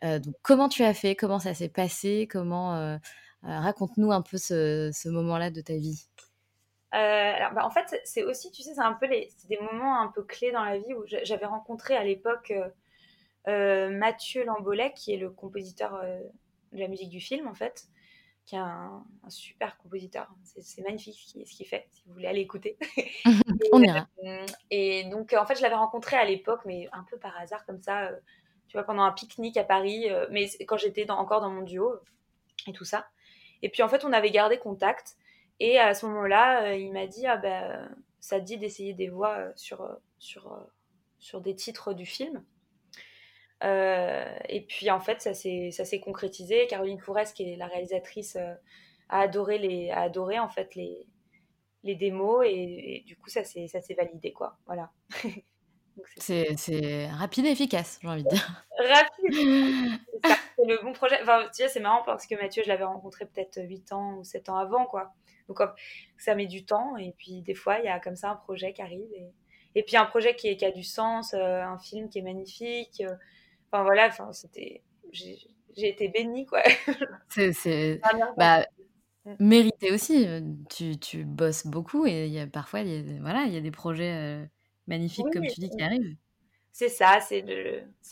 Euh, 0.03 0.19
donc 0.19 0.35
comment 0.41 0.69
tu 0.69 0.83
as 0.83 0.93
fait? 0.93 1.15
Comment 1.15 1.39
ça 1.39 1.53
s'est 1.53 1.69
passé? 1.69 2.27
Comment 2.29 2.75
euh, 2.75 2.97
euh, 3.43 3.59
raconte-nous 3.59 4.11
un 4.11 4.21
peu 4.21 4.37
ce, 4.37 5.09
moment-là 5.09 5.51
de 5.51 5.61
ta 5.61 5.73
vie. 5.73 6.07
alors, 6.91 7.53
bah, 7.53 7.65
en 7.65 7.69
fait, 7.69 8.01
c'est 8.03 8.23
aussi, 8.23 8.51
tu 8.51 8.63
sais, 8.63 8.73
c'est 8.73 8.81
un 8.81 8.93
peu 8.93 9.07
les, 9.07 9.29
des 9.47 9.59
moments 9.59 10.01
un 10.01 10.07
peu 10.07 10.23
clés 10.23 10.51
dans 10.51 10.63
la 10.63 10.77
vie 10.77 10.93
où 10.93 11.03
j'avais 11.05 11.45
rencontré 11.45 11.95
à 11.95 12.03
l'époque 12.03 12.53
Mathieu 13.47 14.43
Lambolet, 14.45 14.93
qui 14.95 15.13
est 15.13 15.17
le 15.17 15.29
compositeur 15.29 16.01
de 16.71 16.79
la 16.79 16.87
musique 16.87 17.09
du 17.09 17.19
film, 17.19 17.47
en 17.47 17.53
fait 17.53 17.87
qui 18.49 18.55
est 18.55 18.59
un, 18.59 19.05
super 19.27 19.77
compositeur. 19.77 20.27
C'est 20.43 20.81
magnifique 20.81 21.15
ce 21.15 21.55
qu'il 21.55 21.67
fait, 21.67 21.87
si 21.91 22.01
vous 22.07 22.13
voulez 22.13 22.27
aller 22.27 22.41
écouter. 22.41 22.79
On 23.71 23.83
ira. 23.83 24.07
Euh, 24.23 24.43
et 24.71 25.03
donc, 25.03 25.33
en 25.33 25.45
fait, 25.45 25.55
je 25.55 25.61
l'avais 25.61 25.75
rencontré 25.75 26.17
à 26.17 26.25
l'époque, 26.25 26.61
mais 26.65 26.89
un 26.91 27.03
peu 27.03 27.19
par 27.19 27.37
hasard, 27.37 27.63
comme 27.67 27.79
ça, 27.79 28.07
euh, 28.07 28.19
tu 28.67 28.75
vois, 28.75 28.85
pendant 28.85 29.03
un 29.03 29.11
pique-nique 29.11 29.57
à 29.57 29.63
Paris, 29.63 30.09
euh, 30.09 30.25
mais 30.31 30.49
quand 30.67 30.77
j'étais 30.77 31.07
encore 31.11 31.41
dans 31.41 31.51
mon 31.51 31.61
duo 31.61 31.93
et 32.65 32.73
tout 32.73 32.85
ça. 32.85 33.07
Et 33.61 33.69
puis, 33.69 33.83
en 33.83 33.87
fait, 33.87 34.03
on 34.03 34.13
avait 34.13 34.31
gardé 34.31 34.57
contact. 34.57 35.15
Et 35.59 35.77
à 35.77 35.93
ce 35.93 36.07
moment-là, 36.07 36.73
il 36.73 36.91
m'a 36.91 37.05
dit, 37.05 37.27
ah 37.27 37.37
ben, 37.37 37.95
ça 38.19 38.39
te 38.39 38.45
dit 38.45 38.57
d'essayer 38.57 38.95
des 38.95 39.09
voix 39.09 39.51
sur, 39.55 39.87
sur, 40.17 40.59
sur 41.19 41.41
des 41.41 41.53
titres 41.53 41.93
du 41.93 42.07
film? 42.07 42.43
Euh, 43.63 44.25
et 44.47 44.61
puis 44.61 44.89
en 44.89 44.99
fait, 44.99 45.21
ça 45.21 45.33
s'est 45.33 45.99
concrétisé. 45.99 46.67
Caroline 46.67 46.99
Fourès, 46.99 47.33
qui 47.33 47.53
est 47.53 47.55
la 47.57 47.67
réalisatrice, 47.67 48.35
euh, 48.37 48.53
a 49.09 49.21
adoré 49.21 49.57
les, 49.57 49.89
a 49.89 50.01
adoré 50.01 50.39
en 50.39 50.49
fait 50.49 50.75
les, 50.75 51.07
les 51.83 51.95
démos 51.95 52.45
et, 52.47 53.03
du 53.05 53.17
coup 53.17 53.29
ça 53.29 53.43
s'est 53.43 53.67
ça 53.67 53.81
s'est 53.81 53.95
validé 53.95 54.31
quoi. 54.31 54.57
Voilà. 54.65 54.91
c'est 56.17 57.07
rapide 57.07 57.45
et 57.45 57.51
efficace, 57.51 57.99
j'ai 58.01 58.07
envie 58.07 58.23
de 58.23 58.29
dire. 58.29 58.65
Rapide. 58.77 59.99
c'est 60.55 60.65
le 60.65 60.81
bon 60.83 60.93
projet. 60.93 61.17
Enfin, 61.21 61.47
tu 61.53 61.61
vois, 61.63 61.69
c'est 61.69 61.79
marrant 61.79 62.03
parce 62.05 62.27
que 62.27 62.35
Mathieu, 62.35 62.63
je 62.63 62.69
l'avais 62.69 62.83
rencontré 62.83 63.25
peut-être 63.25 63.59
8 63.61 63.91
ans 63.93 64.15
ou 64.15 64.23
7 64.23 64.49
ans 64.49 64.57
avant, 64.57 64.85
quoi. 64.85 65.13
Donc, 65.47 65.59
ça 66.17 66.35
met 66.35 66.45
du 66.45 66.63
temps. 66.63 66.95
Et 66.97 67.13
puis, 67.17 67.41
des 67.41 67.55
fois, 67.55 67.79
il 67.79 67.85
y 67.85 67.87
a 67.87 67.99
comme 67.99 68.15
ça 68.15 68.29
un 68.29 68.35
projet 68.35 68.71
qui 68.71 68.81
arrive. 68.81 69.11
Et, 69.15 69.33
et 69.75 69.83
puis, 69.83 69.97
un 69.97 70.05
projet 70.05 70.35
qui, 70.35 70.55
qui 70.55 70.65
a 70.65 70.71
du 70.71 70.83
sens, 70.83 71.33
euh, 71.33 71.61
un 71.61 71.79
film 71.79 72.09
qui 72.09 72.19
est 72.19 72.23
magnifique. 72.23 73.01
Euh, 73.01 73.15
enfin, 73.71 73.83
voilà, 73.83 74.07
enfin, 74.07 74.31
c'était. 74.33 74.81
J'ai 75.11 75.37
été 75.77 76.09
bénie, 76.09 76.45
quoi. 76.45 76.63
C'est. 77.29 78.01
Bah, 78.37 78.65
mm. 79.25 79.35
mérité 79.39 79.91
aussi. 79.91 80.27
Tu, 80.69 80.97
tu, 80.97 81.25
bosses 81.25 81.67
beaucoup 81.67 82.05
et 82.05 82.27
y 82.27 82.39
a, 82.39 82.47
parfois, 82.47 82.81
il 82.81 82.89
y 82.89 83.17
a, 83.17 83.21
voilà, 83.21 83.43
il 83.43 83.53
y 83.53 83.57
a 83.57 83.61
des 83.61 83.71
projets 83.71 84.13
euh, 84.13 84.45
magnifiques, 84.87 85.31
comme 85.33 85.47
tu 85.47 85.59
dis, 85.59 85.69
qui 85.69 85.81
arrivent. 85.81 86.15
C'est 86.71 86.89
ça, 86.89 87.19
c'est 87.19 87.43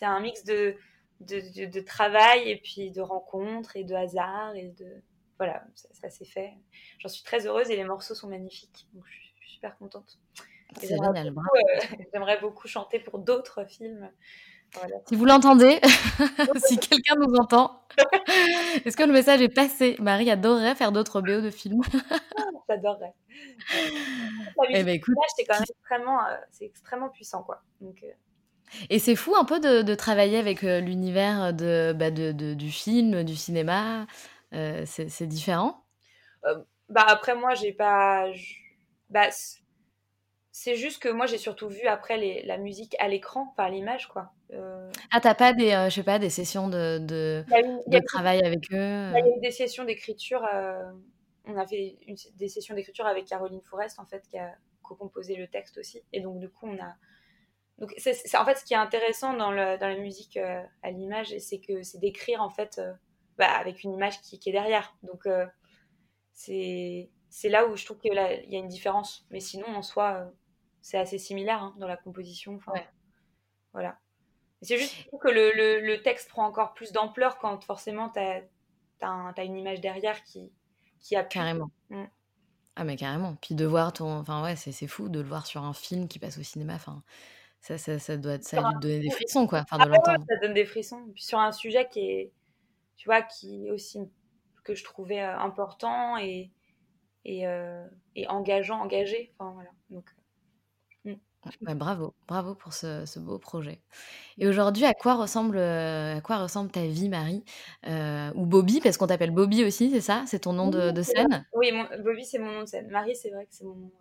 un 0.02 0.20
mix 0.20 0.43
de, 0.43 0.76
de, 1.22 1.65
de, 1.65 1.80
travail 1.80 2.50
et 2.50 2.58
puis 2.58 2.91
de 2.91 3.02
rencontres 3.02 3.78
et 3.78 3.84
de 3.84 3.96
hasard 3.96 4.56
et 4.56 4.70
de 4.78 5.02
voilà, 5.38 5.63
ça, 5.76 6.10
s'est 6.10 6.26
fait. 6.26 6.54
J'en 7.00 7.10
suis 7.10 7.24
très 7.24 7.46
heureuse 7.46 7.70
et 7.70 7.76
les 7.76 7.84
morceaux 7.84 8.15
sont 8.15 8.28
magnifiques. 8.28 8.88
Donc 8.93 9.04
je 9.06 9.13
suis, 9.13 9.54
super 9.54 9.78
contente. 9.78 10.20
C'est 10.78 10.88
génial, 10.89 11.30
euh, 11.30 11.32
J'aimerais 12.13 12.39
beaucoup 12.39 12.67
chanter 12.67 13.00
pour 13.00 13.20
d'autres 13.20 13.65
films. 13.65 14.12
Si 15.08 15.15
vous 15.15 15.25
l'entendez, 15.25 15.80
si 16.67 16.77
quelqu'un 16.77 17.15
nous 17.15 17.34
entend, 17.36 17.82
est-ce 18.86 18.95
que 18.95 19.03
le 19.03 19.13
message 19.13 19.41
est 19.41 19.53
passé? 19.53 19.95
Marie 19.99 20.30
adorerait 20.30 20.75
faire 20.75 20.91
d'autres 20.91 21.21
BO 21.21 21.41
de 21.41 21.49
films. 21.49 21.82
J'adorerais. 22.69 23.13
Eh 24.69 24.84
ben, 24.84 24.89
écoute, 24.89 25.15
c'est 25.36 25.45
quand 25.45 25.56
même 25.56 25.63
extrêmement, 25.69 26.19
euh, 26.25 26.36
c'est 26.51 26.65
extrêmement 26.65 27.10
puissant, 27.10 27.43
quoi. 27.43 27.62
Donc, 27.82 28.03
euh, 28.03 28.12
et 28.89 28.99
c'est 28.99 29.15
fou 29.15 29.36
un 29.36 29.45
peu 29.45 29.60
de, 29.60 29.95
travailler 29.95 30.38
avec 30.38 30.62
l'univers 30.62 31.53
de, 31.53 31.93
bah, 31.93 32.12
de, 32.12 32.32
du 32.32 32.71
film, 32.71 33.23
du 33.23 33.36
cinéma. 33.36 34.06
Euh, 34.53 34.84
c'est 34.86 35.27
différent? 35.27 35.84
Euh, 36.45 36.63
Bah 36.89 37.06
après 37.08 37.36
moi 37.36 37.53
j'ai 37.53 37.73
pas. 37.73 38.27
Bah, 39.10 39.30
c'est 40.60 40.76
juste 40.76 41.00
que 41.00 41.10
moi 41.10 41.28
j'ai 41.28 41.38
surtout 41.38 41.70
vu 41.70 41.86
après 41.86 42.17
les, 42.17 42.41
la 42.41 42.58
musique 42.58 42.96
à 42.98 43.08
l'écran, 43.08 43.54
par 43.56 43.70
l'image 43.70 44.08
quoi. 44.08 44.32
Euh... 44.54 44.91
Ah 45.12 45.22
t'as 45.22 45.36
pas 45.36 45.54
des, 45.54 45.70
je 45.70 45.93
sais 45.93 46.04
pas, 46.04 46.17
des 46.17 46.32
sessions 46.32 46.67
de, 46.67 46.98
de, 46.98 47.46
de 47.86 48.00
travail 48.00 48.41
avec 48.43 48.74
eux 48.74 49.12
Il 49.15 49.20
y 49.20 49.22
a 49.22 49.38
eu 49.38 49.39
des 49.39 49.52
sessions 49.52 49.86
d'écriture. 49.86 50.41
on 51.46 51.58
a 51.58 51.67
fait 51.67 51.98
une, 52.08 52.15
des 52.38 52.48
sessions 52.48 52.74
d'écriture 52.74 53.06
avec 53.06 53.26
Caroline 53.26 53.62
Forest 53.62 54.00
en 54.00 54.08
fait 54.08 54.28
qui 54.28 54.39
a 54.39 54.52
co-composé 54.82 55.36
le 55.36 55.48
texte 55.48 55.78
aussi. 55.78 56.02
Et 56.12 56.22
donc 56.22 56.39
du 56.39 56.50
coup 56.50 56.67
on 56.67 56.82
a 56.82 56.96
donc, 57.80 57.93
c'est, 57.98 58.36
en 58.36 58.43
fait, 58.43 58.56
ce 58.56 58.65
qui 58.65 58.74
est 58.74 58.78
intéressant 58.78 59.34
dans, 59.34 59.52
le, 59.52 59.78
dans 59.78 59.88
la 59.88 60.00
musique 60.00 60.38
à 60.38 60.89
l'image, 60.89 61.38
c'est 61.38 61.60
que 61.60 61.84
c'est 61.84 62.00
d'écrire 62.00 62.41
en 62.41 62.50
fait 62.50 62.82
bah, 63.38 63.52
avec 63.52 63.84
une 63.84 63.93
image 63.93 64.20
qui, 64.22 64.39
est 64.43 64.52
derrière. 64.52 64.96
Donc, 65.04 65.28
euh, 65.28 65.46
c'est 66.34 67.10
là 67.43 67.67
où 67.67 67.76
je 67.76 67.86
trouve 67.86 68.00
qu'il 68.00 68.13
y 68.13 68.17
a 68.17 68.60
une 68.60 68.67
différence. 68.67 69.28
Mais 69.30 69.39
sinon, 69.39 69.67
en 69.67 69.84
soi, 69.84 70.15
euh, 70.15 70.32
c'est 70.81 70.97
assez 70.97 71.17
similaire 71.17 71.61
hein, 71.61 71.75
dans 71.77 71.87
la 71.87 71.97
composition. 71.97 72.59
Voilà. 73.73 73.99
C'est 74.61 74.77
juste 74.77 74.95
que 75.21 75.27
le, 75.27 75.51
le, 75.53 75.81
le, 75.81 76.01
texte 76.01 76.29
prend 76.29 76.45
encore 76.45 76.73
plus 76.73 76.91
d'ampleur 76.91 77.37
quand 77.37 77.63
forcément 77.63 78.09
tu 78.09 78.19
as, 78.19 78.43
as, 79.01 79.43
une 79.43 79.57
image 79.57 79.81
derrière 79.81 80.23
qui, 80.23 80.51
qui 80.99 81.15
a 81.15 81.23
Carrément. 81.23 81.69
Mm. 81.89 82.05
Ah, 82.75 82.83
mais 82.83 82.95
carrément. 82.95 83.35
Puis 83.41 83.55
de 83.55 83.65
voir 83.65 83.93
ton. 83.93 84.19
Enfin, 84.19 84.43
ouais, 84.43 84.55
c'est 84.55 84.87
fou 84.87 85.09
de 85.09 85.19
le 85.19 85.27
voir 85.27 85.45
sur 85.45 85.63
un 85.63 85.73
film 85.73 86.07
qui 86.07 86.19
passe 86.19 86.37
au 86.37 86.43
cinéma. 86.43 86.75
Enfin, 86.75 87.03
ça, 87.59 87.77
ça, 87.77 87.97
ça 87.99 88.17
doit 88.17 88.39
ça 88.41 88.61
lui 88.61 88.79
donner 88.79 88.99
des 88.99 89.09
frissons, 89.09 89.47
quoi. 89.47 89.59
Enfin, 89.59 89.77
de 89.83 89.91
ah, 89.91 90.15
ça 90.29 90.37
donne 90.41 90.53
des 90.53 90.65
frissons. 90.65 91.09
Puis 91.13 91.23
sur 91.23 91.39
un 91.39 91.51
sujet 91.51 91.87
qui 91.89 91.99
est, 92.01 92.31
tu 92.95 93.09
vois, 93.09 93.21
qui 93.23 93.71
aussi 93.71 93.99
que 94.63 94.75
je 94.75 94.83
trouvais 94.83 95.21
euh, 95.21 95.37
important 95.39 96.17
et, 96.17 96.51
et, 97.25 97.47
euh, 97.47 97.87
et, 98.15 98.27
engageant, 98.27 98.79
engagé. 98.79 99.33
Enfin, 99.39 99.51
voilà. 99.53 99.69
Donc, 99.89 100.13
euh, 101.45 101.73
bravo, 101.76 102.13
bravo 102.28 102.56
pour 102.56 102.73
ce, 102.73 103.06
ce, 103.06 103.19
beau 103.19 103.38
projet. 103.38 103.80
Et 104.38 104.47
aujourd'hui, 104.47 104.86
à 104.86 104.93
quoi 104.93 105.15
ressemble, 105.15 105.58
à 105.58 106.19
quoi 106.21 106.38
ressemble 106.38 106.71
ta 106.71 106.86
vie, 106.86 107.10
Marie? 107.10 107.43
Ou 108.36 108.45
Bobby, 108.45 108.82
parce 108.82 108.97
qu'on 108.97 109.08
t'appelle 109.08 109.32
Bobby 109.32 109.63
aussi, 109.63 109.91
c'est 109.91 110.02
ça? 110.02 110.23
C'est 110.28 110.39
ton 110.39 110.54
nom 110.54 110.69
de, 110.69 110.91
de 110.91 111.02
scène? 111.02 111.45
Oui, 111.54 111.71
Bobby, 112.04 112.26
c'est 112.26 112.39
mon 112.39 112.52
nom 112.52 112.62
de 112.62 112.67
scène. 112.67 112.89
Marie, 112.89 113.15
c'est 113.15 113.30
vrai 113.30 113.45
que 113.45 113.54
c'est 113.54 113.65
mon 113.65 113.76
nom. 113.76 113.91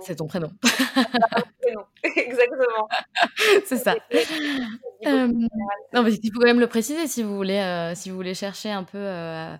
C'est 0.00 0.16
ton 0.16 0.26
prénom. 0.26 0.50
Exactement. 2.02 2.88
c'est 3.66 3.76
ça. 3.76 3.96
Euh, 5.06 5.28
non, 5.92 6.02
mais 6.02 6.14
il 6.14 6.32
faut 6.32 6.40
quand 6.40 6.46
même 6.46 6.60
le 6.60 6.66
préciser 6.66 7.06
si 7.06 7.22
vous 7.22 7.36
voulez, 7.36 7.58
euh, 7.58 7.94
si 7.94 8.10
vous 8.10 8.16
voulez 8.16 8.34
chercher 8.34 8.70
un 8.70 8.84
peu 8.84 8.98
euh, 8.98 9.56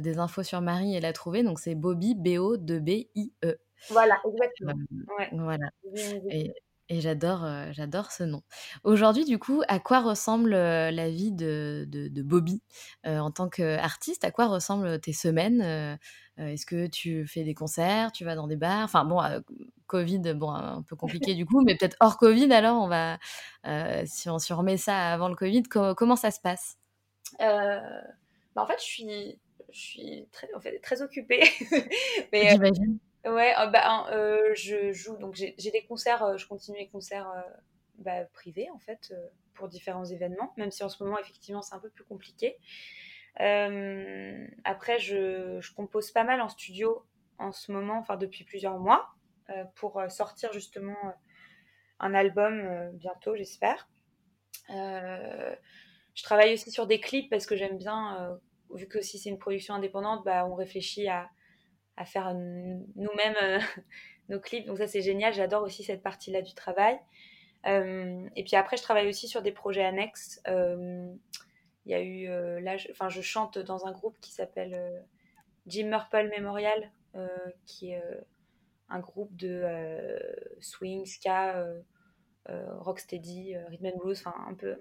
des 0.00 0.18
infos 0.18 0.42
sur 0.42 0.60
Marie 0.60 0.96
et 0.96 1.00
la 1.00 1.12
trouver. 1.12 1.42
Donc 1.42 1.58
c'est 1.60 1.74
Bobby, 1.74 2.14
B-O-B-I-E. 2.14 3.56
Voilà, 3.90 4.20
exactement. 4.26 4.74
Voilà. 5.32 5.68
Et, 6.30 6.52
et 6.88 7.00
j'adore, 7.00 7.44
j'adore 7.72 8.12
ce 8.12 8.22
nom. 8.22 8.42
Aujourd'hui, 8.84 9.24
du 9.24 9.38
coup, 9.38 9.62
à 9.68 9.80
quoi 9.80 10.00
ressemble 10.00 10.50
la 10.50 11.10
vie 11.10 11.32
de, 11.32 11.84
de, 11.88 12.08
de 12.08 12.22
Bobby 12.22 12.62
en 13.04 13.30
tant 13.30 13.48
qu'artiste? 13.48 14.24
À 14.24 14.30
quoi 14.30 14.46
ressemblent 14.46 15.00
tes 15.00 15.12
semaines 15.12 15.98
Est-ce 16.36 16.64
que 16.66 16.86
tu 16.86 17.26
fais 17.26 17.42
des 17.42 17.54
concerts 17.54 18.12
Tu 18.12 18.24
vas 18.24 18.34
dans 18.36 18.46
des 18.46 18.56
bars? 18.56 18.84
Enfin, 18.84 19.04
bon, 19.04 19.20
Covid, 19.86 20.34
bon, 20.34 20.50
un 20.50 20.82
peu 20.82 20.94
compliqué 20.96 21.34
du 21.34 21.44
coup, 21.44 21.60
mais 21.64 21.76
peut-être 21.76 21.96
hors 22.00 22.18
Covid, 22.18 22.52
alors, 22.52 22.80
on 22.82 22.88
va, 22.88 23.18
si 24.06 24.28
on 24.30 24.38
se 24.38 24.52
remet 24.52 24.76
ça 24.76 25.12
avant 25.12 25.28
le 25.28 25.34
Covid, 25.34 25.64
comment 25.64 26.16
ça 26.16 26.30
se 26.30 26.40
passe? 26.40 26.78
Bah, 28.56 28.62
En 28.62 28.66
fait, 28.66 28.78
je 28.78 28.84
suis, 28.84 29.38
je 29.72 29.78
suis 29.78 30.28
très, 30.32 30.48
en 30.54 30.60
fait, 30.60 30.78
très 30.80 31.02
occupée. 31.02 31.42
mais, 32.32 32.50
J'imagine. 32.50 32.98
Ouais, 33.26 33.54
euh, 33.58 33.66
bah, 33.66 34.06
euh, 34.12 34.54
je 34.54 34.92
joue, 34.92 35.16
donc 35.16 35.34
j'ai 35.34 35.70
des 35.72 35.84
concerts, 35.88 36.22
euh, 36.22 36.36
je 36.36 36.46
continue 36.46 36.78
les 36.78 36.88
concerts 36.88 37.28
bah, 37.98 38.24
privés 38.26 38.68
en 38.70 38.78
fait, 38.78 39.12
pour 39.54 39.68
différents 39.68 40.04
événements, 40.04 40.52
même 40.56 40.70
si 40.70 40.84
en 40.84 40.88
ce 40.88 41.02
moment 41.02 41.18
effectivement 41.18 41.60
c'est 41.60 41.74
un 41.74 41.80
peu 41.80 41.90
plus 41.90 42.04
compliqué. 42.04 42.56
après, 44.64 44.98
je, 45.00 45.74
compose 45.74 46.12
pas 46.12 46.22
mal 46.22 46.40
en 46.40 46.48
studio 46.48 47.04
en 47.38 47.50
ce 47.50 47.72
moment, 47.72 47.98
enfin 47.98 48.16
depuis 48.16 48.44
plusieurs 48.44 48.78
mois, 48.78 49.08
pour 49.74 50.00
sortir 50.08 50.52
justement 50.52 50.96
un 51.98 52.14
album 52.14 52.92
bientôt, 52.92 53.34
j'espère. 53.34 53.88
je 54.68 56.22
travaille 56.22 56.52
aussi 56.54 56.70
sur 56.70 56.86
des 56.86 57.00
clips 57.00 57.28
parce 57.28 57.46
que 57.46 57.56
j'aime 57.56 57.76
bien, 57.76 58.38
vu 58.72 58.86
que 58.86 59.00
si 59.00 59.18
c'est 59.18 59.30
une 59.30 59.38
production 59.38 59.74
indépendante, 59.74 60.24
bah, 60.24 60.46
on 60.46 60.54
réfléchit 60.54 61.08
à 61.08 61.28
à 61.96 62.04
faire 62.04 62.34
nous-mêmes 62.34 63.36
euh, 63.42 63.58
nos 64.28 64.40
clips. 64.40 64.66
Donc 64.66 64.78
ça, 64.78 64.86
c'est 64.86 65.02
génial. 65.02 65.32
J'adore 65.32 65.62
aussi 65.62 65.82
cette 65.82 66.02
partie-là 66.02 66.42
du 66.42 66.54
travail. 66.54 66.98
Euh, 67.66 68.28
et 68.36 68.44
puis 68.44 68.56
après, 68.56 68.76
je 68.76 68.82
travaille 68.82 69.08
aussi 69.08 69.28
sur 69.28 69.42
des 69.42 69.52
projets 69.52 69.84
annexes. 69.84 70.40
Euh, 70.48 71.12
il 71.84 71.92
y 71.92 71.94
a 71.94 72.02
eu, 72.02 72.26
là, 72.62 72.76
je, 72.76 72.90
enfin, 72.90 73.08
je 73.08 73.20
chante 73.20 73.58
dans 73.58 73.86
un 73.86 73.92
groupe 73.92 74.18
qui 74.20 74.32
s'appelle 74.32 75.04
Jim 75.68 75.86
Murple 75.86 76.30
Memorial, 76.36 76.90
qui 77.64 77.92
est 77.92 78.02
un 78.88 78.98
groupe 78.98 79.36
de 79.36 80.18
swing, 80.58 81.06
ska, 81.06 81.64
rocksteady, 82.48 83.56
rhythm 83.68 83.86
and 83.86 83.98
blues, 83.98 84.20
enfin 84.26 84.34
un 84.48 84.54
peu 84.54 84.76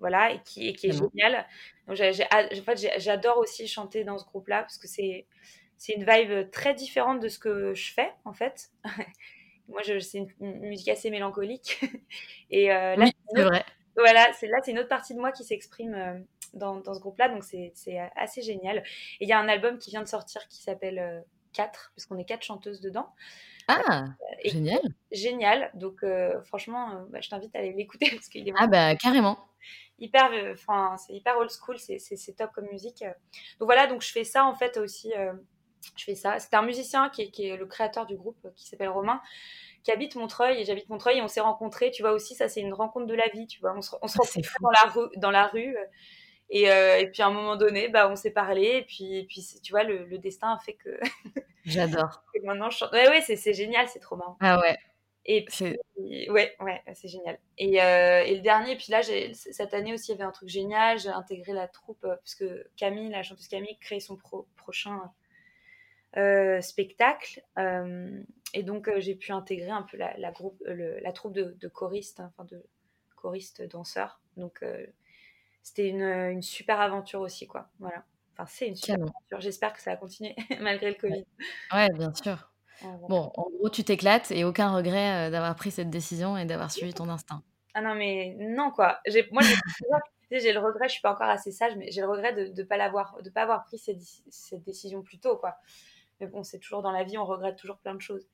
voilà, 0.00 0.32
et 0.32 0.42
qui, 0.42 0.66
et 0.66 0.74
qui 0.74 0.88
est 0.88 0.92
génial. 0.92 1.46
Donc, 1.86 2.00
en 2.00 2.62
fait, 2.64 3.00
j'adore 3.00 3.38
aussi 3.38 3.68
chanter 3.68 4.02
dans 4.02 4.18
ce 4.18 4.24
groupe-là 4.24 4.62
parce 4.62 4.76
que 4.76 4.88
c'est 4.88 5.26
c'est 5.76 5.94
une 5.94 6.04
vibe 6.04 6.50
très 6.50 6.74
différente 6.74 7.20
de 7.20 7.28
ce 7.28 7.38
que 7.38 7.74
je 7.74 7.92
fais 7.92 8.12
en 8.24 8.32
fait. 8.32 8.70
Moi, 9.68 9.82
c'est 10.00 10.18
une, 10.18 10.60
musique 10.60 10.88
assez 10.88 11.10
mélancolique. 11.10 11.80
Et 12.50 12.70
euh, 12.72 12.96
là, 12.96 13.06
c'est 13.34 13.42
vrai. 13.42 13.64
Voilà, 13.96 14.32
c'est 14.34 14.48
là, 14.48 14.58
c'est 14.62 14.72
une 14.72 14.78
autre 14.78 14.88
partie 14.88 15.14
de 15.14 15.20
moi 15.20 15.30
qui 15.30 15.44
s'exprime 15.44 15.94
euh, 15.94 16.18
dans, 16.52 16.80
dans, 16.80 16.94
ce 16.94 17.00
groupe-là, 17.00 17.28
donc 17.28 17.44
c'est 17.44 17.72
assez 18.16 18.42
génial. 18.42 18.78
Et 19.20 19.24
il 19.24 19.28
y 19.28 19.32
a 19.32 19.38
un 19.38 19.48
album 19.48 19.78
qui 19.78 19.90
vient 19.90 20.02
de 20.02 20.08
sortir 20.08 20.46
qui 20.48 20.62
s'appelle 20.62 21.24
4, 21.52 21.68
euh, 21.68 21.92
parce 21.94 22.06
qu'on 22.06 22.18
est 22.18 22.24
quatre 22.24 22.42
chanteuses 22.42 22.80
dedans. 22.80 23.08
Ah, 23.68 24.04
génial. 24.44 24.80
Génial. 25.12 25.70
Donc, 25.74 26.04
franchement, 26.44 27.06
bah, 27.10 27.20
je 27.20 27.30
t'invite 27.30 27.54
à 27.54 27.60
aller 27.60 27.72
l'écouter 27.72 28.10
parce 28.14 28.28
qu'il 28.28 28.46
est 28.48 28.52
Ah, 28.58 28.66
bah, 28.66 28.96
carrément. 28.96 29.38
Hyper, 30.00 30.30
enfin, 30.52 30.96
c'est 30.98 31.14
hyper 31.14 31.38
old 31.38 31.50
school, 31.50 31.78
c'est 31.78 32.36
top 32.36 32.50
comme 32.52 32.66
musique. 32.66 33.04
Donc 33.60 33.68
voilà, 33.68 33.86
donc 33.86 34.02
je 34.02 34.10
fais 34.10 34.24
ça 34.24 34.44
en 34.44 34.54
fait 34.56 34.76
aussi 34.76 35.12
je 35.96 36.04
fais 36.04 36.14
ça. 36.14 36.38
C'est 36.38 36.54
un 36.54 36.62
musicien 36.62 37.08
qui 37.10 37.22
est, 37.22 37.56
le 37.56 37.66
créateur 37.66 38.06
du 38.06 38.16
groupe, 38.16 38.46
qui 38.56 38.66
s'appelle 38.66 38.88
Romain, 38.88 39.20
qui 39.82 39.90
habite 39.90 40.16
Montreuil 40.16 40.60
et 40.60 40.64
j'habite 40.64 40.88
Montreuil 40.88 41.18
et 41.18 41.22
on 41.22 41.28
s'est 41.28 41.40
rencontrés. 41.40 41.90
Tu 41.90 42.02
vois 42.02 42.12
aussi, 42.12 42.34
ça 42.34 42.48
c'est 42.48 42.60
une 42.60 42.74
rencontre 42.74 43.06
de 43.06 43.14
la 43.14 43.28
vie. 43.28 43.46
Tu 43.46 43.60
vois, 43.60 43.74
on 43.76 43.82
se, 43.82 43.94
on 44.02 44.08
se 44.08 44.18
rencontre 44.18 44.48
dans 44.60 44.70
la 44.70 44.90
rue, 44.90 45.08
dans 45.16 45.30
la 45.30 45.46
rue. 45.46 45.76
Et, 46.50 46.70
euh, 46.70 46.98
et, 46.98 47.10
puis 47.10 47.22
à 47.22 47.26
un 47.26 47.32
moment 47.32 47.56
donné, 47.56 47.88
bah, 47.88 48.08
on 48.10 48.16
s'est 48.16 48.30
parlé 48.30 48.64
et 48.64 48.82
puis, 48.82 49.16
et 49.16 49.24
puis 49.24 49.44
tu 49.62 49.72
vois, 49.72 49.82
le, 49.82 50.18
destin 50.18 50.52
a 50.52 50.58
fait 50.58 50.74
que. 50.74 50.98
J'adore. 51.64 52.22
maintenant, 52.42 52.70
je 52.70 52.78
chante. 52.78 52.92
Ouais, 52.92 53.08
ouais, 53.08 53.20
c'est 53.22 53.54
génial, 53.54 53.88
c'est 53.88 54.00
trop 54.00 54.16
marrant. 54.16 54.36
Ah 54.40 54.60
ouais. 54.60 54.76
Et 55.26 55.46
puis, 55.46 55.78
ouais, 55.96 56.54
ouais, 56.60 56.82
c'est 56.92 57.08
génial. 57.08 57.38
Et, 57.56 57.76
et, 57.76 58.34
le 58.34 58.40
dernier, 58.42 58.76
puis 58.76 58.88
là, 58.90 59.00
cette 59.32 59.72
année 59.72 59.94
aussi, 59.94 60.12
il 60.12 60.16
y 60.16 60.18
avait 60.18 60.28
un 60.28 60.32
truc 60.32 60.50
génial. 60.50 60.98
J'ai 60.98 61.08
intégré 61.08 61.54
la 61.54 61.66
troupe, 61.66 62.06
puisque 62.22 62.44
Camille, 62.76 63.08
la 63.08 63.22
chanteuse 63.22 63.48
Camille, 63.48 63.78
crée 63.80 64.00
son 64.00 64.18
prochain 64.56 65.00
spectacle. 66.60 67.42
et 68.54 68.62
donc, 68.62 68.90
j'ai 68.98 69.14
pu 69.14 69.32
intégrer 69.32 69.70
un 69.70 69.82
peu 69.82 69.96
la, 69.96 70.16
la 70.18 70.30
groupe, 70.30 70.62
la 70.66 71.12
troupe 71.12 71.32
de, 71.32 71.56
de 71.60 71.68
choristes, 71.68 72.20
hein, 72.20 72.32
enfin 72.32 72.44
de 72.44 72.62
choristes 73.16 73.62
danseurs. 73.62 74.20
Donc, 74.36 74.64
c'était 75.62 75.88
une, 75.88 76.02
une, 76.02 76.42
super 76.42 76.80
aventure 76.80 77.20
aussi, 77.20 77.46
quoi. 77.46 77.68
Voilà. 77.78 78.04
Enfin, 78.32 78.46
c'est 78.46 78.68
une 78.68 78.76
super 78.76 78.96
aventure. 78.96 79.40
J'espère 79.40 79.72
que 79.72 79.80
ça 79.80 79.90
va 79.90 79.96
continuer 79.96 80.34
malgré 80.60 80.90
le 80.90 80.96
Covid. 80.96 81.24
Ouais, 81.72 81.88
bien 81.94 82.12
sûr. 82.14 82.50
Bon, 83.08 83.32
en 83.36 83.50
gros, 83.50 83.70
tu 83.70 83.84
t'éclates 83.84 84.30
et 84.30 84.44
aucun 84.44 84.74
regret 84.74 85.30
d'avoir 85.30 85.54
pris 85.54 85.70
cette 85.70 85.90
décision 85.90 86.36
et 86.36 86.44
d'avoir 86.44 86.70
suivi 86.70 86.92
ton 86.92 87.08
instinct. 87.08 87.42
Ah 87.74 87.82
non, 87.82 87.96
mais 87.96 88.36
non, 88.38 88.70
quoi. 88.70 89.00
Moi, 89.32 89.42
j'ai 90.30 90.52
le 90.52 90.60
regret, 90.60 90.88
je 90.88 90.92
suis 90.92 91.02
pas 91.02 91.12
encore 91.12 91.28
assez 91.28 91.50
sage, 91.50 91.74
mais 91.76 91.90
j'ai 91.90 92.00
le 92.00 92.08
regret 92.08 92.32
de 92.32 92.46
ne 92.46 92.62
pas 92.66 92.76
de 92.78 93.30
pas 93.30 93.42
avoir 93.42 93.64
pris 93.64 93.78
cette, 93.78 94.00
cette, 94.30 94.62
décision 94.62 95.02
plus 95.02 95.18
tôt, 95.18 95.36
quoi. 95.36 95.56
Mais 96.20 96.26
bon, 96.26 96.42
c'est 96.42 96.58
toujours 96.58 96.82
dans 96.82 96.92
la 96.92 97.04
vie, 97.04 97.18
on 97.18 97.24
regrette 97.24 97.56
toujours 97.56 97.78
plein 97.78 97.94
de 97.94 98.00
choses. 98.00 98.26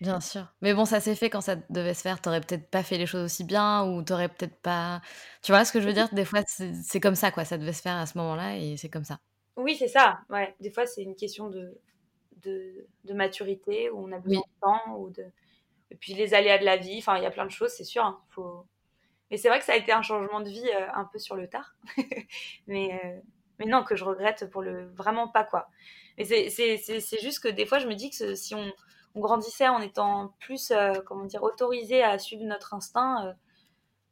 Bien 0.00 0.20
sûr. 0.20 0.46
Mais 0.60 0.74
bon, 0.74 0.84
ça 0.84 1.00
s'est 1.00 1.14
fait 1.14 1.30
quand 1.30 1.40
ça 1.40 1.56
devait 1.70 1.94
se 1.94 2.02
faire. 2.02 2.20
T'aurais 2.20 2.40
peut-être 2.40 2.70
pas 2.70 2.82
fait 2.82 2.98
les 2.98 3.06
choses 3.06 3.24
aussi 3.24 3.44
bien 3.44 3.84
ou 3.84 4.02
t'aurais 4.02 4.28
peut-être 4.28 4.56
pas. 4.60 5.00
Tu 5.42 5.52
vois 5.52 5.64
ce 5.64 5.72
que 5.72 5.80
je 5.80 5.86
veux 5.86 5.94
dire? 5.94 6.12
Des 6.12 6.26
fois, 6.26 6.40
c'est 6.46 7.00
comme 7.00 7.14
ça, 7.14 7.30
quoi. 7.30 7.44
Ça 7.44 7.56
devait 7.56 7.72
se 7.72 7.82
faire 7.82 7.96
à 7.96 8.06
ce 8.06 8.18
moment-là 8.18 8.58
et 8.58 8.76
c'est 8.76 8.90
comme 8.90 9.04
ça. 9.04 9.18
Oui, 9.56 9.74
c'est 9.74 9.88
ça. 9.88 10.20
Ouais. 10.28 10.54
Des 10.60 10.70
fois, 10.70 10.84
c'est 10.84 11.02
une 11.02 11.16
question 11.16 11.48
de, 11.48 11.80
de, 12.42 12.86
de, 13.04 13.14
maturité 13.14 13.88
où 13.88 14.06
on 14.06 14.12
a 14.12 14.18
besoin 14.18 14.42
de 14.42 14.60
temps 14.60 14.96
ou 14.98 15.08
de. 15.08 15.24
Et 15.90 15.94
puis 15.94 16.12
les 16.12 16.34
aléas 16.34 16.58
de 16.58 16.64
la 16.64 16.76
vie. 16.76 16.98
Enfin, 16.98 17.16
il 17.16 17.22
y 17.22 17.26
a 17.26 17.30
plein 17.30 17.46
de 17.46 17.50
choses, 17.50 17.70
c'est 17.70 17.84
sûr. 17.84 18.04
Hein. 18.04 18.20
Faut... 18.28 18.66
Mais 19.30 19.38
c'est 19.38 19.48
vrai 19.48 19.58
que 19.58 19.64
ça 19.64 19.72
a 19.72 19.76
été 19.76 19.92
un 19.92 20.02
changement 20.02 20.40
de 20.40 20.50
vie 20.50 20.68
euh, 20.74 20.88
un 20.94 21.04
peu 21.04 21.18
sur 21.18 21.36
le 21.36 21.48
tard. 21.48 21.74
mais, 22.66 23.00
euh, 23.02 23.20
mais 23.58 23.66
non, 23.66 23.84
que 23.84 23.96
je 23.96 24.04
regrette 24.04 24.50
pour 24.50 24.62
le. 24.62 24.86
Vraiment 24.94 25.28
pas, 25.28 25.44
quoi. 25.44 25.68
Mais 26.18 26.24
c'est 26.24 27.20
juste 27.20 27.40
que 27.40 27.48
des 27.48 27.66
fois, 27.66 27.78
je 27.78 27.86
me 27.86 27.94
dis 27.94 28.10
que 28.10 28.34
si 28.34 28.54
on 28.54 28.72
on 29.16 29.20
grandissait 29.20 29.68
en 29.68 29.80
étant 29.80 30.34
plus, 30.40 30.70
euh, 30.70 30.92
comment 31.06 31.24
dire, 31.24 31.42
autorisé 31.42 32.02
à 32.02 32.18
suivre 32.18 32.44
notre 32.44 32.74
instinct. 32.74 33.26
Euh, 33.26 33.32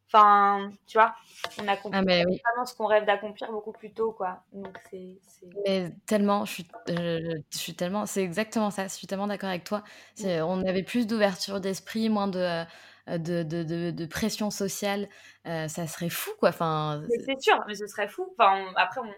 enfin, 0.09 0.71
tu 0.87 0.97
vois, 0.97 1.15
on 1.61 1.69
a 1.69 1.77
compris 1.77 1.99
ah, 1.99 2.03
vraiment 2.03 2.65
ce 2.65 2.75
qu'on 2.75 2.87
rêve 2.87 3.05
d'accomplir 3.05 3.53
beaucoup 3.53 3.73
plus 3.73 3.93
tôt, 3.93 4.13
quoi. 4.13 4.43
Donc 4.53 4.77
c'est. 4.91 5.19
Mais 5.67 5.93
tellement, 6.07 6.47
je 6.47 6.53
suis, 6.53 6.69
je, 6.89 7.43
suis 7.51 7.75
tellement, 7.75 8.07
c'est 8.07 8.23
exactement 8.23 8.71
ça. 8.71 8.85
Je 8.85 8.95
suis 8.95 9.07
tellement 9.07 9.27
d'accord 9.27 9.51
avec 9.51 9.65
toi. 9.65 9.85
On 10.25 10.65
avait 10.67 10.83
plus 10.83 11.07
d'ouverture 11.07 11.61
d'esprit, 11.61 12.09
moins 12.09 12.29
de. 12.29 12.39
Euh, 12.39 12.65
de, 13.07 13.43
de, 13.43 13.91
de, 13.91 14.07
pression 14.07 14.49
sociale, 14.49 15.11
ça 15.45 15.87
serait 15.87 16.09
fou, 16.09 16.31
quoi. 16.39 16.49
Enfin, 16.49 17.03
c'est 17.27 17.39
sûr, 17.39 17.63
mais 17.67 17.75
ce 17.75 17.87
serait 17.87 18.09
fou. 18.09 18.35
Enfin, 18.39 18.65
après, 18.77 19.03
on, 19.03 19.13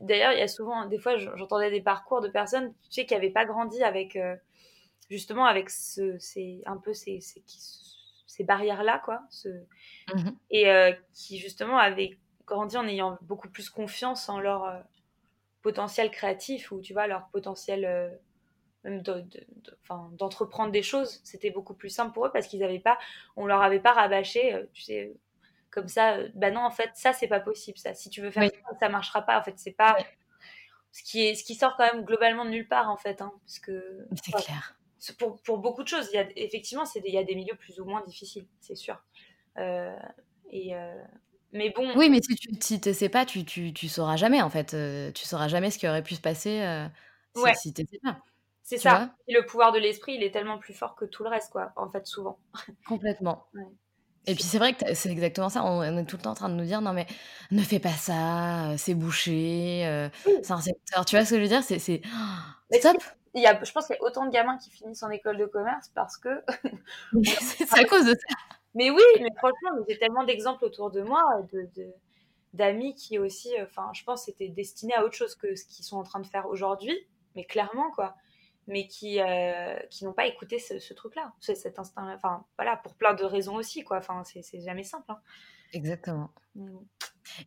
D'ailleurs, 0.00 0.32
il 0.32 0.38
y 0.38 0.42
a 0.42 0.48
souvent, 0.48 0.86
des 0.86 0.98
fois, 0.98 1.16
j'entendais 1.16 1.70
des 1.70 1.80
parcours 1.80 2.20
de 2.20 2.28
personnes, 2.28 2.72
tu 2.84 2.92
sais, 2.92 3.06
qui 3.06 3.14
n'avaient 3.14 3.30
pas 3.30 3.44
grandi 3.44 3.82
avec, 3.82 4.18
justement 5.10 5.46
avec 5.46 5.70
ce, 5.70 6.16
ces, 6.18 6.62
un 6.66 6.76
peu 6.76 6.94
ces, 6.94 7.20
ces, 7.20 7.42
ces 8.32 8.44
barrières-là, 8.44 9.00
quoi. 9.04 9.22
Ce, 9.28 9.48
mmh 10.14 10.30
Et 10.50 10.70
euh, 10.70 10.92
qui, 11.12 11.38
justement, 11.38 11.76
avaient 11.76 12.18
grandi 12.46 12.76
en 12.78 12.86
ayant 12.86 13.18
beaucoup 13.20 13.48
plus 13.48 13.68
confiance 13.68 14.28
en 14.30 14.40
leur 14.40 14.64
euh, 14.64 14.80
potentiel 15.60 16.10
créatif 16.10 16.72
ou, 16.72 16.80
tu 16.80 16.94
vois, 16.94 17.06
leur 17.06 17.28
potentiel 17.28 17.84
euh, 17.84 18.08
même 18.84 19.02
d'entreprendre 20.18 20.72
des 20.72 20.82
choses. 20.82 21.20
C'était 21.24 21.50
beaucoup 21.50 21.74
plus 21.74 21.90
simple 21.90 22.14
pour 22.14 22.26
eux 22.26 22.32
parce 22.32 22.46
qu'ils 22.46 22.60
n'avaient 22.60 22.80
pas, 22.80 22.98
on 23.36 23.46
leur 23.46 23.60
avait 23.60 23.80
pas 23.80 23.92
rabâché, 23.92 24.58
tu 24.72 24.82
sais, 24.82 25.12
comme 25.72 25.88
ça, 25.88 26.18
bah 26.34 26.50
non, 26.50 26.60
en 26.60 26.70
fait, 26.70 26.90
ça, 26.94 27.12
c'est 27.12 27.26
pas 27.26 27.40
possible, 27.40 27.78
ça. 27.78 27.94
Si 27.94 28.10
tu 28.10 28.20
veux 28.20 28.30
faire 28.30 28.48
ça, 28.50 28.78
ça 28.78 28.88
marchera 28.88 29.22
pas. 29.22 29.40
En 29.40 29.42
fait, 29.42 29.54
c'est 29.56 29.72
pas. 29.72 29.96
Ce 30.92 31.02
qui, 31.02 31.26
est, 31.26 31.34
ce 31.34 31.42
qui 31.42 31.54
sort 31.54 31.74
quand 31.78 31.90
même 31.90 32.04
globalement 32.04 32.44
de 32.44 32.50
nulle 32.50 32.68
part, 32.68 32.90
en 32.90 32.98
fait. 32.98 33.22
Hein, 33.22 33.32
parce 33.46 33.58
que, 33.58 34.06
c'est 34.22 34.32
clair 34.32 34.76
pour, 35.18 35.40
pour, 35.42 35.58
beaucoup 35.58 35.82
de 35.82 35.88
choses. 35.88 36.08
Il 36.12 36.16
y 36.16 36.18
a, 36.18 36.26
effectivement, 36.36 36.84
il 36.94 37.12
y 37.12 37.18
a 37.18 37.24
des 37.24 37.34
milieux 37.34 37.56
plus 37.56 37.80
ou 37.80 37.84
moins 37.84 38.02
difficiles, 38.06 38.46
c'est 38.60 38.76
sûr. 38.76 39.02
Euh, 39.58 39.96
et, 40.50 40.76
euh, 40.76 41.02
mais 41.52 41.70
bon. 41.70 41.92
Oui, 41.96 42.08
mais 42.08 42.20
si 42.22 42.36
tu 42.36 42.88
ne 42.88 42.94
sais 42.94 43.08
pas, 43.08 43.26
tu, 43.26 43.44
tu, 43.44 43.72
tu, 43.72 43.88
sauras 43.88 44.16
jamais, 44.16 44.42
en 44.42 44.50
fait. 44.50 44.74
Euh, 44.74 45.10
tu 45.12 45.24
sauras 45.24 45.48
jamais 45.48 45.70
ce 45.70 45.78
qui 45.78 45.88
aurait 45.88 46.04
pu 46.04 46.14
se 46.14 46.20
passer 46.20 46.62
si, 47.34 47.42
ouais. 47.42 47.54
si 47.54 47.74
tu 47.74 47.82
sais 47.90 47.98
pas. 48.02 48.18
C'est 48.62 48.78
ça. 48.78 49.14
Et 49.26 49.34
le 49.34 49.44
pouvoir 49.44 49.72
de 49.72 49.78
l'esprit, 49.78 50.14
il 50.14 50.22
est 50.22 50.30
tellement 50.30 50.58
plus 50.58 50.74
fort 50.74 50.94
que 50.94 51.04
tout 51.04 51.24
le 51.24 51.30
reste, 51.30 51.50
quoi, 51.50 51.72
en 51.76 51.90
fait, 51.90 52.06
souvent. 52.06 52.38
Complètement. 52.86 53.46
Ouais. 53.54 53.64
Et 54.26 54.34
puis 54.34 54.44
c'est 54.44 54.58
vrai 54.58 54.74
que 54.74 54.94
c'est 54.94 55.10
exactement 55.10 55.48
ça. 55.48 55.64
On, 55.64 55.82
est 55.82 56.04
tout 56.04 56.16
le 56.16 56.22
temps 56.22 56.30
en 56.30 56.34
train 56.34 56.48
de 56.48 56.54
nous 56.54 56.64
dire 56.64 56.80
non 56.80 56.92
mais 56.92 57.06
ne 57.50 57.62
fais 57.62 57.80
pas 57.80 57.90
ça, 57.90 58.76
c'est 58.78 58.94
bouché, 58.94 60.10
c'est 60.42 60.52
un 60.52 60.60
secteur. 60.60 61.04
Tu 61.04 61.16
vois 61.16 61.24
ce 61.24 61.30
que 61.30 61.36
je 61.36 61.42
veux 61.42 61.48
dire? 61.48 61.62
C'est 61.62 61.78
c'est 61.78 62.02
stop 62.78 62.96
il 63.34 63.42
y 63.42 63.46
a, 63.46 63.62
je 63.62 63.72
pense 63.72 63.86
qu'il 63.86 63.96
y 63.96 63.98
a 63.98 64.02
autant 64.02 64.26
de 64.26 64.30
gamins 64.30 64.58
qui 64.58 64.70
finissent 64.70 65.02
en 65.02 65.10
école 65.10 65.38
de 65.38 65.46
commerce 65.46 65.90
parce 65.94 66.16
que. 66.16 66.42
c'est 67.40 67.78
à 67.78 67.84
cause 67.84 68.04
de 68.04 68.12
ça. 68.12 68.36
Mais 68.74 68.90
oui, 68.90 69.02
mais 69.20 69.30
franchement, 69.38 69.84
j'ai 69.88 69.98
tellement 69.98 70.24
d'exemples 70.24 70.64
autour 70.64 70.90
de 70.90 71.02
moi, 71.02 71.22
de, 71.52 71.68
d'amis 72.52 72.94
qui 72.94 73.18
aussi, 73.18 73.50
enfin, 73.62 73.90
je 73.94 74.02
pense, 74.04 74.28
étaient 74.28 74.48
destinés 74.48 74.94
à 74.94 75.04
autre 75.04 75.14
chose 75.14 75.34
que 75.34 75.54
ce 75.54 75.64
qu'ils 75.64 75.84
sont 75.84 75.96
en 75.96 76.02
train 76.02 76.20
de 76.20 76.26
faire 76.26 76.46
aujourd'hui, 76.46 76.96
mais 77.34 77.44
clairement, 77.44 77.90
quoi. 77.90 78.14
Mais 78.68 78.86
qui, 78.86 79.20
euh, 79.20 79.76
qui 79.90 80.04
n'ont 80.04 80.12
pas 80.12 80.26
écouté 80.26 80.58
ce, 80.58 80.94
truc-là, 80.94 81.32
cet 81.40 81.78
instinct, 81.78 82.14
enfin, 82.14 82.44
voilà, 82.56 82.76
pour 82.76 82.94
plein 82.94 83.14
de 83.14 83.24
raisons 83.24 83.56
aussi, 83.56 83.82
quoi. 83.82 83.98
Enfin, 83.98 84.22
c'est, 84.24 84.60
jamais 84.60 84.84
simple. 84.84 85.06
Hein. 85.08 85.20
Exactement. 85.72 86.30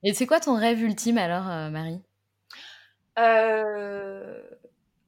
Et 0.04 0.14
c'est 0.14 0.26
quoi 0.26 0.40
ton 0.40 0.56
rêve 0.56 0.82
ultime 0.82 1.18
alors, 1.18 1.48
euh, 1.50 1.70
Marie? 1.70 2.02
Euh, 3.20 4.42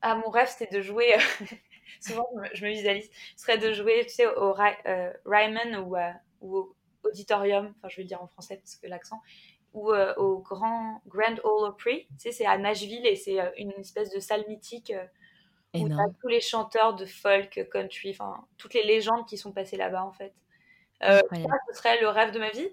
ah, 0.01 0.15
mon 0.15 0.29
rêve, 0.29 0.47
c'était 0.47 0.75
de 0.75 0.81
jouer. 0.81 1.15
Souvent, 1.99 2.27
je 2.53 2.63
me, 2.63 2.69
visualise. 2.69 3.09
Ce 3.35 3.43
serait 3.43 3.57
de 3.57 3.73
jouer, 3.73 4.05
tu 4.05 4.13
sais, 4.13 4.27
au 4.27 4.55
euh, 4.55 5.13
Ryman 5.25 5.77
ou, 5.77 5.95
euh, 5.95 6.11
ou, 6.41 6.57
au 6.57 6.75
Auditorium, 7.03 7.73
enfin, 7.77 7.87
je 7.89 7.97
vais 7.97 8.03
dire 8.03 8.21
en 8.21 8.27
français 8.27 8.57
parce 8.57 8.75
que 8.75 8.87
l'accent, 8.87 9.21
ou 9.73 9.91
au 9.91 10.39
Grand 10.39 11.01
Grand 11.07 11.39
Ole 11.43 11.69
Opry. 11.69 12.07
Tu 12.11 12.15
sais, 12.17 12.31
c'est 12.31 12.45
à 12.45 12.57
Nashville 12.57 13.05
et 13.05 13.15
c'est 13.15 13.37
une 13.57 13.71
espèce 13.73 14.09
de 14.11 14.19
salle 14.19 14.45
mythique 14.47 14.91
où 15.73 15.89
tous 16.21 16.27
les 16.27 16.41
chanteurs 16.41 16.95
de 16.95 17.05
folk, 17.05 17.67
country, 17.71 18.11
enfin, 18.11 18.45
toutes 18.57 18.73
les 18.73 18.83
légendes 18.83 19.25
qui 19.27 19.37
sont 19.37 19.51
passées 19.51 19.77
là-bas, 19.77 20.03
en 20.03 20.11
fait. 20.11 20.33
Euh, 21.03 21.19
ce 21.69 21.77
serait 21.77 22.01
le 22.01 22.07
rêve 22.09 22.31
de 22.31 22.39
ma 22.39 22.49
vie. 22.49 22.69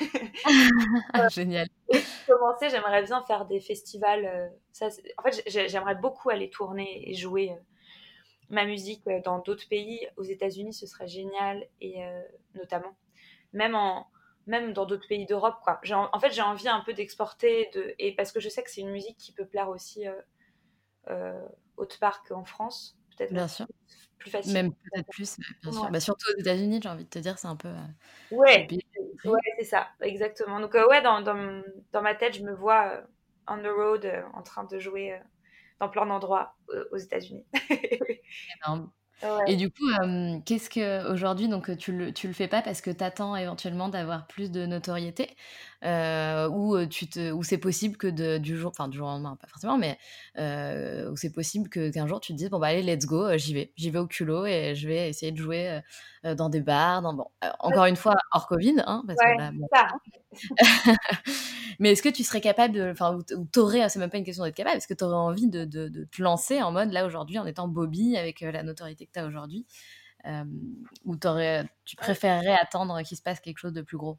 Génial. 1.30 1.68
Et 1.90 2.00
pour 2.26 2.38
commencer, 2.38 2.70
j'aimerais 2.70 3.02
bien 3.02 3.22
faire 3.22 3.46
des 3.46 3.60
festivals. 3.60 4.24
Euh, 4.24 4.48
ça, 4.72 4.88
en 5.16 5.22
fait, 5.22 5.42
j'aimerais 5.68 5.94
beaucoup 5.94 6.30
aller 6.30 6.50
tourner 6.50 7.08
et 7.08 7.14
jouer 7.14 7.52
euh, 7.52 7.60
ma 8.50 8.64
musique 8.64 9.06
euh, 9.06 9.20
dans 9.24 9.38
d'autres 9.38 9.68
pays. 9.68 10.08
Aux 10.16 10.24
États-Unis, 10.24 10.74
ce 10.74 10.86
serait 10.86 11.08
génial, 11.08 11.64
et 11.80 12.02
notamment, 12.54 12.96
même 13.52 13.74
en 13.74 14.08
même 14.46 14.72
dans 14.72 14.86
d'autres 14.86 15.06
pays 15.06 15.26
d'Europe, 15.26 15.56
quoi. 15.62 15.78
En 15.92 16.20
fait, 16.20 16.32
j'ai 16.32 16.40
envie 16.40 16.68
un 16.68 16.80
peu 16.80 16.94
d'exporter, 16.94 17.68
de, 17.74 17.94
et 17.98 18.14
parce 18.16 18.32
que 18.32 18.40
je 18.40 18.48
sais 18.48 18.62
que 18.62 18.70
c'est 18.70 18.80
une 18.80 18.90
musique 18.90 19.18
qui 19.18 19.30
peut 19.32 19.44
plaire 19.44 19.68
aussi 19.68 20.06
autre 21.78 21.98
part 21.98 22.22
qu'en 22.24 22.44
France, 22.44 22.98
peut-être. 23.16 23.32
Bien 23.32 23.48
sûr 23.48 23.66
plus 24.18 24.30
facile. 24.30 24.52
Même 24.52 24.72
peut-être 24.72 25.08
plus, 25.08 25.38
bien 25.62 25.72
sûr. 25.72 25.90
Bah, 25.90 26.00
surtout 26.00 26.26
aux 26.34 26.40
États-Unis, 26.40 26.80
j'ai 26.82 26.88
envie 26.88 27.04
de 27.04 27.08
te 27.08 27.18
dire, 27.18 27.38
c'est 27.38 27.48
un 27.48 27.56
peu. 27.56 27.68
Euh, 27.68 28.36
ouais, 28.36 28.68
ouais 29.24 29.40
c'est 29.58 29.64
ça, 29.64 29.88
exactement. 30.02 30.60
Donc, 30.60 30.74
euh, 30.74 30.86
ouais, 30.88 31.00
dans, 31.02 31.22
dans, 31.22 31.62
dans, 31.92 32.02
ma 32.02 32.14
tête, 32.14 32.36
je 32.36 32.42
me 32.42 32.54
vois 32.54 32.88
euh, 32.88 33.00
on 33.46 33.58
the 33.58 33.68
road 33.74 34.06
en 34.34 34.42
train 34.42 34.64
de 34.64 34.78
jouer 34.78 35.18
dans 35.80 35.88
plein 35.88 36.06
d'endroits 36.06 36.56
aux 36.92 36.96
États-Unis. 36.96 37.46
Et 39.48 39.56
du 39.56 39.68
coup, 39.68 39.84
qu'est-ce 40.44 40.70
que 40.70 41.10
aujourd'hui, 41.10 41.48
donc 41.48 41.76
tu 41.76 41.90
le, 41.90 42.12
tu 42.12 42.28
le 42.28 42.32
fais 42.32 42.46
pas 42.46 42.62
parce 42.62 42.80
que 42.80 42.90
tu 42.90 43.02
attends 43.02 43.34
éventuellement 43.34 43.88
d'avoir 43.88 44.28
plus 44.28 44.52
de 44.52 44.64
notoriété? 44.64 45.28
Ou 45.82 46.86
tu 46.86 47.08
te, 47.08 47.30
ou 47.32 47.42
c'est 47.42 47.58
possible 47.58 47.96
que 47.96 48.06
de, 48.06 48.38
du 48.38 48.56
jour, 48.56 48.70
enfin 48.70 48.88
du 48.88 48.96
jour 48.96 49.08
au 49.08 49.10
lendemain, 49.10 49.36
pas 49.36 49.48
forcément, 49.48 49.78
mais 49.78 49.98
ou 50.36 51.16
c'est 51.16 51.32
possible 51.32 51.68
que 51.68 51.90
qu'un 51.90 52.06
jour 52.06 52.20
tu 52.20 52.32
te 52.32 52.38
dises 52.38 52.50
bon 52.50 52.58
bah 52.58 52.68
allez 52.68 52.82
let's 52.82 53.06
go, 53.06 53.36
j'y 53.36 53.54
vais, 53.54 53.72
j'y 53.76 53.90
vais 53.90 53.98
au 53.98 54.06
culot 54.06 54.46
et 54.46 54.74
je 54.74 54.88
vais 54.88 55.08
essayer 55.08 55.32
de 55.32 55.38
jouer 55.38 55.80
dans 56.24 56.48
des 56.48 56.60
bars, 56.60 57.02
dans 57.02 57.14
bon, 57.14 57.26
encore 57.60 57.86
une 57.86 57.96
fois 57.96 58.14
hors 58.32 58.46
Covid, 58.46 58.82
hein, 58.86 59.04
parce 59.06 59.18
que 59.18 59.38
là, 59.38 59.50
bon, 59.52 59.68
Mais 61.78 61.92
est-ce 61.92 62.02
que 62.02 62.08
tu 62.08 62.24
serais 62.24 62.40
capable 62.40 62.74
de. 62.74 62.90
Enfin, 62.90 63.18
ou 63.36 63.44
t'aurais, 63.44 63.88
c'est 63.88 63.98
même 63.98 64.10
pas 64.10 64.18
une 64.18 64.24
question 64.24 64.44
d'être 64.44 64.56
capable, 64.56 64.76
est-ce 64.76 64.88
que 64.88 64.94
tu 64.94 65.04
aurais 65.04 65.14
envie 65.14 65.48
de, 65.48 65.64
de, 65.64 65.88
de, 65.88 66.04
te 66.04 66.22
lancer 66.22 66.60
en 66.62 66.72
mode 66.72 66.92
là 66.92 67.06
aujourd'hui 67.06 67.38
en 67.38 67.46
étant 67.46 67.68
Bobby 67.68 68.16
avec 68.16 68.42
euh, 68.42 68.50
la 68.50 68.62
notoriété 68.62 69.06
que 69.06 69.12
tu 69.12 69.18
as 69.20 69.26
aujourd'hui 69.26 69.66
euh, 70.26 70.44
Ou 71.04 71.16
tu 71.84 71.96
préférerais 71.96 72.56
attendre 72.60 73.00
qu'il 73.02 73.16
se 73.16 73.22
passe 73.22 73.40
quelque 73.40 73.58
chose 73.58 73.72
de 73.72 73.82
plus 73.82 73.96
gros? 73.96 74.18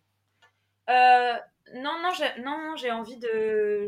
Euh, 0.90 1.34
Non, 1.76 2.02
non, 2.02 2.12
j'ai, 2.12 2.42
non, 2.42 2.76
j'ai 2.76 2.92
envie 2.92 3.18
de. 3.18 3.88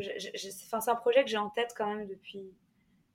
Enfin, 0.66 0.80
c'est 0.80 0.90
un 0.90 0.96
projet 0.96 1.24
que 1.24 1.30
j'ai 1.30 1.38
en 1.38 1.50
tête 1.50 1.72
quand 1.76 1.86
même 1.86 2.06
depuis, 2.06 2.54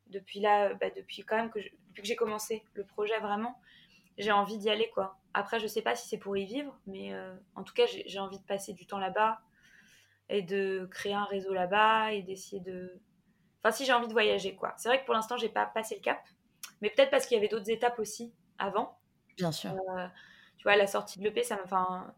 depuis 0.08 0.40
là, 0.40 0.74
bah, 0.76 0.90
depuis 0.96 1.24
quand 1.24 1.38
même 1.38 1.50
que, 1.50 1.60
depuis 1.60 2.02
que 2.02 2.08
j'ai 2.08 2.16
commencé 2.16 2.64
le 2.74 2.84
projet 2.84 3.20
vraiment. 3.20 3.60
j'ai 4.18 4.32
envie 4.32 4.58
d'y 4.58 4.70
aller, 4.70 4.90
quoi. 4.94 5.18
Après, 5.34 5.60
je 5.60 5.68
sais 5.68 5.82
pas 5.82 5.96
si 5.96 6.08
c'est 6.08 6.18
pour 6.18 6.36
y 6.38 6.46
vivre, 6.46 6.78
mais 6.88 7.14
en 7.56 7.64
tout 7.64 7.74
cas, 7.74 7.86
j'ai 7.88 8.20
envie 8.20 8.40
de 8.40 8.46
passer 8.46 8.74
du 8.74 8.88
temps 8.88 9.00
là-bas 9.00 9.40
et 10.30 10.42
de 10.42 10.88
créer 10.92 11.14
un 11.14 11.26
réseau 11.26 11.54
là-bas 11.54 12.12
et 12.14 12.22
d'essayer 12.22 12.62
de. 12.62 13.00
Enfin, 13.64 13.72
si 13.72 13.86
j'ai 13.86 13.94
envie 13.94 14.08
de 14.08 14.14
voyager, 14.14 14.56
quoi. 14.56 14.74
C'est 14.78 14.90
vrai 14.90 15.00
que 15.00 15.06
pour 15.06 15.14
l'instant, 15.14 15.38
j'ai 15.38 15.50
pas 15.50 15.66
passé 15.66 15.96
le 15.96 16.02
cap, 16.02 16.22
mais 16.82 16.90
peut-être 16.90 17.10
parce 17.10 17.26
qu'il 17.26 17.36
y 17.36 17.38
avait 17.40 17.48
d'autres 17.48 17.70
étapes 17.70 18.00
aussi 18.00 18.34
avant. 18.58 18.98
Bien 19.38 19.52
sûr. 19.52 19.72
Euh, 19.72 20.08
tu 20.58 20.64
vois, 20.64 20.76
la 20.76 20.88
sortie 20.88 21.20
de 21.20 21.24
l'EP, 21.24 21.44
ça 21.44 21.56
m'a. 21.56 21.64
Enfin, 21.64 22.14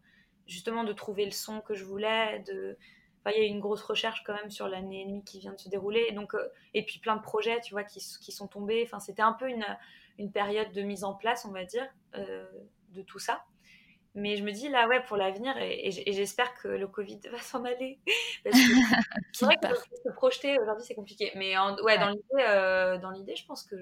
justement, 0.50 0.84
de 0.84 0.92
trouver 0.92 1.24
le 1.24 1.30
son 1.30 1.60
que 1.60 1.74
je 1.74 1.84
voulais, 1.84 2.40
de. 2.40 2.76
Enfin, 3.20 3.36
il 3.36 3.42
y 3.42 3.44
a 3.44 3.46
eu 3.46 3.50
une 3.50 3.60
grosse 3.60 3.82
recherche 3.82 4.22
quand 4.24 4.34
même 4.34 4.50
sur 4.50 4.66
l'année 4.66 5.02
et 5.02 5.06
demie 5.06 5.24
qui 5.24 5.38
vient 5.38 5.52
de 5.52 5.58
se 5.58 5.68
dérouler. 5.68 6.06
Et, 6.08 6.12
donc, 6.12 6.34
euh, 6.34 6.48
et 6.72 6.84
puis 6.84 6.98
plein 6.98 7.16
de 7.16 7.22
projets, 7.22 7.60
tu 7.60 7.74
vois, 7.74 7.84
qui, 7.84 8.00
qui 8.20 8.32
sont 8.32 8.48
tombés. 8.48 8.82
Enfin, 8.84 8.98
c'était 8.98 9.22
un 9.22 9.34
peu 9.34 9.48
une, 9.48 9.64
une, 10.18 10.32
période 10.32 10.72
de 10.72 10.80
mise 10.80 11.04
en 11.04 11.14
place, 11.14 11.44
on 11.44 11.52
va 11.52 11.64
dire, 11.64 11.86
euh, 12.16 12.46
de 12.90 13.02
tout 13.02 13.18
ça. 13.18 13.44
Mais 14.14 14.36
je 14.36 14.42
me 14.42 14.50
dis 14.52 14.68
là, 14.70 14.88
ouais, 14.88 15.04
pour 15.04 15.18
l'avenir, 15.18 15.54
et, 15.58 15.90
j'espère 15.90 16.54
que 16.54 16.68
le 16.68 16.88
Covid 16.88 17.20
va 17.30 17.38
s'en 17.40 17.64
aller. 17.64 18.00
Parce 18.42 18.56
que 18.56 18.72
c'est 19.32 19.44
vrai 19.44 19.56
que 19.56 19.68
se 19.68 20.12
projeter 20.14 20.58
aujourd'hui, 20.58 20.84
c'est 20.86 20.94
compliqué. 20.94 21.30
Mais 21.36 21.58
ouais, 21.84 21.98
dans 21.98 22.08
l'idée, 22.08 22.44
euh, 22.48 22.98
dans 22.98 23.10
l'idée, 23.10 23.36
je 23.36 23.44
pense 23.44 23.64
que 23.64 23.76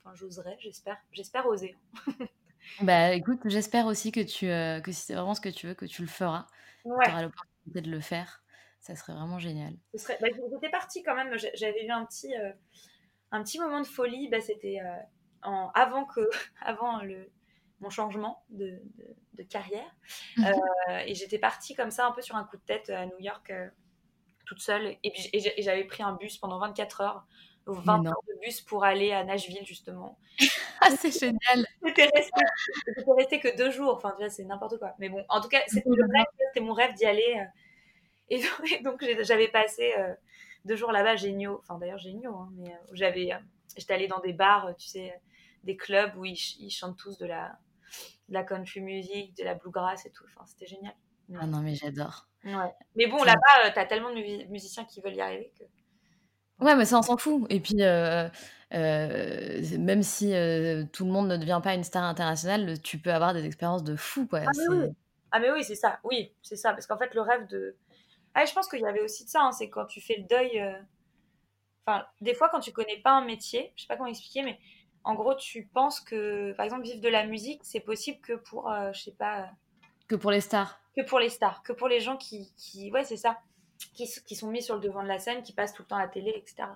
enfin, 0.00 0.14
j'oserais, 0.14 0.56
j'espère, 0.58 0.96
j'espère 1.12 1.46
oser. 1.46 1.76
bah 2.80 3.12
écoute, 3.12 3.40
j'espère 3.44 3.86
aussi 3.86 4.12
que 4.12 4.20
tu, 4.20 4.48
euh, 4.48 4.80
que 4.80 4.92
si 4.92 5.02
c'est 5.02 5.14
vraiment 5.14 5.34
ce 5.34 5.40
que 5.40 5.48
tu 5.48 5.66
veux, 5.66 5.74
que 5.74 5.86
tu 5.86 6.02
le 6.02 6.08
feras. 6.08 6.46
Ouais. 6.84 7.04
Tu 7.04 7.10
auras 7.10 7.22
l'opportunité 7.22 7.80
de 7.80 7.90
le 7.90 8.00
faire. 8.00 8.42
Ça 8.80 8.96
serait 8.96 9.12
vraiment 9.12 9.38
génial. 9.38 9.74
Ce 9.94 9.98
serait... 9.98 10.18
Bah, 10.20 10.28
J'étais 10.50 10.70
partie 10.70 11.02
quand 11.02 11.14
même. 11.14 11.36
J'avais 11.54 11.86
eu 11.86 11.90
un 11.90 12.04
petit, 12.04 12.36
euh, 12.36 12.52
un 13.30 13.42
petit 13.42 13.58
moment 13.58 13.80
de 13.80 13.86
folie. 13.86 14.28
Bah, 14.28 14.40
C'était 14.40 14.80
en... 15.42 15.70
avant 15.74 16.04
que, 16.04 16.28
avant 16.60 17.02
le 17.02 17.30
mon 17.82 17.90
changement 17.90 18.44
de, 18.48 18.80
de, 19.34 19.42
carrière. 19.42 19.94
Euh, 20.38 20.42
et 21.06 21.14
j'étais 21.14 21.38
partie 21.38 21.74
comme 21.74 21.90
ça, 21.90 22.06
un 22.06 22.12
peu 22.12 22.22
sur 22.22 22.36
un 22.36 22.44
coup 22.44 22.56
de 22.56 22.62
tête 22.62 22.88
à 22.88 23.04
New 23.06 23.18
York, 23.18 23.50
euh, 23.50 23.68
toute 24.46 24.60
seule. 24.60 24.96
Et, 25.02 25.12
et 25.32 25.62
j'avais 25.62 25.84
pris 25.84 26.02
un 26.02 26.14
bus 26.14 26.38
pendant 26.38 26.58
24 26.58 27.00
heures, 27.02 27.26
20 27.66 28.06
heures 28.06 28.22
de 28.28 28.40
bus 28.40 28.60
pour 28.60 28.84
aller 28.84 29.12
à 29.12 29.24
Nashville, 29.24 29.64
justement. 29.64 30.18
ah, 30.80 30.90
c'est 30.90 31.12
génial! 31.12 31.66
J'étais 31.84 32.10
restée, 33.16 33.40
que 33.40 33.56
deux 33.56 33.70
jours. 33.70 33.94
Enfin, 33.94 34.10
tu 34.12 34.18
vois, 34.18 34.30
c'est 34.30 34.44
n'importe 34.44 34.78
quoi. 34.78 34.94
Mais 34.98 35.08
bon, 35.08 35.24
en 35.28 35.40
tout 35.40 35.48
cas, 35.48 35.60
c'était 35.66 36.60
mon 36.60 36.72
rêve 36.72 36.94
d'y 36.94 37.04
aller. 37.04 37.36
Euh. 37.38 37.44
Et 38.30 38.42
donc, 38.82 39.04
j'avais 39.20 39.48
passé 39.48 39.94
deux 40.64 40.76
jours 40.76 40.92
là-bas 40.92 41.16
géniaux. 41.16 41.60
Enfin, 41.62 41.78
d'ailleurs, 41.78 41.98
géniaux. 41.98 42.36
Hein, 42.36 42.50
mais 42.56 42.72
j'avais, 42.92 43.30
j'étais 43.76 43.94
allée 43.94 44.08
dans 44.08 44.20
des 44.20 44.32
bars, 44.32 44.74
tu 44.78 44.88
sais, 44.88 45.20
des 45.64 45.76
clubs 45.76 46.16
où 46.16 46.24
ils 46.24 46.70
chantent 46.70 46.98
tous 46.98 47.18
de 47.18 47.26
la 47.26 47.58
de 48.28 48.34
la 48.34 48.44
country 48.44 48.80
music, 48.80 49.36
de 49.36 49.44
la 49.44 49.54
bluegrass 49.54 50.06
et 50.06 50.10
tout. 50.10 50.24
Enfin, 50.26 50.44
c'était 50.46 50.66
génial. 50.66 50.94
Ah 51.38 51.46
non, 51.46 51.60
mais 51.60 51.74
j'adore. 51.74 52.28
Ouais. 52.44 52.72
Mais 52.96 53.06
bon, 53.06 53.22
là-bas, 53.22 53.66
euh, 53.66 53.70
t'as 53.74 53.86
tellement 53.86 54.10
de 54.10 54.50
musiciens 54.50 54.84
qui 54.84 55.00
veulent 55.00 55.14
y 55.14 55.20
arriver 55.20 55.52
que. 55.58 55.64
Ouais, 56.62 56.76
mais 56.76 56.84
ça, 56.84 56.98
on 56.98 57.02
s'en 57.02 57.16
fout. 57.16 57.44
Et 57.50 57.60
puis, 57.60 57.82
euh, 57.82 58.28
euh, 58.74 59.78
même 59.78 60.02
si 60.02 60.32
tout 60.92 61.04
le 61.04 61.10
monde 61.10 61.28
ne 61.28 61.36
devient 61.36 61.60
pas 61.62 61.74
une 61.74 61.84
star 61.84 62.04
internationale, 62.04 62.80
tu 62.80 62.98
peux 62.98 63.12
avoir 63.12 63.34
des 63.34 63.44
expériences 63.44 63.84
de 63.84 63.96
fou, 63.96 64.26
quoi. 64.26 64.40
Ah, 64.46 64.50
mais 64.56 64.68
oui, 64.68 64.88
ah, 65.32 65.40
mais 65.40 65.50
oui 65.50 65.64
c'est 65.64 65.74
ça. 65.74 65.98
Oui, 66.04 66.32
c'est 66.42 66.56
ça. 66.56 66.72
Parce 66.72 66.86
qu'en 66.86 66.98
fait, 66.98 67.14
le 67.14 67.20
rêve 67.20 67.46
de. 67.48 67.76
Ah, 68.34 68.44
je 68.44 68.52
pense 68.52 68.68
qu'il 68.68 68.80
y 68.80 68.86
avait 68.86 69.02
aussi 69.02 69.24
de 69.24 69.28
ça. 69.28 69.42
Hein, 69.42 69.52
c'est 69.52 69.68
quand 69.68 69.86
tu 69.86 70.00
fais 70.00 70.16
le 70.16 70.24
deuil. 70.24 70.62
Enfin, 71.86 72.04
des 72.20 72.34
fois, 72.34 72.48
quand 72.48 72.60
tu 72.60 72.72
connais 72.72 72.98
pas 72.98 73.10
un 73.10 73.24
métier, 73.24 73.72
je 73.74 73.82
sais 73.82 73.88
pas 73.88 73.96
comment 73.96 74.08
expliquer, 74.08 74.42
mais 74.42 74.58
en 75.04 75.14
gros, 75.14 75.34
tu 75.34 75.64
penses 75.66 76.00
que, 76.00 76.52
par 76.52 76.64
exemple, 76.64 76.84
vivre 76.84 77.00
de 77.00 77.08
la 77.08 77.26
musique, 77.26 77.60
c'est 77.64 77.80
possible 77.80 78.20
que 78.20 78.34
pour, 78.34 78.70
euh, 78.70 78.92
je 78.92 79.02
sais 79.02 79.12
pas. 79.12 79.50
Que 80.08 80.14
pour 80.14 80.30
les 80.30 80.40
stars. 80.40 80.80
Que 80.96 81.02
pour 81.02 81.18
les 81.18 81.28
stars, 81.28 81.62
que 81.62 81.72
pour 81.72 81.88
les 81.88 82.00
gens 82.00 82.16
qui, 82.16 82.52
qui 82.56 82.90
ouais, 82.92 83.04
c'est 83.04 83.16
ça, 83.16 83.40
qui, 83.94 84.08
qui, 84.26 84.36
sont 84.36 84.48
mis 84.48 84.62
sur 84.62 84.74
le 84.76 84.80
devant 84.80 85.02
de 85.02 85.08
la 85.08 85.18
scène, 85.18 85.42
qui 85.42 85.52
passent 85.52 85.72
tout 85.72 85.82
le 85.82 85.88
temps 85.88 85.96
à 85.96 86.02
la 86.02 86.08
télé, 86.08 86.32
etc. 86.36 86.68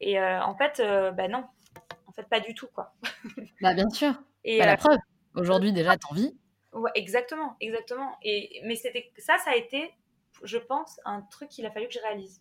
Et 0.00 0.18
euh, 0.18 0.42
en 0.42 0.54
fait, 0.54 0.80
euh, 0.80 1.10
bah 1.10 1.28
non, 1.28 1.44
en 2.06 2.12
fait, 2.12 2.24
pas 2.24 2.40
du 2.40 2.54
tout, 2.54 2.68
quoi. 2.74 2.94
bah 3.60 3.74
bien 3.74 3.88
sûr. 3.90 4.14
Et 4.44 4.58
bah, 4.58 4.66
la 4.66 4.76
preuve. 4.76 4.98
Aujourd'hui, 5.34 5.72
déjà, 5.72 5.96
t'en 5.96 6.14
vis. 6.14 6.36
Ouais, 6.72 6.90
exactement, 6.94 7.56
exactement. 7.60 8.16
Et 8.22 8.60
mais 8.64 8.76
c'était 8.76 9.12
ça, 9.18 9.36
ça 9.38 9.50
a 9.50 9.56
été, 9.56 9.92
je 10.42 10.58
pense, 10.58 11.00
un 11.04 11.22
truc 11.22 11.48
qu'il 11.48 11.66
a 11.66 11.70
fallu 11.70 11.86
que 11.86 11.94
je 11.94 12.00
réalise, 12.00 12.40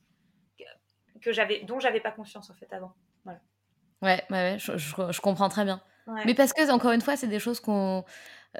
que, 1.21 1.31
j'avais, 1.31 1.61
dont 1.63 1.79
j'avais 1.79 2.01
pas 2.01 2.11
conscience 2.11 2.49
en 2.49 2.53
fait 2.53 2.71
avant. 2.73 2.93
Voilà. 3.23 3.39
Ouais, 4.01 4.23
ouais, 4.29 4.57
je, 4.59 4.77
je, 4.77 5.21
comprends 5.21 5.49
très 5.49 5.63
bien. 5.63 5.81
Mais 6.25 6.33
parce 6.33 6.51
que, 6.51 6.69
encore 6.71 6.91
une 6.91 7.01
fois, 7.01 7.15
c'est 7.15 7.27
des 7.27 7.39
choses 7.39 7.59
qu'on 7.59 8.03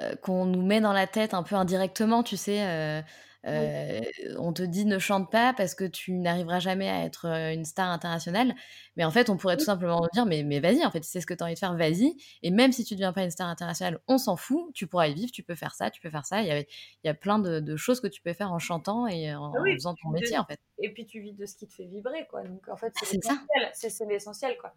euh, 0.00 0.16
qu'on 0.16 0.44
nous 0.44 0.62
met 0.62 0.80
dans 0.80 0.92
la 0.92 1.06
tête 1.06 1.34
un 1.34 1.42
peu 1.42 1.54
indirectement, 1.54 2.22
tu 2.22 2.36
sais. 2.36 3.04
Euh, 3.46 4.00
on 4.38 4.52
te 4.52 4.62
dit 4.62 4.86
ne 4.86 4.98
chante 4.98 5.30
pas 5.30 5.52
parce 5.52 5.74
que 5.74 5.84
tu 5.84 6.12
n'arriveras 6.12 6.60
jamais 6.60 6.88
à 6.88 7.04
être 7.04 7.26
une 7.26 7.64
star 7.64 7.90
internationale. 7.90 8.54
Mais 8.96 9.04
en 9.04 9.10
fait, 9.10 9.28
on 9.28 9.36
pourrait 9.36 9.56
tout 9.56 9.64
simplement 9.64 10.06
dire 10.12 10.24
mais, 10.24 10.42
mais 10.42 10.60
vas-y, 10.60 10.84
en 10.84 10.90
fait, 10.90 11.04
c'est 11.04 11.20
ce 11.20 11.26
que 11.26 11.34
tu 11.34 11.42
as 11.42 11.46
envie 11.46 11.54
de 11.54 11.58
faire, 11.58 11.76
vas-y. 11.76 12.16
Et 12.42 12.50
même 12.50 12.72
si 12.72 12.84
tu 12.84 12.94
ne 12.94 12.98
deviens 12.98 13.12
pas 13.12 13.22
une 13.22 13.30
star 13.30 13.48
internationale, 13.48 14.00
on 14.08 14.18
s'en 14.18 14.36
fout. 14.36 14.72
Tu 14.72 14.86
pourras 14.86 15.08
y 15.08 15.14
vivre, 15.14 15.30
tu 15.30 15.42
peux 15.42 15.54
faire 15.54 15.74
ça, 15.74 15.90
tu 15.90 16.00
peux 16.00 16.10
faire 16.10 16.24
ça. 16.24 16.40
Il 16.40 16.48
y 16.48 16.52
a, 16.52 16.60
il 16.60 16.66
y 17.04 17.08
a 17.08 17.14
plein 17.14 17.38
de, 17.38 17.60
de, 17.60 17.76
choses 17.76 18.00
que 18.00 18.06
tu 18.06 18.22
peux 18.22 18.32
faire 18.32 18.52
en 18.52 18.58
chantant 18.58 19.06
et 19.06 19.34
en, 19.34 19.52
ah 19.52 19.62
faisant 19.74 19.94
ton 19.94 20.08
métier, 20.10 20.38
en 20.38 20.44
fait. 20.44 20.60
Et 20.78 20.92
puis 20.92 21.04
tu 21.06 21.20
vis 21.20 21.32
de 21.32 21.44
ce 21.44 21.54
qui 21.56 21.66
te 21.66 21.74
fait 21.74 21.86
vibrer, 21.86 22.26
quoi. 22.28 22.42
Donc 22.44 22.66
en 22.68 22.76
fait, 22.76 22.92
c'est 23.02 23.16
l'essentiel. 23.16 23.70
C'est 23.74 24.06
l'essentiel, 24.06 24.56
quoi. 24.58 24.72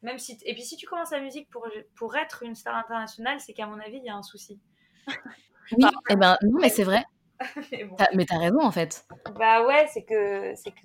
Même 0.00 0.18
si 0.18 0.38
et 0.44 0.54
puis 0.54 0.62
si 0.62 0.76
tu 0.76 0.86
commences 0.86 1.10
la 1.10 1.20
musique 1.20 1.50
pour, 1.50 1.66
pour 1.96 2.16
être 2.16 2.42
une 2.44 2.54
star 2.54 2.76
internationale, 2.76 3.40
c'est 3.40 3.52
qu'à 3.52 3.66
mon 3.66 3.80
avis, 3.80 3.98
il 3.98 4.04
y 4.04 4.08
a 4.08 4.16
un 4.16 4.22
souci. 4.22 4.60
Oui, 5.72 5.84
et 5.84 5.88
eh 6.10 6.16
ben 6.16 6.38
non, 6.42 6.60
mais 6.60 6.70
c'est 6.70 6.84
vrai. 6.84 7.04
mais, 7.72 7.84
bon. 7.84 7.96
mais 8.14 8.24
t'as 8.24 8.38
raison 8.38 8.60
en 8.60 8.70
fait. 8.70 9.06
Bah 9.38 9.66
ouais, 9.66 9.86
c'est 9.92 10.04
que 10.04 10.54
c'est 10.56 10.70
que 10.70 10.80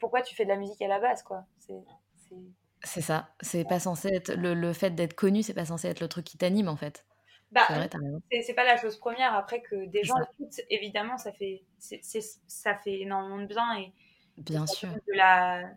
pourquoi 0.00 0.22
tu 0.22 0.34
fais 0.34 0.44
de 0.44 0.50
la 0.50 0.56
musique 0.56 0.80
à 0.82 0.88
la 0.88 1.00
base 1.00 1.22
quoi. 1.22 1.44
C'est 2.84 3.00
ça. 3.00 3.28
C'est 3.40 3.64
pas 3.64 3.78
censé 3.78 4.08
être 4.08 4.34
le, 4.34 4.54
le 4.54 4.72
fait 4.72 4.90
d'être 4.90 5.14
connu, 5.14 5.42
c'est 5.42 5.54
pas 5.54 5.66
censé 5.66 5.88
être 5.88 6.00
le 6.00 6.08
truc 6.08 6.24
qui 6.24 6.38
t'anime 6.38 6.68
en 6.68 6.76
fait. 6.76 7.06
Bah, 7.52 7.66
c'est 8.40 8.54
pas 8.54 8.64
la 8.64 8.78
chose 8.78 8.96
première. 8.96 9.34
Après 9.34 9.60
que 9.60 9.84
des 9.86 10.04
gens 10.04 10.16
écoutent, 10.16 10.60
évidemment, 10.70 11.18
ça 11.18 11.32
fait, 11.32 11.62
ça 11.78 12.74
fait 12.76 13.00
énormément 13.00 13.38
de 13.38 13.46
bien 13.46 13.76
et 13.76 13.92
bien 14.38 14.66
sûr 14.66 14.88
de 14.88 15.12
la, 15.14 15.68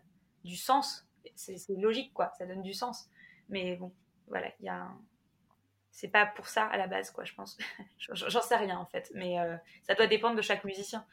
du 0.42 0.56
sens 0.56 1.06
c'est 1.34 1.76
logique, 1.76 2.12
quoi. 2.12 2.32
Ça 2.38 2.46
donne 2.46 2.62
du 2.62 2.72
sens. 2.72 3.08
Mais 3.48 3.76
bon, 3.76 3.92
voilà, 4.28 4.48
il 4.60 4.66
y 4.66 4.68
a 4.68 4.88
C'est 5.96 6.08
pas 6.08 6.26
pour 6.26 6.46
ça 6.46 6.66
à 6.66 6.76
la 6.76 6.86
base, 6.86 7.10
quoi, 7.10 7.24
je 7.24 7.32
pense. 7.32 7.56
J'en 7.98 8.42
sais 8.42 8.56
rien, 8.56 8.76
en 8.76 8.84
fait. 8.84 9.10
Mais 9.14 9.40
euh, 9.40 9.56
ça 9.82 9.94
doit 9.94 10.06
dépendre 10.06 10.36
de 10.36 10.42
chaque 10.42 10.62
musicien. 10.64 11.06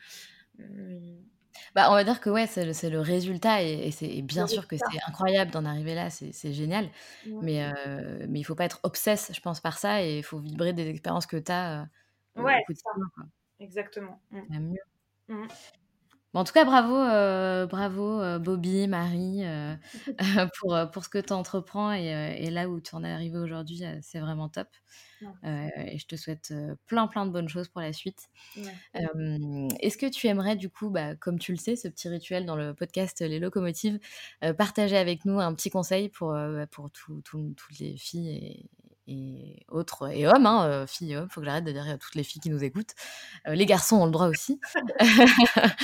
Bah, 1.73 1.89
on 1.89 1.93
va 1.93 2.03
dire 2.03 2.19
que 2.19 2.29
ouais, 2.29 2.47
c'est 2.47 2.65
le, 2.65 2.89
le, 2.89 2.99
résultat 2.99 3.63
et, 3.63 3.91
c'est 3.91 4.21
bien 4.21 4.45
sûr 4.45 4.67
que 4.67 4.75
c'est 4.75 5.01
incroyable 5.07 5.51
d'en 5.51 5.63
arriver 5.63 5.95
là, 5.95 6.09
c'est 6.09 6.51
génial. 6.51 6.89
Mais, 7.25 7.63
euh, 7.63 8.25
mais 8.27 8.41
il 8.41 8.43
faut 8.43 8.55
pas 8.55 8.65
être 8.65 8.81
obsesse, 8.83 9.31
je 9.33 9.39
pense, 9.39 9.61
par 9.61 9.77
ça 9.77 10.03
et 10.03 10.17
il 10.17 10.23
faut 10.23 10.37
vibrer 10.37 10.73
des 10.73 10.89
expériences 10.89 11.27
que 11.27 11.37
tu 11.37 11.51
as. 11.53 11.83
Euh, 12.37 12.41
ouais, 12.41 12.61
exactement. 13.61 14.19
Mmh. 14.31 14.75
Mmh 15.29 15.47
en 16.33 16.43
tout 16.43 16.53
cas, 16.53 16.65
bravo, 16.65 16.95
euh, 16.95 17.67
bravo 17.67 18.19
euh, 18.21 18.39
Bobby, 18.39 18.87
Marie, 18.87 19.45
euh, 19.45 19.75
pour, 20.59 20.77
pour 20.91 21.03
ce 21.03 21.09
que 21.09 21.19
tu 21.19 21.31
entreprends 21.31 21.91
et, 21.91 22.49
là 22.49 22.67
où 22.67 22.81
tu 22.81 22.95
en 22.95 23.03
es 23.03 23.11
arrivé 23.11 23.37
aujourd'hui, 23.37 23.83
c'est 24.01 24.19
vraiment 24.19 24.49
top. 24.49 24.67
et 25.43 25.97
je 25.97 26.05
te 26.07 26.15
souhaite 26.15 26.53
plein, 26.87 27.07
plein 27.07 27.25
de 27.25 27.31
bonnes 27.31 27.49
choses 27.49 27.67
pour 27.67 27.81
la 27.81 27.93
suite. 27.93 28.29
Est-ce 28.95 29.97
que 29.97 30.09
tu 30.09 30.27
aimerais, 30.27 30.55
du 30.55 30.69
coup, 30.69 30.89
bah, 30.89 31.15
comme 31.15 31.37
tu 31.37 31.51
le 31.51 31.57
sais, 31.57 31.75
ce 31.75 31.87
petit 31.87 32.09
rituel 32.09 32.45
dans 32.45 32.55
le 32.55 32.73
podcast 32.73 33.21
Les 33.21 33.39
Locomotives, 33.39 33.99
partager 34.57 34.97
avec 34.97 35.25
nous 35.25 35.39
un 35.39 35.53
petit 35.53 35.69
conseil 35.69 36.09
pour, 36.09 36.31
bah, 36.31 36.67
pour 36.67 36.89
toutes 36.91 37.79
les 37.79 37.95
filles 37.97 38.67
et, 39.07 39.65
autres, 39.67 40.09
et 40.11 40.27
hommes, 40.27 40.45
hein, 40.45 40.65
euh, 40.65 40.87
filles 40.87 41.13
et 41.13 41.17
hommes, 41.17 41.29
faut 41.29 41.41
que 41.41 41.45
j'arrête 41.45 41.63
de 41.65 41.71
dire 41.71 41.97
toutes 41.99 42.15
les 42.15 42.23
filles 42.23 42.41
qui 42.41 42.49
nous 42.49 42.63
écoutent. 42.63 42.93
Euh, 43.47 43.55
les 43.55 43.65
garçons 43.65 43.97
ont 43.97 44.05
le 44.05 44.11
droit 44.11 44.27
aussi. 44.27 44.59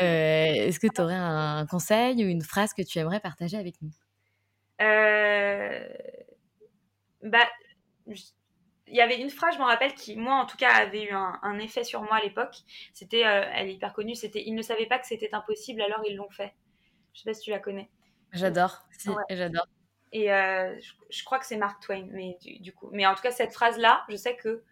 Euh, 0.00 0.04
est-ce 0.04 0.78
que 0.78 0.86
tu 0.86 1.00
aurais 1.00 1.14
un 1.14 1.66
conseil 1.66 2.22
ou 2.22 2.28
une 2.28 2.42
phrase 2.42 2.74
que 2.74 2.82
tu 2.82 2.98
aimerais 2.98 3.18
partager 3.18 3.56
avec 3.56 3.76
nous? 3.80 3.90
Bah, 7.22 7.48
il 8.06 8.94
y 8.94 9.00
avait 9.00 9.18
une 9.18 9.30
phrase, 9.30 9.54
je 9.54 9.58
me 9.58 9.64
rappelle, 9.64 9.94
qui, 9.94 10.16
moi, 10.16 10.34
en 10.34 10.44
tout 10.44 10.58
cas, 10.58 10.70
avait 10.70 11.04
eu 11.04 11.12
un, 11.12 11.58
effet 11.58 11.82
sur 11.82 12.02
moi 12.02 12.16
à 12.16 12.22
l'époque. 12.22 12.56
C'était, 12.92 13.20
elle 13.20 13.68
est 13.68 13.74
hyper 13.74 13.94
connue, 13.94 14.14
c'était 14.14 14.42
«Ils 14.46 14.54
ne 14.54 14.62
savaient 14.62 14.86
pas 14.86 14.98
que 14.98 15.06
c'était 15.06 15.34
impossible, 15.34 15.80
alors 15.80 16.02
ils 16.06 16.16
l'ont 16.16 16.30
fait». 16.30 16.54
Je 17.14 17.20
sais 17.20 17.30
pas 17.30 17.34
si 17.34 17.42
tu 17.42 17.50
la 17.50 17.58
connais. 17.58 17.90
J'adore, 18.32 18.86
si, 18.98 19.08
j'adore. 19.30 19.66
Et 20.12 20.32
euh, 20.32 20.74
je, 21.10 21.24
crois 21.24 21.38
que 21.38 21.46
c'est 21.46 21.56
Mark 21.56 21.82
Twain, 21.82 22.06
mais 22.10 22.38
du, 22.60 22.72
coup. 22.72 22.88
Mais 22.92 23.06
en 23.06 23.14
tout 23.14 23.22
cas, 23.22 23.32
cette 23.32 23.52
phrase-là, 23.52 24.04
je 24.08 24.16
sais 24.16 24.36
que 24.36 24.62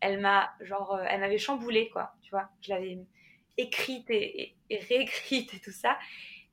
elle 0.00 0.20
m'a, 0.20 0.52
genre, 0.60 0.94
euh, 0.94 1.04
elle 1.08 1.20
m'avait 1.20 1.38
chamboulée, 1.38 1.88
quoi. 1.90 2.12
Tu 2.22 2.30
vois, 2.30 2.48
je 2.60 2.70
l'avais 2.70 2.98
écrite 3.56 4.08
et, 4.10 4.54
réécrite 4.70 5.54
et 5.54 5.60
tout 5.60 5.72
ça. 5.72 5.98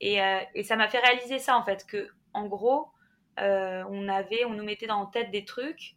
Et, 0.01 0.21
euh, 0.21 0.39
et 0.55 0.63
ça 0.63 0.75
m'a 0.75 0.87
fait 0.87 0.99
réaliser 0.99 1.39
ça, 1.39 1.57
en 1.57 1.63
fait, 1.63 1.85
que, 1.85 2.09
en 2.33 2.47
gros, 2.47 2.89
on 3.37 4.07
avait, 4.09 4.45
on 4.45 4.53
nous 4.53 4.63
mettait 4.63 4.87
dans 4.87 4.99
la 4.99 5.09
tête 5.11 5.31
des 5.31 5.45
trucs. 5.45 5.95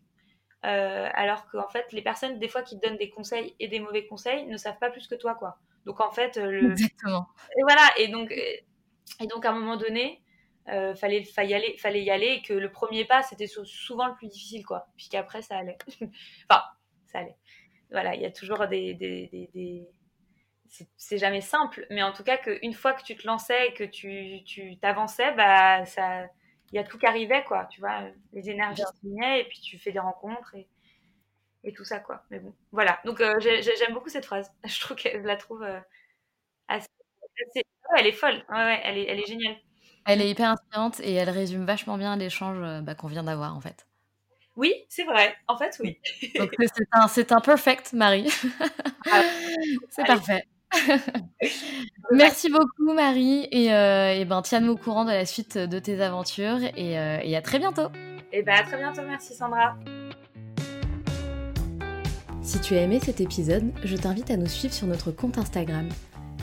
alors 0.63 1.49
qu'en 1.51 1.69
fait, 1.69 1.93
les 1.93 2.03
personnes, 2.03 2.39
des 2.39 2.49
fois, 2.49 2.63
qui 2.63 2.79
te 2.79 2.87
donnent 2.87 2.99
des 2.99 3.11
conseils 3.11 3.55
et 3.61 3.69
des 3.69 3.81
mauvais 3.81 4.07
conseils, 4.07 4.47
ne 4.47 4.57
savent 4.57 4.79
pas 4.79 4.91
plus 4.91 5.07
que 5.07 5.15
toi, 5.15 5.35
quoi. 5.35 5.59
Donc, 5.85 6.01
en 6.01 6.11
fait, 6.11 6.37
le... 6.37 6.73
Exactement. 6.73 7.29
Et 7.57 7.63
voilà, 7.63 7.83
et 7.99 8.09
donc, 8.09 8.33
et 8.33 9.27
donc 9.27 9.45
à 9.45 9.51
un 9.51 9.55
moment 9.59 9.77
donné, 9.77 10.21
euh, 10.69 10.95
fallait, 10.95 11.25
fallait, 11.25 11.49
y 11.51 11.55
aller, 11.55 11.77
fallait 11.79 12.03
y 12.03 12.11
aller 12.11 12.27
et 12.39 12.43
que 12.43 12.53
le 12.53 12.71
premier 12.71 13.05
pas, 13.05 13.23
c'était 13.23 13.47
souvent 13.47 14.07
le 14.09 14.15
plus 14.15 14.29
difficile, 14.29 14.65
quoi. 14.67 14.89
Puis 14.97 15.09
qu'après, 15.11 15.43
ça 15.43 15.57
allait. 15.59 15.79
enfin, 16.51 16.63
ça 17.07 17.21
allait. 17.21 17.37
Voilà, 17.91 18.15
il 18.17 18.23
y 18.23 18.27
a 18.27 18.33
toujours 18.33 18.67
des... 18.69 18.95
des, 18.95 19.29
des, 19.55 19.89
C'est 20.97 21.19
jamais 21.19 21.41
simple, 21.41 21.87
mais 21.91 22.03
en 22.03 22.13
tout 22.13 22.25
cas, 22.25 22.37
qu'une 22.39 22.73
fois 22.75 22.93
que 22.95 23.03
tu 23.03 23.17
te 23.17 23.27
lançais 23.27 23.69
et 23.69 23.75
que 23.75 23.85
tu 23.85 24.77
t'avançais, 24.81 25.33
bah, 25.35 25.85
ça... 25.87 26.25
il 26.73 26.77
y 26.77 26.79
a 26.79 26.85
tout 26.85 26.99
qui 26.99 27.07
arrivait, 27.07 27.45
quoi. 27.45 27.67
Tu 27.71 27.81
vois, 27.81 28.03
les 28.33 28.51
énergies 28.51 28.83
se 28.83 29.41
et 29.41 29.45
puis 29.49 29.61
tu 29.61 29.79
fais 29.79 29.93
des 29.93 29.99
rencontres 30.01 30.55
et, 30.57 30.69
et 31.65 31.73
tout 31.73 31.85
ça, 31.85 32.01
quoi. 32.01 32.25
Mais 32.31 32.41
bon, 32.41 32.55
voilà. 32.73 33.01
Donc, 33.05 33.21
euh, 33.21 33.39
j'aime 33.41 33.95
beaucoup 33.95 34.09
cette 34.09 34.27
phrase. 34.27 34.53
Je 34.65 34.81
trouve 34.81 34.97
que 34.97 35.11
je 35.11 35.27
la 35.27 35.37
trouve 35.37 35.63
euh, 35.63 35.81
assez... 36.69 36.89
elle 37.99 38.07
est 38.07 38.13
folle. 38.13 38.45
Ouais, 38.51 38.81
elle, 38.85 38.99
est, 38.99 39.05
elle 39.09 39.21
est 39.21 39.27
géniale. 39.27 39.57
Elle 40.07 40.23
est 40.23 40.31
hyper 40.31 40.51
inspirante 40.51 41.01
et 41.01 41.15
elle 41.15 41.31
résume 41.31 41.65
vachement 41.65 41.99
bien 41.99 42.17
l'échange 42.17 42.59
euh, 42.61 42.81
bah, 42.81 42.95
qu'on 42.95 43.09
vient 43.09 43.25
d'avoir 43.25 43.57
en 43.57 43.61
fait. 43.61 43.87
Oui, 44.55 44.73
c'est 44.89 45.05
vrai. 45.05 45.35
En 45.49 45.59
fait, 45.59 45.77
oui. 45.81 45.99
Donc 46.39 46.55
c'est 47.13 47.33
un, 47.33 47.41
perfect, 47.41 47.93
Marie. 47.93 48.33
Ah, 49.11 49.21
c'est 49.91 50.07
parfait. 50.07 50.47
Merci 52.13 52.49
beaucoup, 52.51 52.95
Marie. 52.95 53.49
Et, 53.51 53.75
euh, 53.75 54.25
ben, 54.25 54.41
tiens-nous 54.43 54.73
au 54.73 54.77
courant 54.77 55.05
de 55.05 55.11
la 55.11 55.27
suite 55.27 55.59
de 55.59 55.79
tes 55.79 56.01
aventures. 56.01 56.59
Et, 56.77 56.99
euh, 56.99 57.37
à 57.37 57.43
très 57.43 57.59
bientôt. 57.59 57.89
Et 58.33 58.43
ben, 58.43 58.55
à 58.55 58.63
très 58.63 58.79
bientôt. 58.79 59.03
Merci, 59.03 59.35
Sandra. 59.35 59.77
Si 62.41 62.61
tu 62.61 62.75
as 62.75 62.83
aimé 62.83 63.01
cet 63.03 63.21
épisode, 63.21 63.73
je 63.85 63.97
t'invite 63.97 64.31
à 64.31 64.37
nous 64.37 64.47
suivre 64.47 64.73
sur 64.73 64.87
notre 64.87 65.11
compte 65.11 65.37
Instagram 65.37 65.89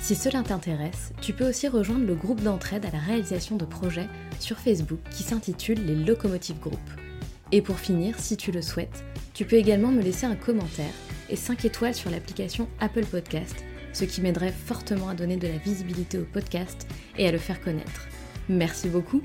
si 0.03 0.15
cela 0.15 0.43
t'intéresse, 0.43 1.13
tu 1.21 1.31
peux 1.31 1.47
aussi 1.47 1.69
rejoindre 1.69 2.05
le 2.05 2.13
groupe 2.13 2.41
d'entraide 2.41 2.85
à 2.85 2.91
la 2.91 2.99
réalisation 2.99 3.55
de 3.55 3.63
projets 3.63 4.09
sur 4.37 4.57
Facebook 4.57 4.99
qui 5.09 5.23
s'intitule 5.23 5.85
les 5.85 5.95
Locomotive 5.95 6.59
Group. 6.59 6.77
Et 7.53 7.61
pour 7.61 7.79
finir, 7.79 8.19
si 8.19 8.35
tu 8.35 8.51
le 8.51 8.61
souhaites, 8.61 9.05
tu 9.33 9.45
peux 9.45 9.55
également 9.55 9.93
me 9.93 10.01
laisser 10.01 10.25
un 10.25 10.35
commentaire 10.35 10.91
et 11.29 11.37
5 11.37 11.63
étoiles 11.63 11.95
sur 11.95 12.09
l'application 12.09 12.67
Apple 12.81 13.05
Podcast, 13.05 13.63
ce 13.93 14.03
qui 14.03 14.19
m'aiderait 14.19 14.51
fortement 14.51 15.07
à 15.07 15.13
donner 15.13 15.37
de 15.37 15.47
la 15.47 15.57
visibilité 15.57 16.17
au 16.17 16.25
podcast 16.25 16.85
et 17.17 17.25
à 17.25 17.31
le 17.31 17.37
faire 17.37 17.61
connaître. 17.61 18.09
Merci 18.49 18.89
beaucoup 18.89 19.21